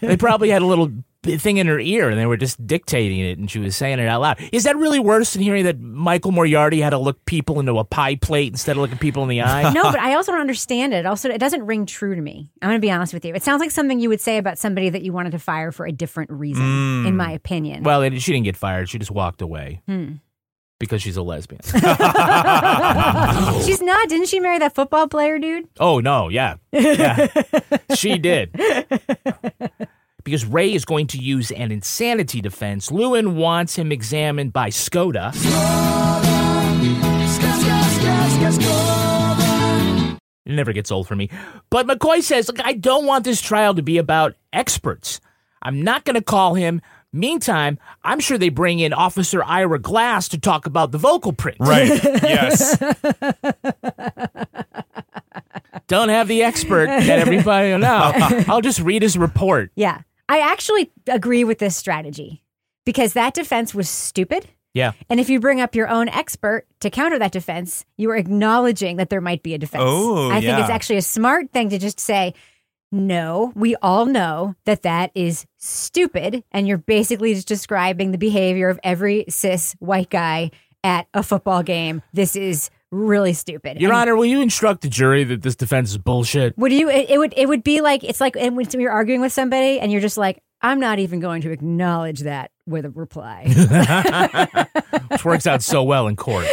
they 0.00 0.16
probably 0.18 0.50
had 0.50 0.62
a 0.62 0.66
little 0.66 0.92
thing 1.22 1.58
in 1.58 1.66
her 1.66 1.78
ear 1.78 2.08
and 2.08 2.18
they 2.18 2.24
were 2.26 2.36
just 2.38 2.66
dictating 2.66 3.18
it, 3.20 3.38
and 3.38 3.50
she 3.50 3.58
was 3.58 3.76
saying 3.76 3.98
it 3.98 4.06
out 4.08 4.20
loud. 4.22 4.38
Is 4.52 4.64
that 4.64 4.76
really 4.76 4.98
worse 4.98 5.32
than 5.34 5.42
hearing 5.42 5.64
that 5.64 5.78
Michael 5.78 6.32
Moriarty 6.32 6.80
had 6.80 6.90
to 6.90 6.98
look 6.98 7.22
people 7.26 7.60
into 7.60 7.78
a 7.78 7.84
pie 7.84 8.16
plate 8.16 8.52
instead 8.52 8.72
of 8.76 8.78
looking 8.82 8.98
people 8.98 9.22
in 9.22 9.28
the 9.28 9.42
eye? 9.42 9.70
no, 9.72 9.82
but 9.84 10.00
I 10.00 10.14
also 10.14 10.32
don't 10.32 10.40
understand 10.40 10.94
it. 10.94 11.04
Also, 11.04 11.28
it 11.28 11.38
doesn't 11.38 11.66
ring 11.66 11.84
true 11.86 12.14
to 12.14 12.20
me. 12.22 12.48
I'm 12.62 12.68
going 12.70 12.80
to 12.80 12.84
be 12.84 12.90
honest 12.90 13.12
with 13.12 13.24
you. 13.24 13.34
It 13.34 13.42
sounds 13.42 13.60
like 13.60 13.70
something 13.70 14.00
you 14.00 14.08
would 14.08 14.20
say 14.20 14.38
about 14.38 14.56
somebody 14.58 14.88
that 14.88 15.02
you 15.02 15.12
wanted 15.12 15.32
to 15.32 15.38
fire 15.38 15.72
for 15.72 15.84
a 15.86 15.92
different 15.92 16.30
reason, 16.30 16.64
Mm. 16.64 17.06
in 17.08 17.16
my 17.16 17.32
opinion. 17.32 17.82
Well, 17.82 18.02
it, 18.02 18.18
she 18.22 18.32
didn't 18.32 18.44
get 18.44 18.56
fired. 18.56 18.88
She 18.88 18.98
just 18.98 19.10
walked 19.10 19.42
away 19.42 19.82
Hmm. 19.86 20.12
because 20.78 21.02
she's 21.02 21.16
a 21.18 21.22
lesbian. 21.22 21.60
She's 23.62 23.82
not. 23.82 24.08
Didn't 24.08 24.28
she 24.28 24.40
marry 24.40 24.58
that 24.58 24.74
football 24.74 25.06
player 25.08 25.38
dude? 25.38 25.68
Oh 25.78 26.00
no, 26.00 26.28
yeah, 26.28 26.56
yeah, 26.72 27.26
she 27.94 28.16
did. 28.18 28.50
Because 30.30 30.46
Ray 30.46 30.72
is 30.72 30.84
going 30.84 31.08
to 31.08 31.18
use 31.18 31.50
an 31.50 31.72
insanity 31.72 32.40
defense. 32.40 32.92
Lewin 32.92 33.34
wants 33.34 33.74
him 33.74 33.90
examined 33.90 34.52
by 34.52 34.68
Skoda. 34.70 35.32
It 40.46 40.52
never 40.52 40.72
gets 40.72 40.92
old 40.92 41.08
for 41.08 41.16
me. 41.16 41.30
But 41.68 41.88
McCoy 41.88 42.22
says, 42.22 42.46
Look, 42.46 42.64
I 42.64 42.74
don't 42.74 43.06
want 43.06 43.24
this 43.24 43.40
trial 43.42 43.74
to 43.74 43.82
be 43.82 43.98
about 43.98 44.36
experts. 44.52 45.20
I'm 45.62 45.82
not 45.82 46.04
going 46.04 46.14
to 46.14 46.22
call 46.22 46.54
him. 46.54 46.80
Meantime, 47.12 47.80
I'm 48.04 48.20
sure 48.20 48.38
they 48.38 48.50
bring 48.50 48.78
in 48.78 48.92
Officer 48.92 49.42
Ira 49.42 49.80
Glass 49.80 50.28
to 50.28 50.38
talk 50.38 50.64
about 50.66 50.92
the 50.92 50.98
vocal 50.98 51.32
print. 51.32 51.56
right. 51.58 51.88
Yes. 52.22 52.78
Don't 55.88 56.08
have 56.08 56.28
the 56.28 56.44
expert 56.44 56.86
that 56.86 57.18
everybody 57.18 57.72
will 57.72 57.80
know. 57.80 58.12
I'll 58.46 58.60
just 58.60 58.78
read 58.78 59.02
his 59.02 59.18
report. 59.18 59.72
Yeah. 59.74 60.02
I 60.30 60.38
actually 60.38 60.92
agree 61.08 61.42
with 61.42 61.58
this 61.58 61.76
strategy 61.76 62.44
because 62.86 63.14
that 63.14 63.34
defense 63.34 63.74
was 63.74 63.90
stupid. 63.90 64.46
Yeah. 64.74 64.92
And 65.08 65.18
if 65.18 65.28
you 65.28 65.40
bring 65.40 65.60
up 65.60 65.74
your 65.74 65.88
own 65.88 66.08
expert 66.08 66.66
to 66.78 66.88
counter 66.88 67.18
that 67.18 67.32
defense, 67.32 67.84
you 67.96 68.08
are 68.12 68.16
acknowledging 68.16 68.96
that 68.98 69.10
there 69.10 69.20
might 69.20 69.42
be 69.42 69.54
a 69.54 69.58
defense. 69.58 69.82
Oh, 69.84 70.30
I 70.30 70.40
think 70.40 70.56
it's 70.60 70.70
actually 70.70 70.98
a 70.98 71.02
smart 71.02 71.50
thing 71.50 71.70
to 71.70 71.78
just 71.78 71.98
say, 71.98 72.34
no, 72.92 73.52
we 73.56 73.74
all 73.82 74.06
know 74.06 74.54
that 74.66 74.82
that 74.82 75.10
is 75.16 75.46
stupid. 75.56 76.44
And 76.52 76.68
you're 76.68 76.78
basically 76.78 77.34
just 77.34 77.48
describing 77.48 78.12
the 78.12 78.18
behavior 78.18 78.68
of 78.68 78.78
every 78.84 79.24
cis 79.28 79.74
white 79.80 80.10
guy 80.10 80.52
at 80.84 81.08
a 81.12 81.24
football 81.24 81.64
game. 81.64 82.02
This 82.12 82.36
is 82.36 82.70
really 82.90 83.32
stupid. 83.32 83.80
Your 83.80 83.92
And 83.92 84.00
Honor, 84.00 84.16
will 84.16 84.26
you 84.26 84.40
instruct 84.40 84.82
the 84.82 84.88
jury 84.88 85.24
that 85.24 85.42
this 85.42 85.56
defense 85.56 85.90
is 85.90 85.98
bullshit? 85.98 86.56
Would 86.58 86.72
you, 86.72 86.88
it, 86.90 87.10
it 87.10 87.18
would, 87.18 87.34
it 87.36 87.48
would 87.48 87.62
be 87.62 87.80
like, 87.80 88.04
it's 88.04 88.20
like 88.20 88.36
and 88.36 88.56
when 88.56 88.66
you're 88.72 88.92
arguing 88.92 89.20
with 89.20 89.32
somebody 89.32 89.80
and 89.80 89.92
you're 89.92 90.00
just 90.00 90.18
like, 90.18 90.42
I'm 90.62 90.78
not 90.78 90.98
even 90.98 91.20
going 91.20 91.40
to 91.42 91.50
acknowledge 91.50 92.20
that 92.20 92.50
with 92.66 92.84
a 92.84 92.90
reply. 92.90 93.46
Which 95.08 95.24
works 95.24 95.46
out 95.46 95.62
so 95.62 95.82
well 95.82 96.06
in 96.06 96.16
court. 96.16 96.46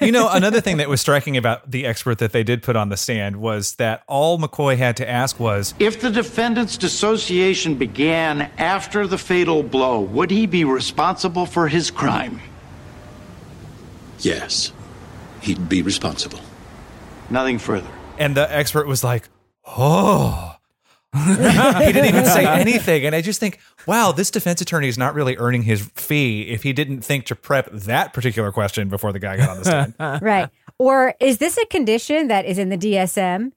you 0.00 0.12
know, 0.12 0.30
another 0.30 0.62
thing 0.62 0.78
that 0.78 0.88
was 0.88 1.02
striking 1.02 1.36
about 1.36 1.70
the 1.70 1.84
expert 1.84 2.18
that 2.18 2.32
they 2.32 2.42
did 2.42 2.62
put 2.62 2.74
on 2.74 2.88
the 2.88 2.96
stand 2.96 3.36
was 3.36 3.74
that 3.74 4.02
all 4.06 4.38
McCoy 4.38 4.78
had 4.78 4.96
to 4.96 5.08
ask 5.08 5.38
was 5.38 5.74
If 5.78 6.00
the 6.00 6.10
defendant's 6.10 6.78
dissociation 6.78 7.74
began 7.74 8.50
after 8.56 9.06
the 9.06 9.18
fatal 9.18 9.62
blow, 9.62 10.00
would 10.00 10.30
he 10.30 10.46
be 10.46 10.64
responsible 10.64 11.44
for 11.44 11.68
his 11.68 11.90
crime? 11.90 12.40
Yes. 14.20 14.72
He'd 15.40 15.68
be 15.68 15.82
responsible. 15.82 16.40
Nothing 17.30 17.58
further. 17.58 17.88
and 18.18 18.36
the 18.36 18.52
expert 18.54 18.86
was 18.86 19.02
like, 19.04 19.28
"Oh." 19.66 20.56
he 21.16 21.34
didn't 21.92 22.06
even 22.06 22.24
say 22.24 22.46
anything 22.60 23.04
and 23.04 23.16
I 23.16 23.20
just 23.20 23.40
think, 23.40 23.58
wow, 23.84 24.12
this 24.12 24.30
defense 24.30 24.60
attorney 24.60 24.86
is 24.86 24.96
not 24.96 25.12
really 25.12 25.36
earning 25.38 25.62
his 25.62 25.90
fee 25.96 26.42
if 26.42 26.62
he 26.62 26.72
didn't 26.72 27.00
think 27.00 27.24
to 27.26 27.34
prep 27.34 27.68
that 27.72 28.12
particular 28.12 28.52
question 28.52 28.88
before 28.88 29.12
the 29.12 29.18
guy 29.18 29.36
got 29.36 29.48
on 29.48 29.58
the 29.58 29.64
stand. 29.64 29.94
right. 30.22 30.48
Or 30.78 31.14
is 31.18 31.38
this 31.38 31.58
a 31.58 31.66
condition 31.66 32.28
that 32.28 32.44
is 32.44 32.58
in 32.58 32.68
the 32.68 32.78
DSM? 32.78 33.50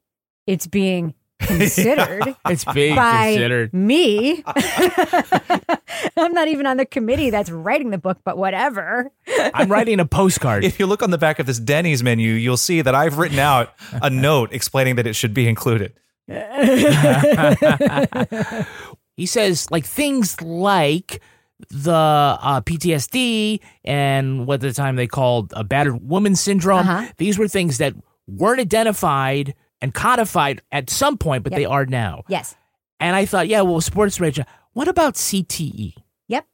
It's 0.48 0.66
being 0.66 1.14
considered. 1.40 2.36
It's 2.50 2.66
being 2.66 2.96
by 2.96 3.32
considered. 3.34 3.74
me. 3.74 4.44
I'm 6.18 6.34
not 6.34 6.48
even 6.48 6.66
on 6.66 6.78
the 6.78 6.86
committee 6.86 7.30
that's 7.30 7.50
writing 7.50 7.90
the 7.90 7.98
book, 7.98 8.20
but 8.24 8.38
whatever. 8.38 9.12
I'm 9.54 9.70
writing 9.72 10.00
a 10.00 10.06
postcard. 10.06 10.64
If 10.64 10.80
you 10.80 10.86
look 10.86 11.02
on 11.02 11.12
the 11.12 11.18
back 11.18 11.40
of 11.40 11.46
this 11.46 11.60
Denny's 11.60 12.04
menu, 12.04 12.34
you'll 12.34 12.58
see 12.58 12.82
that 12.82 12.94
I've 12.96 13.18
written 13.18 13.40
out 13.40 13.74
a 14.02 14.10
note 14.12 14.54
explaining 14.54 14.96
that 14.96 15.08
it 15.08 15.14
should 15.14 15.34
be 15.34 15.48
included. 15.48 15.94
he 19.16 19.26
says 19.26 19.70
like 19.72 19.86
things 19.86 20.40
like 20.42 21.22
the 21.70 21.92
uh, 21.94 22.62
PTSD 22.62 23.60
and 23.86 24.46
what 24.48 24.56
at 24.56 24.62
the 24.62 24.74
time 24.74 24.96
they 24.96 25.08
called 25.08 25.54
a 25.56 25.64
battered 25.64 26.08
woman 26.08 26.36
syndrome. 26.36 26.88
Uh-huh. 26.88 27.12
These 27.18 27.38
were 27.38 27.48
things 27.48 27.78
that 27.78 27.94
weren't 28.28 28.60
identified 28.60 29.54
and 29.84 29.94
codified 29.94 30.62
at 30.72 30.90
some 30.90 31.18
point, 31.18 31.44
but 31.44 31.52
Yep. 31.52 31.60
they 31.60 31.66
are 31.66 31.86
now. 31.86 32.24
Yes. 32.30 32.56
And 33.02 33.16
I 33.16 33.26
thought, 33.26 33.50
yeah, 33.50 33.62
well, 33.62 33.82
sports 33.82 34.20
rage. 34.20 34.40
What 34.72 34.88
about 34.88 35.16
CTE? 35.16 35.94
Yep. 36.30 36.48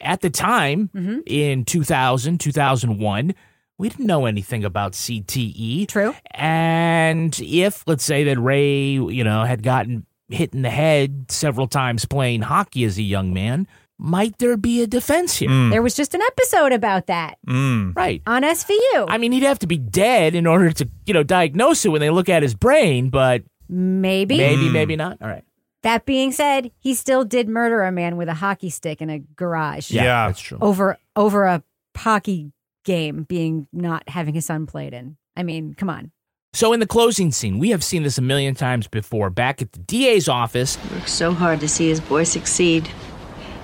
At 0.00 0.22
the 0.22 0.30
time, 0.30 0.88
Mhm. 0.96 1.22
in 1.26 1.64
2000, 1.66 2.40
2001, 2.40 3.34
we 3.76 3.90
didn't 3.90 4.06
know 4.06 4.24
anything 4.24 4.64
about 4.64 4.94
CTE. 4.94 5.84
True. 5.86 6.14
And 6.32 7.38
if, 7.40 7.84
let's 7.86 8.02
say, 8.04 8.24
that 8.24 8.38
Ray, 8.40 8.92
you 8.92 9.24
know, 9.24 9.44
had 9.44 9.62
gotten 9.62 10.06
hit 10.30 10.54
in 10.54 10.62
the 10.62 10.70
head 10.70 11.26
several 11.30 11.66
times 11.66 12.06
playing 12.06 12.42
hockey 12.42 12.84
as 12.84 12.96
a 12.96 13.02
young 13.02 13.34
man, 13.34 13.66
might 14.00 14.38
there 14.38 14.56
be 14.56 14.82
a 14.82 14.86
defense 14.86 15.36
here? 15.36 15.48
Hmm. 15.50 15.70
There 15.70 15.82
was 15.82 15.94
just 15.94 16.14
an 16.14 16.22
episode 16.22 16.72
about 16.72 17.06
that 17.08 17.36
Mm. 17.46 17.94
Right. 17.94 18.22
on 18.26 18.42
SVU. 18.42 19.06
I 19.08 19.18
mean, 19.18 19.32
he'd 19.32 19.42
have 19.42 19.58
to 19.60 19.66
be 19.66 19.78
dead 19.78 20.34
in 20.34 20.46
order 20.46 20.70
to, 20.72 20.88
you 21.06 21.14
know, 21.14 21.22
diagnose 21.22 21.84
it 21.84 21.90
when 21.90 22.00
they 22.00 22.10
look 22.10 22.28
at 22.28 22.42
his 22.42 22.54
brain, 22.54 23.10
but 23.10 23.42
Maybe. 23.68 24.36
maybe, 24.38 24.66
Hmm. 24.66 24.72
maybe 24.72 24.96
not. 24.96 25.18
All 25.20 25.28
right. 25.28 25.44
That 25.82 26.04
being 26.04 26.32
said, 26.32 26.70
he 26.80 26.94
still 26.94 27.24
did 27.24 27.48
murder 27.48 27.82
a 27.84 27.92
man 27.92 28.16
with 28.16 28.28
a 28.28 28.34
hockey 28.34 28.70
stick 28.70 29.00
in 29.00 29.08
a 29.10 29.18
garage. 29.18 29.90
Yeah. 29.90 30.26
that's 30.26 30.40
true. 30.40 30.58
Over 30.60 30.98
over 31.16 31.44
a 31.44 31.62
hockey 31.96 32.52
game 32.84 33.24
being 33.24 33.66
not 33.72 34.08
having 34.08 34.34
his 34.34 34.46
son 34.46 34.66
played 34.66 34.92
in. 34.94 35.16
I 35.36 35.42
mean, 35.42 35.74
come 35.74 35.88
on. 35.90 36.10
So 36.52 36.72
in 36.72 36.80
the 36.80 36.86
closing 36.86 37.30
scene, 37.30 37.58
we 37.58 37.70
have 37.70 37.84
seen 37.84 38.02
this 38.02 38.18
a 38.18 38.22
million 38.22 38.54
times 38.54 38.88
before. 38.88 39.30
Back 39.30 39.62
at 39.62 39.72
the 39.72 39.78
DA's 39.78 40.28
office, 40.28 40.76
worked 40.92 41.08
so 41.08 41.32
hard 41.32 41.60
to 41.60 41.68
see 41.68 41.88
his 41.88 42.00
boy 42.00 42.24
succeed. 42.24 42.88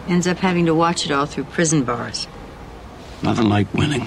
Ends 0.08 0.26
up 0.26 0.38
having 0.38 0.66
to 0.66 0.74
watch 0.74 1.04
it 1.04 1.12
all 1.12 1.26
through 1.26 1.44
prison 1.44 1.82
bars. 1.84 2.26
Nothing 3.22 3.48
like 3.48 3.72
winning. 3.74 4.06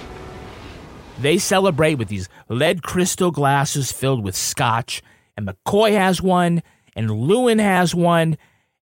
they 1.20 1.38
celebrate 1.38 1.96
with 1.96 2.08
these 2.08 2.30
lead 2.48 2.84
crystal 2.84 3.32
glasses 3.32 3.92
filled 3.92 4.24
with 4.24 4.36
scotch, 4.36 5.02
and 5.36 5.48
McCoy 5.48 5.92
has 5.92 6.22
one, 6.22 6.64
and 6.96 7.12
Lewin 7.12 7.60
has 7.60 7.94
one, 7.94 8.38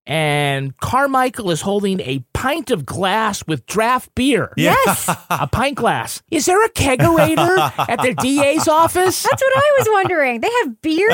and 0.06 0.78
Carmichael 0.78 1.50
is 1.50 1.62
holding 1.62 2.00
a 2.02 2.24
pint 2.34 2.70
of 2.72 2.86
glass 2.86 3.46
with 3.48 3.66
draft 3.66 4.14
beer. 4.16 4.54
Yes. 4.58 5.10
a 5.30 5.48
pint 5.48 5.76
glass. 5.76 6.22
Is 6.30 6.46
there 6.46 6.64
a 6.64 6.70
kegerator 6.70 7.58
at 7.90 8.02
the 8.02 8.14
DA's 8.22 8.68
office? 8.68 9.24
That's 9.24 9.42
what 9.42 9.54
I 9.58 9.76
was 9.80 9.88
wondering. 9.92 10.42
They 10.42 10.52
have 10.64 10.82
beer 10.82 11.10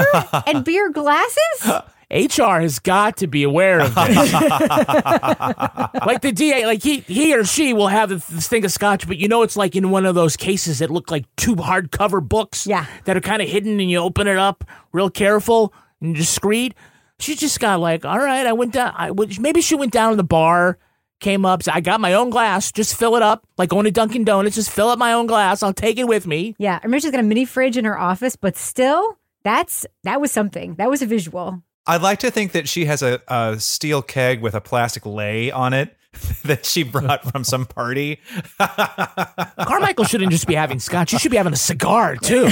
and 0.47 0.65
beer 0.65 0.91
glasses? 0.91 1.71
HR 2.13 2.61
has 2.61 2.77
got 2.77 3.17
to 3.17 3.27
be 3.27 3.41
aware 3.41 3.79
of 3.79 3.95
this. 3.95 4.33
like 4.33 6.21
the 6.21 6.31
DA, 6.31 6.67
like 6.67 6.83
he 6.83 6.99
he 6.99 7.35
or 7.35 7.43
she 7.43 7.73
will 7.73 7.87
have 7.87 8.09
this 8.09 8.47
thing 8.47 8.63
of 8.63 8.71
scotch, 8.71 9.07
but 9.07 9.17
you 9.17 9.27
know 9.27 9.41
it's 9.41 9.57
like 9.57 9.75
in 9.75 9.89
one 9.89 10.05
of 10.05 10.13
those 10.13 10.37
cases 10.37 10.79
that 10.79 10.91
look 10.91 11.09
like 11.09 11.25
two 11.35 11.55
hardcover 11.55 12.21
books. 12.21 12.67
Yeah. 12.67 12.85
That 13.05 13.17
are 13.17 13.21
kind 13.21 13.41
of 13.41 13.49
hidden 13.49 13.79
and 13.79 13.89
you 13.89 13.97
open 13.97 14.27
it 14.27 14.37
up 14.37 14.63
real 14.91 15.09
careful 15.09 15.73
and 16.01 16.15
discreet. 16.15 16.75
She 17.19 17.35
just 17.35 17.59
got 17.59 17.79
like, 17.79 18.05
all 18.05 18.19
right, 18.19 18.45
I 18.45 18.53
went 18.53 18.73
down. 18.73 18.93
I 18.95 19.09
went, 19.11 19.39
maybe 19.39 19.61
she 19.61 19.75
went 19.75 19.91
down 19.91 20.11
to 20.11 20.15
the 20.15 20.23
bar, 20.23 20.77
came 21.19 21.45
up, 21.45 21.63
said, 21.63 21.73
I 21.73 21.79
got 21.79 21.99
my 21.99 22.13
own 22.13 22.29
glass. 22.29 22.71
Just 22.71 22.95
fill 22.95 23.15
it 23.15 23.23
up, 23.23 23.47
like 23.57 23.69
going 23.69 23.85
to 23.85 23.91
Dunkin' 23.91 24.23
Donuts. 24.23 24.55
Just 24.55 24.69
fill 24.69 24.89
up 24.89 24.99
my 24.99 25.13
own 25.13 25.25
glass. 25.25 25.63
I'll 25.63 25.73
take 25.73 25.97
it 25.97 26.07
with 26.07 26.27
me. 26.27 26.55
Yeah. 26.59 26.75
I 26.75 26.85
remember 26.85 27.01
she's 27.01 27.11
got 27.11 27.19
a 27.19 27.23
mini 27.23 27.45
fridge 27.45 27.77
in 27.77 27.85
her 27.85 27.97
office, 27.97 28.35
but 28.35 28.55
still, 28.55 29.17
that's 29.43 29.85
that 30.03 30.21
was 30.21 30.31
something. 30.31 30.75
That 30.75 30.89
was 30.89 31.01
a 31.01 31.05
visual. 31.05 31.63
I'd 31.85 32.01
like 32.01 32.19
to 32.19 32.31
think 32.31 32.53
that 32.53 32.69
she 32.69 32.85
has 32.85 33.01
a, 33.01 33.21
a 33.27 33.59
steel 33.59 34.01
keg 34.01 34.41
with 34.41 34.55
a 34.55 34.61
plastic 34.61 35.05
lay 35.05 35.51
on 35.51 35.73
it 35.73 35.95
that 36.45 36.65
she 36.65 36.83
brought 36.83 37.29
from 37.29 37.43
some 37.43 37.65
party. 37.65 38.19
Carmichael 38.57 40.05
shouldn't 40.05 40.31
just 40.31 40.47
be 40.47 40.55
having 40.55 40.79
scotch. 40.79 41.11
You 41.11 41.19
should 41.19 41.31
be 41.31 41.37
having 41.37 41.53
a 41.53 41.57
cigar 41.57 42.15
too. 42.15 42.47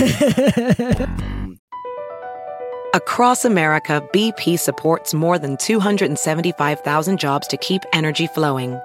Across 2.94 3.46
America, 3.46 4.06
BP 4.14 4.60
supports 4.60 5.14
more 5.14 5.40
than 5.40 5.56
275,000 5.56 7.18
jobs 7.18 7.48
to 7.48 7.56
keep 7.56 7.84
energy 7.94 8.28
flowing. 8.28 8.78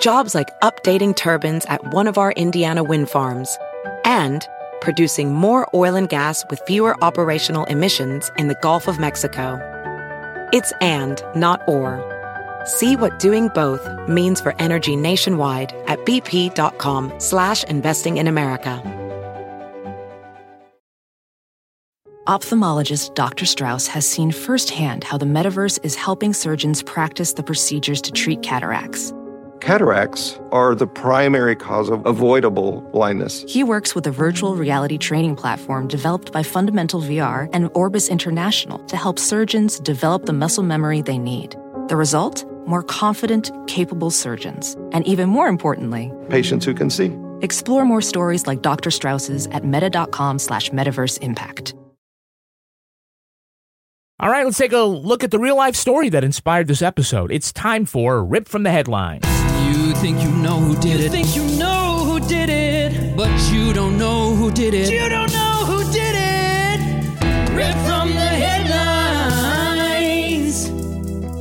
Jobs 0.00 0.34
like 0.34 0.50
updating 0.60 1.16
turbines 1.16 1.64
at 1.66 1.94
one 1.94 2.06
of 2.06 2.18
our 2.18 2.32
Indiana 2.32 2.84
wind 2.84 3.08
farms 3.08 3.56
and 4.04 4.46
producing 4.84 5.34
more 5.34 5.68
oil 5.74 5.96
and 5.96 6.08
gas 6.08 6.44
with 6.50 6.60
fewer 6.60 7.02
operational 7.02 7.64
emissions 7.64 8.30
in 8.38 8.48
the 8.48 8.58
Gulf 8.62 8.86
of 8.86 9.00
Mexico. 9.00 9.58
It's 10.52 10.72
and, 10.80 11.20
not 11.34 11.62
or. 11.66 11.98
See 12.66 12.94
what 12.94 13.18
doing 13.18 13.48
both 13.48 13.82
means 14.08 14.40
for 14.40 14.54
energy 14.60 14.94
nationwide 14.94 15.72
at 15.86 15.98
bp.com 16.04 17.12
slash 17.18 17.64
investing 17.64 18.18
in 18.18 18.28
America. 18.28 18.82
Ophthalmologist 22.26 23.14
Dr. 23.14 23.44
Strauss 23.44 23.86
has 23.86 24.08
seen 24.08 24.30
firsthand 24.30 25.04
how 25.04 25.18
the 25.18 25.26
metaverse 25.26 25.78
is 25.82 25.94
helping 25.94 26.32
surgeons 26.32 26.82
practice 26.82 27.34
the 27.34 27.42
procedures 27.42 28.00
to 28.00 28.12
treat 28.12 28.42
cataracts. 28.42 29.12
Cataracts 29.60 30.38
are 30.52 30.74
the 30.74 30.86
primary 30.86 31.56
cause 31.56 31.88
of 31.88 32.04
avoidable 32.06 32.82
blindness. 32.92 33.44
He 33.48 33.64
works 33.64 33.94
with 33.94 34.06
a 34.06 34.10
virtual 34.10 34.56
reality 34.56 34.98
training 34.98 35.36
platform 35.36 35.88
developed 35.88 36.32
by 36.32 36.42
Fundamental 36.42 37.00
VR 37.00 37.48
and 37.52 37.70
Orbis 37.74 38.08
International 38.08 38.78
to 38.80 38.96
help 38.96 39.18
surgeons 39.18 39.80
develop 39.80 40.26
the 40.26 40.32
muscle 40.32 40.64
memory 40.64 41.00
they 41.00 41.18
need. 41.18 41.56
The 41.88 41.96
result? 41.96 42.44
More 42.66 42.82
confident, 42.82 43.50
capable 43.66 44.10
surgeons. 44.10 44.74
And 44.92 45.06
even 45.06 45.28
more 45.28 45.48
importantly, 45.48 46.12
Patients 46.28 46.64
who 46.66 46.74
can 46.74 46.90
see. 46.90 47.16
explore 47.40 47.84
more 47.84 48.02
stories 48.02 48.46
like 48.46 48.60
Dr. 48.62 48.90
Strauss's 48.90 49.46
at 49.48 49.64
meta.com 49.64 50.38
slash 50.38 50.70
metaverse 50.70 51.18
impact. 51.22 51.74
All 54.20 54.30
right, 54.30 54.44
let's 54.44 54.58
take 54.58 54.72
a 54.72 54.78
look 54.78 55.24
at 55.24 55.30
the 55.30 55.38
real 55.38 55.56
life 55.56 55.74
story 55.76 56.08
that 56.10 56.22
inspired 56.24 56.68
this 56.68 56.82
episode. 56.82 57.30
It's 57.32 57.52
time 57.52 57.84
for 57.84 58.22
Rip 58.24 58.46
from 58.48 58.62
the 58.62 58.70
Headlines. 58.70 59.24
You 60.04 60.10
think 60.10 60.22
you 60.22 60.32
know 60.42 60.60
who 60.60 60.76
did 60.76 61.00
it. 61.00 61.10
think 61.12 61.34
you 61.34 61.46
know 61.56 62.04
who 62.04 62.20
did 62.20 62.50
it. 62.50 63.16
But 63.16 63.30
you 63.50 63.72
don't 63.72 63.96
know 63.96 64.34
who 64.34 64.50
did 64.50 64.74
it. 64.74 64.92
You 64.92 65.08
don't 65.08 65.32
know 65.32 65.64
who 65.64 65.82
did 65.90 66.14
it. 66.14 66.78
Rip 67.54 67.74
from 67.86 68.08
the 68.08 68.20
headlines. 68.44 69.90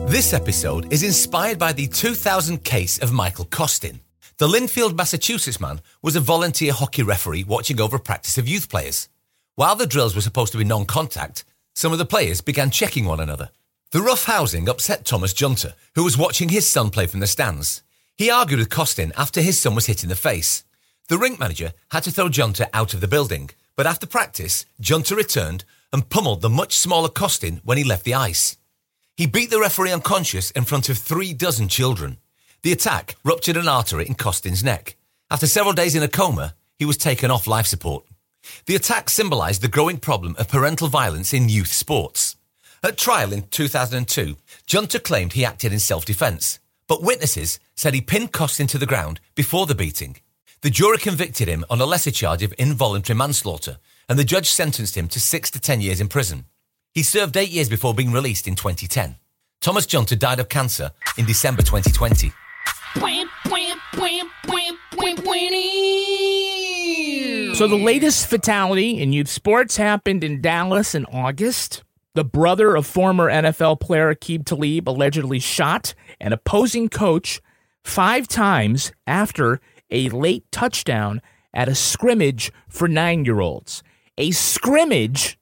This 0.10 0.32
episode 0.32 0.94
is 0.94 1.04
inspired 1.04 1.60
by 1.60 1.74
the 1.74 1.88
2000 1.88 2.64
case 2.64 3.00
of 3.00 3.12
Michael 3.12 3.44
Costin, 3.44 4.00
The 4.38 4.48
Lynnfield, 4.48 4.96
Massachusetts 4.96 5.60
man 5.60 5.82
was 6.02 6.16
a 6.16 6.22
volunteer 6.22 6.72
hockey 6.72 7.04
referee 7.04 7.44
watching 7.44 7.82
over 7.82 7.98
a 7.98 8.00
practice 8.00 8.38
of 8.38 8.48
youth 8.48 8.70
players. 8.70 9.10
While 9.56 9.76
the 9.76 9.86
drills 9.86 10.16
were 10.16 10.22
supposed 10.22 10.54
to 10.54 10.58
be 10.58 10.64
non 10.64 10.86
contact, 10.86 11.44
some 11.76 11.92
of 11.92 11.98
the 11.98 12.06
players 12.06 12.40
began 12.40 12.72
checking 12.72 13.04
one 13.04 13.20
another. 13.20 13.50
The 13.92 14.02
rough 14.02 14.24
housing 14.24 14.70
upset 14.70 15.04
Thomas 15.04 15.34
Junta, 15.34 15.76
who 15.96 16.06
was 16.06 16.18
watching 16.18 16.48
his 16.48 16.66
son 16.66 16.92
play 16.92 17.08
from 17.08 17.20
the 17.20 17.28
stands. 17.28 17.84
He 18.18 18.30
argued 18.30 18.60
with 18.60 18.70
Costin 18.70 19.12
after 19.18 19.42
his 19.42 19.60
son 19.60 19.74
was 19.74 19.88
hit 19.88 20.04
in 20.04 20.10
the 20.10 20.16
face. 20.16 20.64
The 21.10 21.18
rink 21.18 21.40
manager 21.40 21.74
had 21.92 22.04
to 22.04 22.12
throw 22.12 22.30
Junta 22.30 22.70
out 22.74 22.94
of 22.94 23.02
the 23.02 23.08
building, 23.08 23.50
but 23.76 23.88
after 23.88 24.06
practice, 24.06 24.66
Junta 24.80 25.16
returned 25.16 25.66
and 25.92 26.10
pummeled 26.10 26.42
the 26.42 26.50
much 26.50 26.78
smaller 26.78 27.10
Costin 27.10 27.62
when 27.64 27.78
he 27.78 27.84
left 27.84 28.04
the 28.04 28.14
ice. 28.14 28.58
He 29.18 29.26
beat 29.26 29.50
the 29.50 29.60
referee 29.60 29.92
unconscious 29.92 30.52
in 30.52 30.66
front 30.66 30.90
of 30.90 30.98
three 30.98 31.34
dozen 31.34 31.68
children. 31.68 32.18
The 32.62 32.72
attack 32.72 33.16
ruptured 33.24 33.58
an 33.58 33.68
artery 33.68 34.06
in 34.08 34.16
Costin's 34.16 34.64
neck. 34.64 34.96
After 35.30 35.48
several 35.48 35.74
days 35.74 35.96
in 35.96 36.04
a 36.04 36.08
coma, 36.08 36.56
he 36.78 36.86
was 36.86 36.98
taken 36.98 37.32
off 37.32 37.48
life 37.48 37.68
support. 37.68 38.06
The 38.66 38.76
attack 38.76 39.10
symbolised 39.10 39.62
the 39.62 39.68
growing 39.68 39.98
problem 39.98 40.36
of 40.38 40.48
parental 40.48 40.88
violence 40.88 41.34
in 41.34 41.50
youth 41.50 41.72
sports. 41.72 42.36
At 42.84 42.98
trial 42.98 43.34
in 43.34 43.44
2002, 43.44 44.36
Junta 44.68 45.00
claimed 45.00 45.34
he 45.34 45.46
acted 45.46 45.72
in 45.72 45.80
self-defence, 45.80 46.60
but 46.94 47.02
witnesses 47.02 47.58
said 47.74 47.96
he 47.96 48.02
pinned 48.02 48.32
Costin 48.32 48.68
to 48.68 48.78
the 48.78 48.86
ground 48.86 49.20
before 49.34 49.66
the 49.66 49.74
beating. 49.74 50.18
The 50.62 50.70
jury 50.70 51.00
convicted 51.00 51.48
him 51.48 51.66
on 51.68 51.82
a 51.82 51.88
lesser 51.88 52.12
charge 52.12 52.44
of 52.44 52.54
involuntary 52.60 53.18
manslaughter, 53.18 53.80
and 54.08 54.20
the 54.20 54.24
judge 54.24 54.48
sentenced 54.48 54.96
him 54.96 55.08
to 55.08 55.20
six 55.20 55.50
to 55.50 55.60
ten 55.60 55.82
years 55.82 56.00
in 56.00 56.08
prison. 56.08 56.46
He 56.94 57.02
served 57.02 57.36
eight 57.36 57.50
years 57.50 57.68
before 57.68 57.96
being 57.96 58.12
released 58.12 58.48
in 58.48 58.56
2010. 58.56 59.16
Thomas 59.60 59.88
Junta 59.88 60.16
died 60.16 60.40
of 60.40 60.50
cancer 60.50 60.92
in 61.18 61.26
December 61.26 61.64
2020. 61.64 62.32
So 67.56 67.68
the 67.68 67.76
latest 67.76 68.28
fatality 68.28 69.02
in 69.02 69.14
youth 69.14 69.30
sports 69.30 69.78
happened 69.78 70.24
in 70.24 70.42
Dallas 70.42 70.94
in 70.94 71.08
August. 71.08 71.82
The 72.16 72.24
brother 72.24 72.76
of 72.76 72.86
former 72.86 73.28
NFL 73.28 73.80
player 73.80 74.14
Aqib 74.14 74.46
Talib 74.46 74.88
allegedly 74.88 75.40
shot 75.40 75.96
an 76.22 76.32
opposing 76.32 76.88
coach 76.88 77.42
five 77.84 78.28
times 78.28 78.92
after 79.08 79.60
a 79.90 80.10
late 80.10 80.46
touchdown 80.52 81.24
at 81.56 81.68
a 81.68 81.74
scrimmage 81.74 82.52
for 82.70 82.88
nine 82.88 83.26
year 83.26 83.40
olds. 83.40 83.82
A 84.20 84.30
scrimmage, 84.30 85.40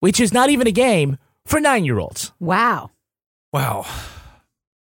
which 0.00 0.20
is 0.20 0.34
not 0.34 0.50
even 0.50 0.66
a 0.66 0.72
game 0.72 1.16
for 1.46 1.60
nine 1.60 1.86
year 1.86 1.98
olds. 1.98 2.32
Wow. 2.38 2.90
Wow. 3.54 3.86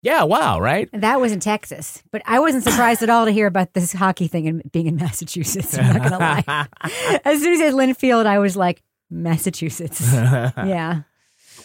Yeah, 0.03 0.23
wow, 0.23 0.59
right? 0.59 0.89
That 0.93 1.19
was 1.19 1.31
in 1.31 1.41
Texas, 1.41 2.01
but 2.11 2.23
I 2.25 2.39
wasn't 2.39 2.63
surprised 2.63 3.03
at 3.03 3.09
all 3.09 3.25
to 3.25 3.31
hear 3.31 3.45
about 3.47 3.73
this 3.73 3.93
hockey 3.93 4.27
thing 4.27 4.47
and 4.47 4.71
being 4.71 4.87
in 4.87 4.95
Massachusetts. 4.95 5.77
I'm 5.77 5.97
not 5.97 6.09
gonna 6.09 6.17
lie. 6.17 6.67
as 7.25 7.41
soon 7.41 7.53
as 7.53 7.59
it 7.59 7.71
said 7.71 7.73
Lynnfield, 7.73 8.25
I 8.25 8.39
was 8.39 8.55
like, 8.55 8.81
Massachusetts. 9.11 10.01
yeah. 10.13 11.01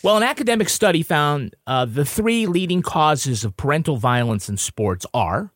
Well, 0.02 0.16
an 0.16 0.22
academic 0.22 0.68
study 0.68 1.02
found 1.02 1.54
uh, 1.66 1.84
the 1.86 2.04
three 2.04 2.46
leading 2.46 2.82
causes 2.82 3.44
of 3.44 3.56
parental 3.56 3.96
violence 3.96 4.48
in 4.48 4.56
sports 4.56 5.06
are 5.14 5.52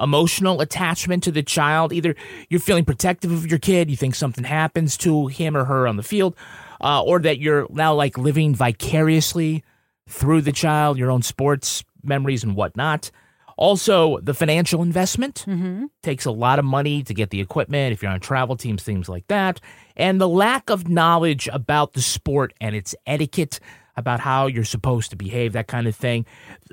emotional 0.00 0.60
attachment 0.60 1.22
to 1.24 1.30
the 1.30 1.42
child. 1.42 1.92
Either 1.92 2.14
you're 2.48 2.60
feeling 2.60 2.84
protective 2.84 3.32
of 3.32 3.46
your 3.46 3.58
kid, 3.58 3.90
you 3.90 3.96
think 3.96 4.14
something 4.14 4.44
happens 4.44 4.96
to 4.98 5.26
him 5.26 5.56
or 5.56 5.64
her 5.64 5.86
on 5.86 5.96
the 5.96 6.02
field, 6.02 6.36
uh, 6.80 7.02
or 7.02 7.18
that 7.20 7.38
you're 7.38 7.66
now 7.70 7.94
like 7.94 8.16
living 8.18 8.54
vicariously 8.54 9.62
through 10.08 10.42
the 10.42 10.52
child, 10.52 10.98
your 10.98 11.10
own 11.10 11.22
sports 11.22 11.84
memories 12.02 12.44
and 12.44 12.54
whatnot. 12.54 13.10
Also, 13.56 14.18
the 14.20 14.34
financial 14.34 14.82
investment 14.82 15.44
Mm-hmm. 15.46 15.86
takes 16.02 16.24
a 16.26 16.30
lot 16.30 16.58
of 16.58 16.64
money 16.64 17.02
to 17.02 17.14
get 17.14 17.30
the 17.30 17.40
equipment 17.40 17.92
if 17.92 18.02
you're 18.02 18.12
on 18.12 18.20
travel 18.20 18.56
teams, 18.56 18.82
things 18.82 19.08
like 19.08 19.26
that. 19.28 19.60
And 19.96 20.20
the 20.20 20.28
lack 20.28 20.68
of 20.70 20.88
knowledge 20.88 21.48
about 21.52 21.94
the 21.94 22.02
sport 22.02 22.52
and 22.60 22.76
its 22.76 22.94
etiquette, 23.06 23.58
about 23.96 24.20
how 24.20 24.46
you're 24.46 24.64
supposed 24.64 25.08
to 25.10 25.16
behave, 25.16 25.54
that 25.54 25.68
kind 25.68 25.86
of 25.86 25.96
thing. 25.96 26.26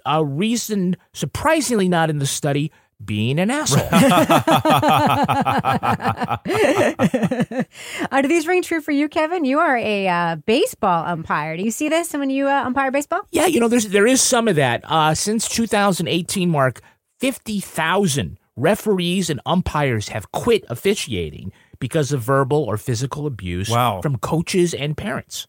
A 0.05 0.25
reason, 0.25 0.97
surprisingly 1.13 1.87
not 1.87 2.09
in 2.09 2.19
the 2.19 2.25
study, 2.25 2.69
being 3.05 3.39
an 3.39 3.51
asshole. 3.51 3.87
Uh, 8.11 8.21
do 8.21 8.27
these 8.27 8.47
ring 8.47 8.61
true 8.61 8.81
for 8.81 8.91
you, 8.91 9.09
Kevin? 9.09 9.45
You 9.45 9.59
are 9.59 9.77
a 9.77 10.07
uh, 10.07 10.35
baseball 10.35 11.05
umpire. 11.05 11.57
Do 11.57 11.63
you 11.63 11.71
see 11.71 11.89
this 11.89 12.13
when 12.13 12.29
you 12.29 12.47
uh, 12.47 12.63
umpire 12.65 12.91
baseball? 12.91 13.21
Yeah, 13.31 13.47
you 13.47 13.59
know, 13.59 13.67
there's 13.67 13.87
there 13.87 14.05
is 14.07 14.21
some 14.21 14.47
of 14.47 14.55
that. 14.55 14.81
Uh, 14.85 15.15
since 15.15 15.47
2018, 15.49 16.49
Mark, 16.49 16.81
50,000 17.19 18.37
referees 18.55 19.29
and 19.29 19.39
umpires 19.45 20.09
have 20.09 20.31
quit 20.31 20.63
officiating 20.69 21.51
because 21.79 22.11
of 22.11 22.21
verbal 22.21 22.63
or 22.63 22.77
physical 22.77 23.25
abuse 23.25 23.69
Wow. 23.69 24.01
from 24.01 24.17
coaches 24.17 24.73
and 24.73 24.95
parents. 24.95 25.47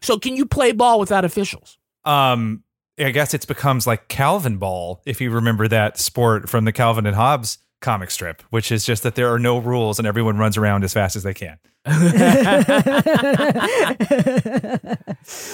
So, 0.00 0.18
can 0.18 0.36
you 0.36 0.44
play 0.44 0.72
ball 0.72 1.00
without 1.00 1.24
officials? 1.24 1.78
Um, 2.04 2.62
I 2.98 3.10
guess 3.10 3.32
it 3.34 3.46
becomes 3.46 3.86
like 3.86 4.08
Calvin 4.08 4.58
Ball, 4.58 5.00
if 5.06 5.20
you 5.20 5.30
remember 5.30 5.66
that 5.68 5.98
sport 5.98 6.48
from 6.48 6.64
the 6.66 6.72
Calvin 6.72 7.06
and 7.06 7.16
Hobbes 7.16 7.58
comic 7.80 8.10
strip, 8.10 8.42
which 8.50 8.70
is 8.70 8.84
just 8.84 9.02
that 9.02 9.14
there 9.16 9.32
are 9.32 9.38
no 9.38 9.58
rules 9.58 9.98
and 9.98 10.06
everyone 10.06 10.36
runs 10.38 10.56
around 10.56 10.84
as 10.84 10.92
fast 10.92 11.16
as 11.16 11.22
they 11.24 11.34
can. 11.34 11.58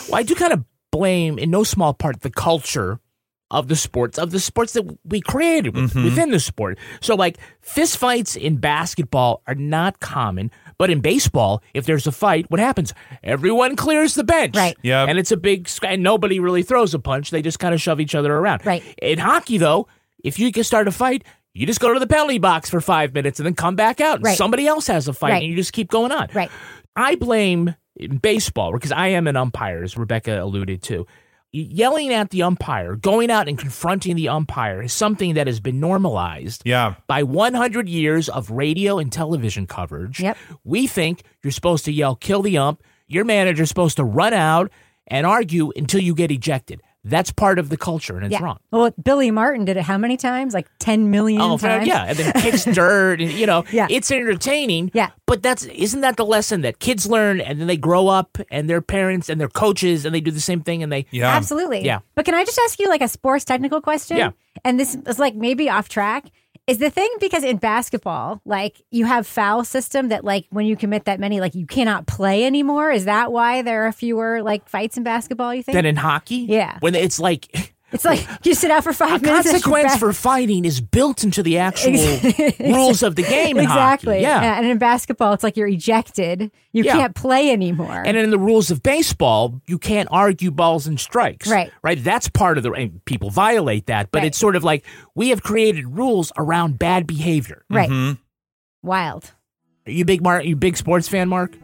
Well, 0.09 0.15
I 0.15 0.23
do 0.23 0.35
kind 0.35 0.53
of 0.53 0.65
blame, 0.91 1.39
in 1.39 1.51
no 1.51 1.63
small 1.65 1.93
part, 1.95 2.21
the 2.23 2.31
culture 2.31 2.99
of 3.51 3.69
the 3.69 3.77
sports 3.77 4.19
of 4.19 4.31
the 4.31 4.41
sports 4.41 4.75
that 4.75 4.85
we 5.05 5.21
created 5.23 5.75
with- 5.75 5.95
Mhm. 5.95 6.05
within 6.05 6.31
the 6.31 6.41
sport. 6.41 6.79
So, 7.01 7.15
like 7.15 7.39
fistfights 7.67 8.37
in 8.37 8.57
basketball 8.57 9.43
are 9.47 9.55
not 9.55 10.01
common, 10.01 10.51
but 10.79 10.91
in 10.91 11.01
baseball, 11.01 11.63
if 11.75 11.85
there's 11.87 12.07
a 12.07 12.13
fight, 12.13 12.51
what 12.51 12.61
happens? 12.61 12.95
Everyone 13.23 13.77
clears 13.77 14.15
the 14.15 14.25
bench, 14.25 14.57
right? 14.57 14.77
Yeah, 14.83 15.05
and 15.09 15.19
it's 15.19 15.33
a 15.33 15.37
big 15.37 15.69
and 15.83 16.03
nobody 16.03 16.41
really 16.41 16.63
throws 16.63 16.95
a 16.95 16.99
punch. 16.99 17.31
They 17.31 17.43
just 17.43 17.59
kind 17.59 17.75
of 17.75 17.81
shove 17.81 18.01
each 18.01 18.15
other 18.15 18.35
around, 18.35 18.65
right? 18.65 18.83
In 19.03 19.19
hockey, 19.19 19.59
though, 19.59 19.89
if 20.25 20.39
you 20.39 20.51
can 20.53 20.65
start 20.65 20.89
a 20.89 20.93
fight. 20.93 21.25
You 21.55 21.67
just 21.67 21.81
go 21.81 21.93
to 21.93 21.99
the 21.99 22.07
penalty 22.07 22.39
box 22.39 22.71
for 22.71 22.81
five 22.81 23.13
minutes 23.15 23.41
and 23.41 23.47
then 23.47 23.55
come 23.55 23.75
back 23.75 24.01
out. 24.01 24.17
and 24.17 24.25
Right. 24.27 24.39
Somebody 24.39 24.69
else 24.69 24.87
has 24.87 25.09
a 25.09 25.13
fight, 25.13 25.31
Right. 25.33 25.43
and 25.43 25.51
you 25.51 25.57
just 25.57 25.73
keep 25.73 25.89
going 25.91 26.13
on. 26.13 26.29
Right. 26.33 26.51
I 26.95 27.17
blame 27.17 27.75
in 27.97 28.19
baseball 28.19 28.71
because 28.73 28.93
I 28.93 29.09
am 29.09 29.27
an 29.27 29.35
umpire, 29.37 29.83
as 29.83 29.97
Rebecca 29.97 30.41
alluded 30.41 30.83
to. 30.85 31.05
Yelling 31.51 32.13
at 32.13 32.29
the 32.29 32.43
umpire, 32.43 32.95
going 32.95 33.31
out 33.31 33.49
and 33.49 33.59
confronting 33.59 34.17
the 34.17 34.29
umpire 34.29 34.83
is 34.83 34.93
something 34.93 35.33
that 35.35 35.47
has 35.47 35.61
been 35.61 35.81
normalized 35.81 36.61
Yeah. 36.67 36.97
by 37.07 37.23
100 37.23 37.89
years 37.89 38.29
of 38.29 38.51
radio 38.51 38.99
and 38.99 39.11
television 39.11 39.67
coverage. 39.67 40.21
Yep. 40.21 40.37
We 40.65 40.87
think 40.87 41.23
you're 41.43 41.51
supposed 41.51 41.87
to 41.87 41.93
yell, 41.93 42.17
kill 42.17 42.43
the 42.43 42.59
ump. 42.59 42.83
Your 43.07 43.25
manager's 43.25 43.71
supposed 43.71 43.97
to 43.97 44.05
run 44.05 44.35
out 44.35 44.71
and 45.07 45.27
argue 45.27 45.73
until 45.75 46.03
you 46.03 46.15
get 46.15 46.31
ejected. 46.31 46.83
That's 47.09 47.33
part 47.33 47.59
of 47.59 47.69
the 47.71 47.77
culture, 47.77 48.17
and 48.17 48.27
it's 48.27 48.33
yeah. 48.33 48.43
wrong. 48.43 48.59
Well, 48.71 48.91
Billy 49.03 49.31
Martin 49.31 49.65
did 49.65 49.77
it 49.77 49.83
how 49.83 49.99
many 49.99 50.17
times? 50.17 50.55
Like 50.55 50.69
10 50.79 51.11
million 51.11 51.41
Oh, 51.41 51.59
times? 51.59 51.87
yeah, 51.87 52.05
and 52.05 52.17
then 52.19 52.33
kicks 52.43 52.65
dirt, 52.65 53.21
and 53.21 53.33
you 53.33 53.47
know, 53.47 53.65
Yeah. 53.73 53.87
it's 53.91 54.11
entertaining. 54.11 54.91
Yeah, 54.95 55.11
but 55.27 55.43
that's 55.43 55.65
isn't 55.65 56.01
that 56.03 56.17
the 56.17 56.25
lesson 56.27 56.61
that 56.63 56.79
kids 56.79 57.09
learn, 57.09 57.41
and 57.41 57.61
then 57.61 57.67
they 57.67 57.77
grow 57.77 58.09
up, 58.09 58.39
and 58.51 58.69
their 58.69 58.81
parents 58.83 59.29
and 59.29 59.41
their 59.41 59.49
coaches, 59.49 60.05
and 60.05 60.15
they 60.15 60.21
do 60.21 60.31
the 60.31 60.41
same 60.41 60.61
thing, 60.61 60.83
and 60.83 60.93
they 60.93 61.07
yeah, 61.11 61.35
Absolutely. 61.35 61.85
yeah. 61.85 62.01
But 62.15 62.25
can 62.25 62.35
I 62.35 62.45
just 62.45 62.59
ask 62.65 62.79
you 62.79 62.89
like 62.89 63.03
a 63.03 63.09
sports 63.09 63.45
technical 63.45 63.81
question? 63.81 64.17
Yeah. 64.19 64.31
And 64.65 64.79
this 64.79 64.97
is 65.07 65.19
like 65.19 65.35
maybe 65.35 65.71
off 65.71 65.89
track. 65.89 66.27
Is 66.69 66.77
the 66.79 66.91
thing 66.91 67.09
because 67.19 67.45
in 67.45 67.57
basketball, 67.57 68.43
like 68.45 68.83
you 68.91 69.07
have 69.07 69.27
foul 69.27 69.65
system 69.65 70.09
that 70.11 70.23
like 70.23 70.45
when 70.51 70.67
you 70.67 70.77
commit 70.77 71.07
that 71.07 71.19
many, 71.19 71.41
like 71.41 71.55
you 71.55 71.65
cannot 71.67 72.07
play 72.07 72.45
anymore? 72.45 72.91
Is 72.91 73.07
that 73.07 73.33
why 73.33 73.63
there 73.63 73.87
are 73.87 73.93
fewer 73.93 74.43
like 74.43 74.69
fights 74.69 74.99
in 74.99 75.03
basketball, 75.03 75.55
you 75.55 75.63
think? 75.63 75.75
than 75.75 75.87
in 75.87 75.97
hockey, 75.97 76.37
Yeah. 76.37 76.77
when 76.81 76.95
it's 76.95 77.19
like 77.19 77.73
It's 77.91 78.05
like 78.05 78.27
you 78.45 78.55
sit 78.55 78.71
out 78.71 78.85
for 78.85 78.93
five 78.93 79.23
a 79.23 79.25
minutes. 79.25 79.51
consequence 79.51 79.97
for 79.97 80.13
fighting 80.13 80.65
is 80.65 80.81
built 80.81 81.25
into 81.25 81.43
the 81.43 81.59
actual 81.59 81.93
rules 82.61 83.03
of 83.03 83.17
the 83.17 83.23
game. 83.23 83.59
Exactly. 83.59 84.17
hockey. 84.17 84.23
yeah. 84.23 84.59
And 84.59 84.67
in 84.67 84.77
basketball, 84.79 85.33
it's 85.33 85.43
like 85.43 85.57
you're 85.57 85.69
ejected. 85.69 86.51
You 86.73 86.85
Yeah. 86.85 86.93
can't 86.93 87.15
play 87.15 87.51
anymore. 87.51 88.03
And 88.05 88.17
in 88.17 88.31
the 88.31 88.39
rules 88.39 88.71
of 88.71 88.83
baseball, 88.83 89.61
you 89.67 89.79
can't 89.79 90.09
argue 90.13 90.51
balls 90.51 90.87
and 90.87 91.01
strikes. 91.01 91.49
Right. 91.49 91.73
Right. 91.83 92.03
That's 92.03 92.29
part 92.29 92.59
of 92.59 92.63
the. 92.65 92.73
And 92.73 93.05
people 93.07 93.31
violate 93.31 93.87
that, 93.87 94.11
but 94.11 94.19
Right. 94.19 94.27
it's 94.27 94.39
sort 94.39 94.55
of 94.57 94.65
like 94.65 94.85
we 95.15 95.31
have 95.31 95.43
created 95.43 95.87
rules 95.89 96.31
around 96.37 96.79
bad 96.79 97.07
behavior. 97.07 97.65
Right. 97.71 97.89
Mhm. 97.89 98.19
Wild. 98.83 99.33
Are 99.87 99.91
you 99.93 100.05
big 100.05 100.23
Mark? 100.23 100.45
You 100.45 100.55
big 100.57 100.77
sports 100.77 101.09
fan, 101.09 101.29
Mark? 101.29 101.57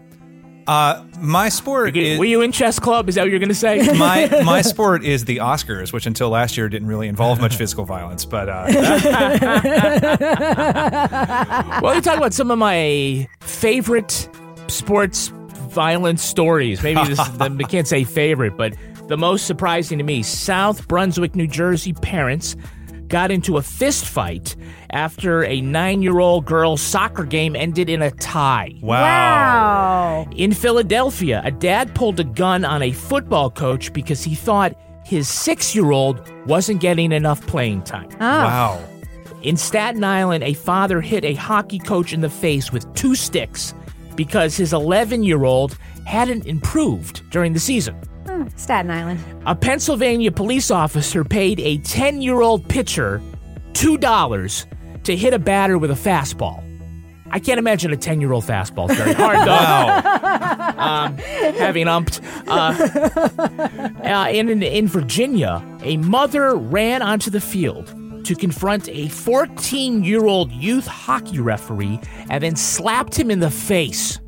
Uh, 0.66 1.04
my 1.20 1.48
sport 1.48 1.96
is. 1.96 2.18
Were 2.18 2.24
you 2.24 2.42
in 2.42 2.52
chess 2.52 2.78
club? 2.78 3.08
Is 3.08 3.16
that 3.16 3.22
what 3.22 3.30
you're 3.30 3.38
going 3.38 3.48
to 3.48 3.54
say? 3.54 3.82
my 3.98 4.42
my 4.44 4.60
sport 4.62 5.04
is 5.04 5.24
the 5.24 5.38
Oscars, 5.38 5.92
which 5.92 6.06
until 6.06 6.30
last 6.30 6.56
year 6.56 6.68
didn't 6.68 6.88
really 6.88 7.08
involve 7.08 7.40
much 7.40 7.56
physical 7.56 7.84
violence, 7.84 8.24
but 8.24 8.48
uh, 8.48 8.66
well, 11.82 11.94
you 11.94 12.00
talk 12.00 12.16
about 12.16 12.32
some 12.32 12.50
of 12.50 12.58
my 12.58 13.28
favorite 13.40 14.28
sports 14.68 15.28
violence 15.68 16.22
stories. 16.22 16.82
Maybe 16.82 17.02
this 17.04 17.18
is, 17.18 17.40
I 17.40 17.48
can't 17.64 17.88
say 17.88 18.04
favorite, 18.04 18.56
but 18.56 18.74
the 19.08 19.16
most 19.16 19.46
surprising 19.46 19.98
to 19.98 20.04
me: 20.04 20.22
South 20.22 20.86
Brunswick, 20.88 21.34
New 21.34 21.46
Jersey 21.46 21.92
parents 21.92 22.56
got 23.08 23.30
into 23.30 23.56
a 23.56 23.62
fist 23.62 24.04
fight 24.04 24.56
after 24.90 25.44
a 25.44 25.60
nine 25.60 26.02
year 26.02 26.18
old 26.18 26.44
girl's 26.44 26.80
soccer 26.80 27.24
game 27.24 27.56
ended 27.56 27.88
in 27.88 28.02
a 28.02 28.10
tie. 28.10 28.74
Wow. 28.82 30.28
In 30.36 30.52
Philadelphia, 30.52 31.42
a 31.44 31.50
dad 31.50 31.94
pulled 31.94 32.20
a 32.20 32.24
gun 32.24 32.64
on 32.64 32.82
a 32.82 32.92
football 32.92 33.50
coach 33.50 33.92
because 33.92 34.22
he 34.22 34.34
thought 34.34 34.74
his 35.04 35.28
six 35.28 35.74
year 35.74 35.90
old 35.90 36.20
wasn't 36.46 36.80
getting 36.80 37.12
enough 37.12 37.46
playing 37.46 37.82
time. 37.82 38.08
Oh. 38.14 38.18
Wow. 38.18 38.84
In 39.42 39.56
Staten 39.56 40.02
Island, 40.02 40.42
a 40.42 40.54
father 40.54 41.00
hit 41.00 41.24
a 41.24 41.34
hockey 41.34 41.78
coach 41.78 42.12
in 42.12 42.22
the 42.22 42.30
face 42.30 42.72
with 42.72 42.92
two 42.94 43.14
sticks 43.14 43.74
because 44.16 44.56
his 44.56 44.72
11 44.72 45.22
year 45.22 45.44
old 45.44 45.76
hadn't 46.06 46.46
improved 46.46 47.28
during 47.30 47.52
the 47.52 47.60
season. 47.60 47.94
Hmm, 48.34 48.48
Staten 48.56 48.90
Island. 48.90 49.20
A 49.46 49.54
Pennsylvania 49.54 50.32
police 50.32 50.70
officer 50.70 51.22
paid 51.22 51.60
a 51.60 51.78
10 51.78 52.20
year 52.20 52.40
old 52.40 52.68
pitcher 52.68 53.22
$2 53.74 55.02
to 55.04 55.16
hit 55.16 55.34
a 55.34 55.38
batter 55.38 55.78
with 55.78 55.92
a 55.92 55.94
fastball. 55.94 56.60
I 57.30 57.38
can't 57.38 57.58
imagine 57.58 57.92
a 57.92 57.96
10 57.96 58.20
year 58.20 58.32
old 58.32 58.44
fastball. 58.44 58.90
It's 58.90 58.98
very 58.98 59.12
hard, 59.12 59.46
though. 59.46 60.78
um, 60.82 61.16
having 61.58 61.86
umped. 61.86 62.20
Uh, 62.48 64.08
uh, 64.08 64.28
in, 64.30 64.62
in 64.62 64.88
Virginia, 64.88 65.64
a 65.82 65.96
mother 65.98 66.56
ran 66.56 67.02
onto 67.02 67.30
the 67.30 67.40
field 67.40 67.94
to 68.24 68.34
confront 68.34 68.88
a 68.88 69.08
14 69.08 70.02
year 70.02 70.24
old 70.24 70.50
youth 70.50 70.86
hockey 70.88 71.38
referee 71.38 72.00
and 72.30 72.42
then 72.42 72.56
slapped 72.56 73.16
him 73.16 73.30
in 73.30 73.38
the 73.38 73.50
face. 73.50 74.18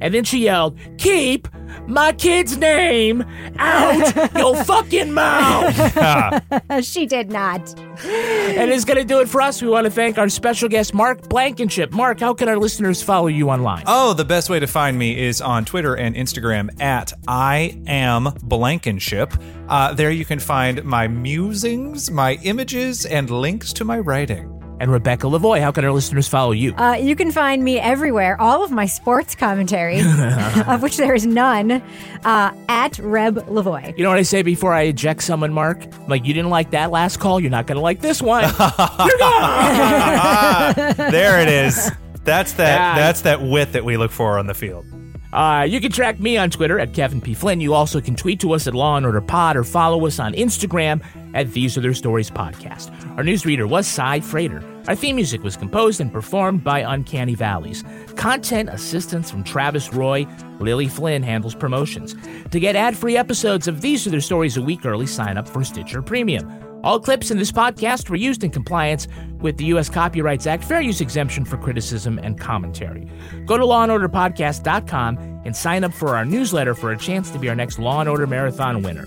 And 0.00 0.12
then 0.14 0.24
she 0.24 0.38
yelled, 0.44 0.78
Keep 0.98 1.48
my 1.86 2.12
kid's 2.12 2.56
name 2.56 3.24
out 3.58 4.34
your 4.36 4.56
fucking 4.64 5.12
mouth. 5.12 6.84
she 6.84 7.06
did 7.06 7.30
not. 7.30 7.60
and 8.04 8.70
it's 8.70 8.84
going 8.84 8.98
to 8.98 9.04
do 9.04 9.20
it 9.20 9.28
for 9.28 9.40
us. 9.40 9.62
We 9.62 9.68
want 9.68 9.84
to 9.84 9.90
thank 9.90 10.18
our 10.18 10.28
special 10.28 10.68
guest, 10.68 10.94
Mark 10.94 11.28
Blankenship. 11.28 11.92
Mark, 11.92 12.20
how 12.20 12.34
can 12.34 12.48
our 12.48 12.56
listeners 12.58 13.02
follow 13.02 13.28
you 13.28 13.50
online? 13.50 13.84
Oh, 13.86 14.12
the 14.14 14.24
best 14.24 14.50
way 14.50 14.58
to 14.60 14.66
find 14.66 14.98
me 14.98 15.18
is 15.24 15.40
on 15.40 15.64
Twitter 15.64 15.94
and 15.94 16.14
Instagram 16.14 16.80
at 16.80 17.12
I 17.28 17.80
am 17.86 18.24
Blankenship. 18.42 19.32
Uh, 19.68 19.94
there 19.94 20.10
you 20.10 20.24
can 20.24 20.38
find 20.38 20.84
my 20.84 21.08
musings, 21.08 22.10
my 22.10 22.34
images, 22.42 23.04
and 23.06 23.30
links 23.30 23.72
to 23.74 23.84
my 23.84 23.98
writing. 23.98 24.55
And 24.78 24.90
Rebecca 24.90 25.26
Lavoie, 25.26 25.60
how 25.60 25.72
can 25.72 25.84
our 25.84 25.92
listeners 25.92 26.28
follow 26.28 26.52
you? 26.52 26.74
Uh, 26.74 26.94
you 26.94 27.16
can 27.16 27.30
find 27.32 27.64
me 27.64 27.78
everywhere. 27.78 28.38
All 28.40 28.62
of 28.62 28.70
my 28.70 28.84
sports 28.84 29.34
commentary, 29.34 30.00
of 30.66 30.82
which 30.82 30.98
there 30.98 31.14
is 31.14 31.26
none, 31.26 31.82
uh, 32.24 32.52
at 32.68 32.98
Reb 32.98 33.36
Lavoie. 33.48 33.96
You 33.96 34.04
know 34.04 34.10
what 34.10 34.18
I 34.18 34.22
say 34.22 34.42
before 34.42 34.74
I 34.74 34.82
eject 34.82 35.22
someone, 35.22 35.52
Mark? 35.52 35.86
Like, 36.08 36.26
you 36.26 36.34
didn't 36.34 36.50
like 36.50 36.72
that 36.72 36.90
last 36.90 37.20
call, 37.20 37.40
you're 37.40 37.50
not 37.50 37.66
going 37.66 37.76
to 37.76 37.82
like 37.82 38.00
this 38.00 38.20
one. 38.20 38.42
You're 38.58 39.18
gone! 39.18 40.74
there 41.10 41.40
it 41.40 41.48
is. 41.48 41.90
That's 42.24 42.52
that. 42.54 42.76
Yeah. 42.76 42.94
That's 42.96 43.22
that 43.22 43.40
wit 43.40 43.72
that 43.72 43.84
we 43.84 43.96
look 43.96 44.10
for 44.10 44.38
on 44.38 44.46
the 44.46 44.54
field. 44.54 44.84
Uh, 45.32 45.66
you 45.68 45.80
can 45.80 45.92
track 45.92 46.20
me 46.20 46.36
on 46.36 46.50
Twitter 46.50 46.78
at 46.78 46.94
Kevin 46.94 47.20
P. 47.20 47.34
Flynn. 47.34 47.60
You 47.60 47.74
also 47.74 48.00
can 48.00 48.16
tweet 48.16 48.40
to 48.40 48.52
us 48.52 48.66
at 48.66 48.74
Law 48.74 48.96
and 48.96 49.04
Order 49.04 49.20
Pod 49.20 49.56
or 49.56 49.64
follow 49.64 50.06
us 50.06 50.18
on 50.18 50.32
Instagram 50.34 51.04
at 51.34 51.52
These 51.52 51.76
Are 51.76 51.80
Their 51.80 51.94
Stories 51.94 52.30
Podcast. 52.30 52.90
Our 53.16 53.24
newsreader 53.24 53.68
was 53.68 53.86
Cy 53.86 54.20
Frater. 54.20 54.62
Our 54.88 54.94
theme 54.94 55.16
music 55.16 55.42
was 55.42 55.56
composed 55.56 56.00
and 56.00 56.12
performed 56.12 56.62
by 56.62 56.80
Uncanny 56.80 57.34
Valleys. 57.34 57.82
Content 58.16 58.68
assistance 58.68 59.30
from 59.30 59.42
Travis 59.42 59.92
Roy. 59.92 60.26
Lily 60.60 60.88
Flynn 60.88 61.22
handles 61.22 61.54
promotions. 61.54 62.14
To 62.50 62.60
get 62.60 62.76
ad-free 62.76 63.16
episodes 63.16 63.68
of 63.68 63.80
These 63.80 64.06
Are 64.06 64.10
Their 64.10 64.20
Stories 64.20 64.56
a 64.56 64.62
week 64.62 64.86
early, 64.86 65.06
sign 65.06 65.36
up 65.36 65.48
for 65.48 65.64
Stitcher 65.64 66.02
Premium. 66.02 66.65
All 66.86 67.00
clips 67.00 67.32
in 67.32 67.38
this 67.38 67.50
podcast 67.50 68.08
were 68.08 68.14
used 68.14 68.44
in 68.44 68.52
compliance 68.52 69.08
with 69.40 69.56
the 69.56 69.64
U.S. 69.64 69.90
Copyrights 69.90 70.46
Act 70.46 70.62
fair 70.62 70.80
use 70.80 71.00
exemption 71.00 71.44
for 71.44 71.56
criticism 71.56 72.16
and 72.20 72.38
commentary. 72.38 73.10
Go 73.44 73.58
to 73.58 73.64
lawandorderpodcast.com 73.64 75.18
and 75.44 75.56
sign 75.56 75.82
up 75.82 75.92
for 75.92 76.14
our 76.14 76.24
newsletter 76.24 76.76
for 76.76 76.92
a 76.92 76.96
chance 76.96 77.28
to 77.30 77.40
be 77.40 77.48
our 77.48 77.56
next 77.56 77.80
Law 77.80 77.98
and 77.98 78.08
Order 78.08 78.28
Marathon 78.28 78.82
winner. 78.82 79.04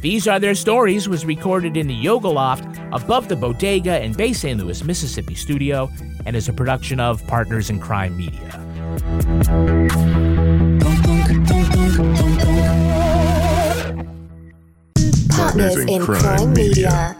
These 0.00 0.26
Are 0.26 0.40
Their 0.40 0.56
Stories 0.56 1.08
was 1.08 1.24
recorded 1.24 1.76
in 1.76 1.86
the 1.86 1.94
Yoga 1.94 2.26
Loft 2.26 2.64
above 2.90 3.28
the 3.28 3.36
Bodega 3.36 4.02
in 4.02 4.12
Bay 4.12 4.32
St. 4.32 4.58
Louis, 4.58 4.82
Mississippi 4.82 5.36
studio 5.36 5.88
and 6.26 6.34
is 6.34 6.48
a 6.48 6.52
production 6.52 6.98
of 6.98 7.24
Partners 7.28 7.70
in 7.70 7.78
Crime 7.78 8.16
Media. 8.16 8.50
Partners 15.30 15.76
in 15.76 16.02
Crime 16.02 16.52
Media. 16.54 17.19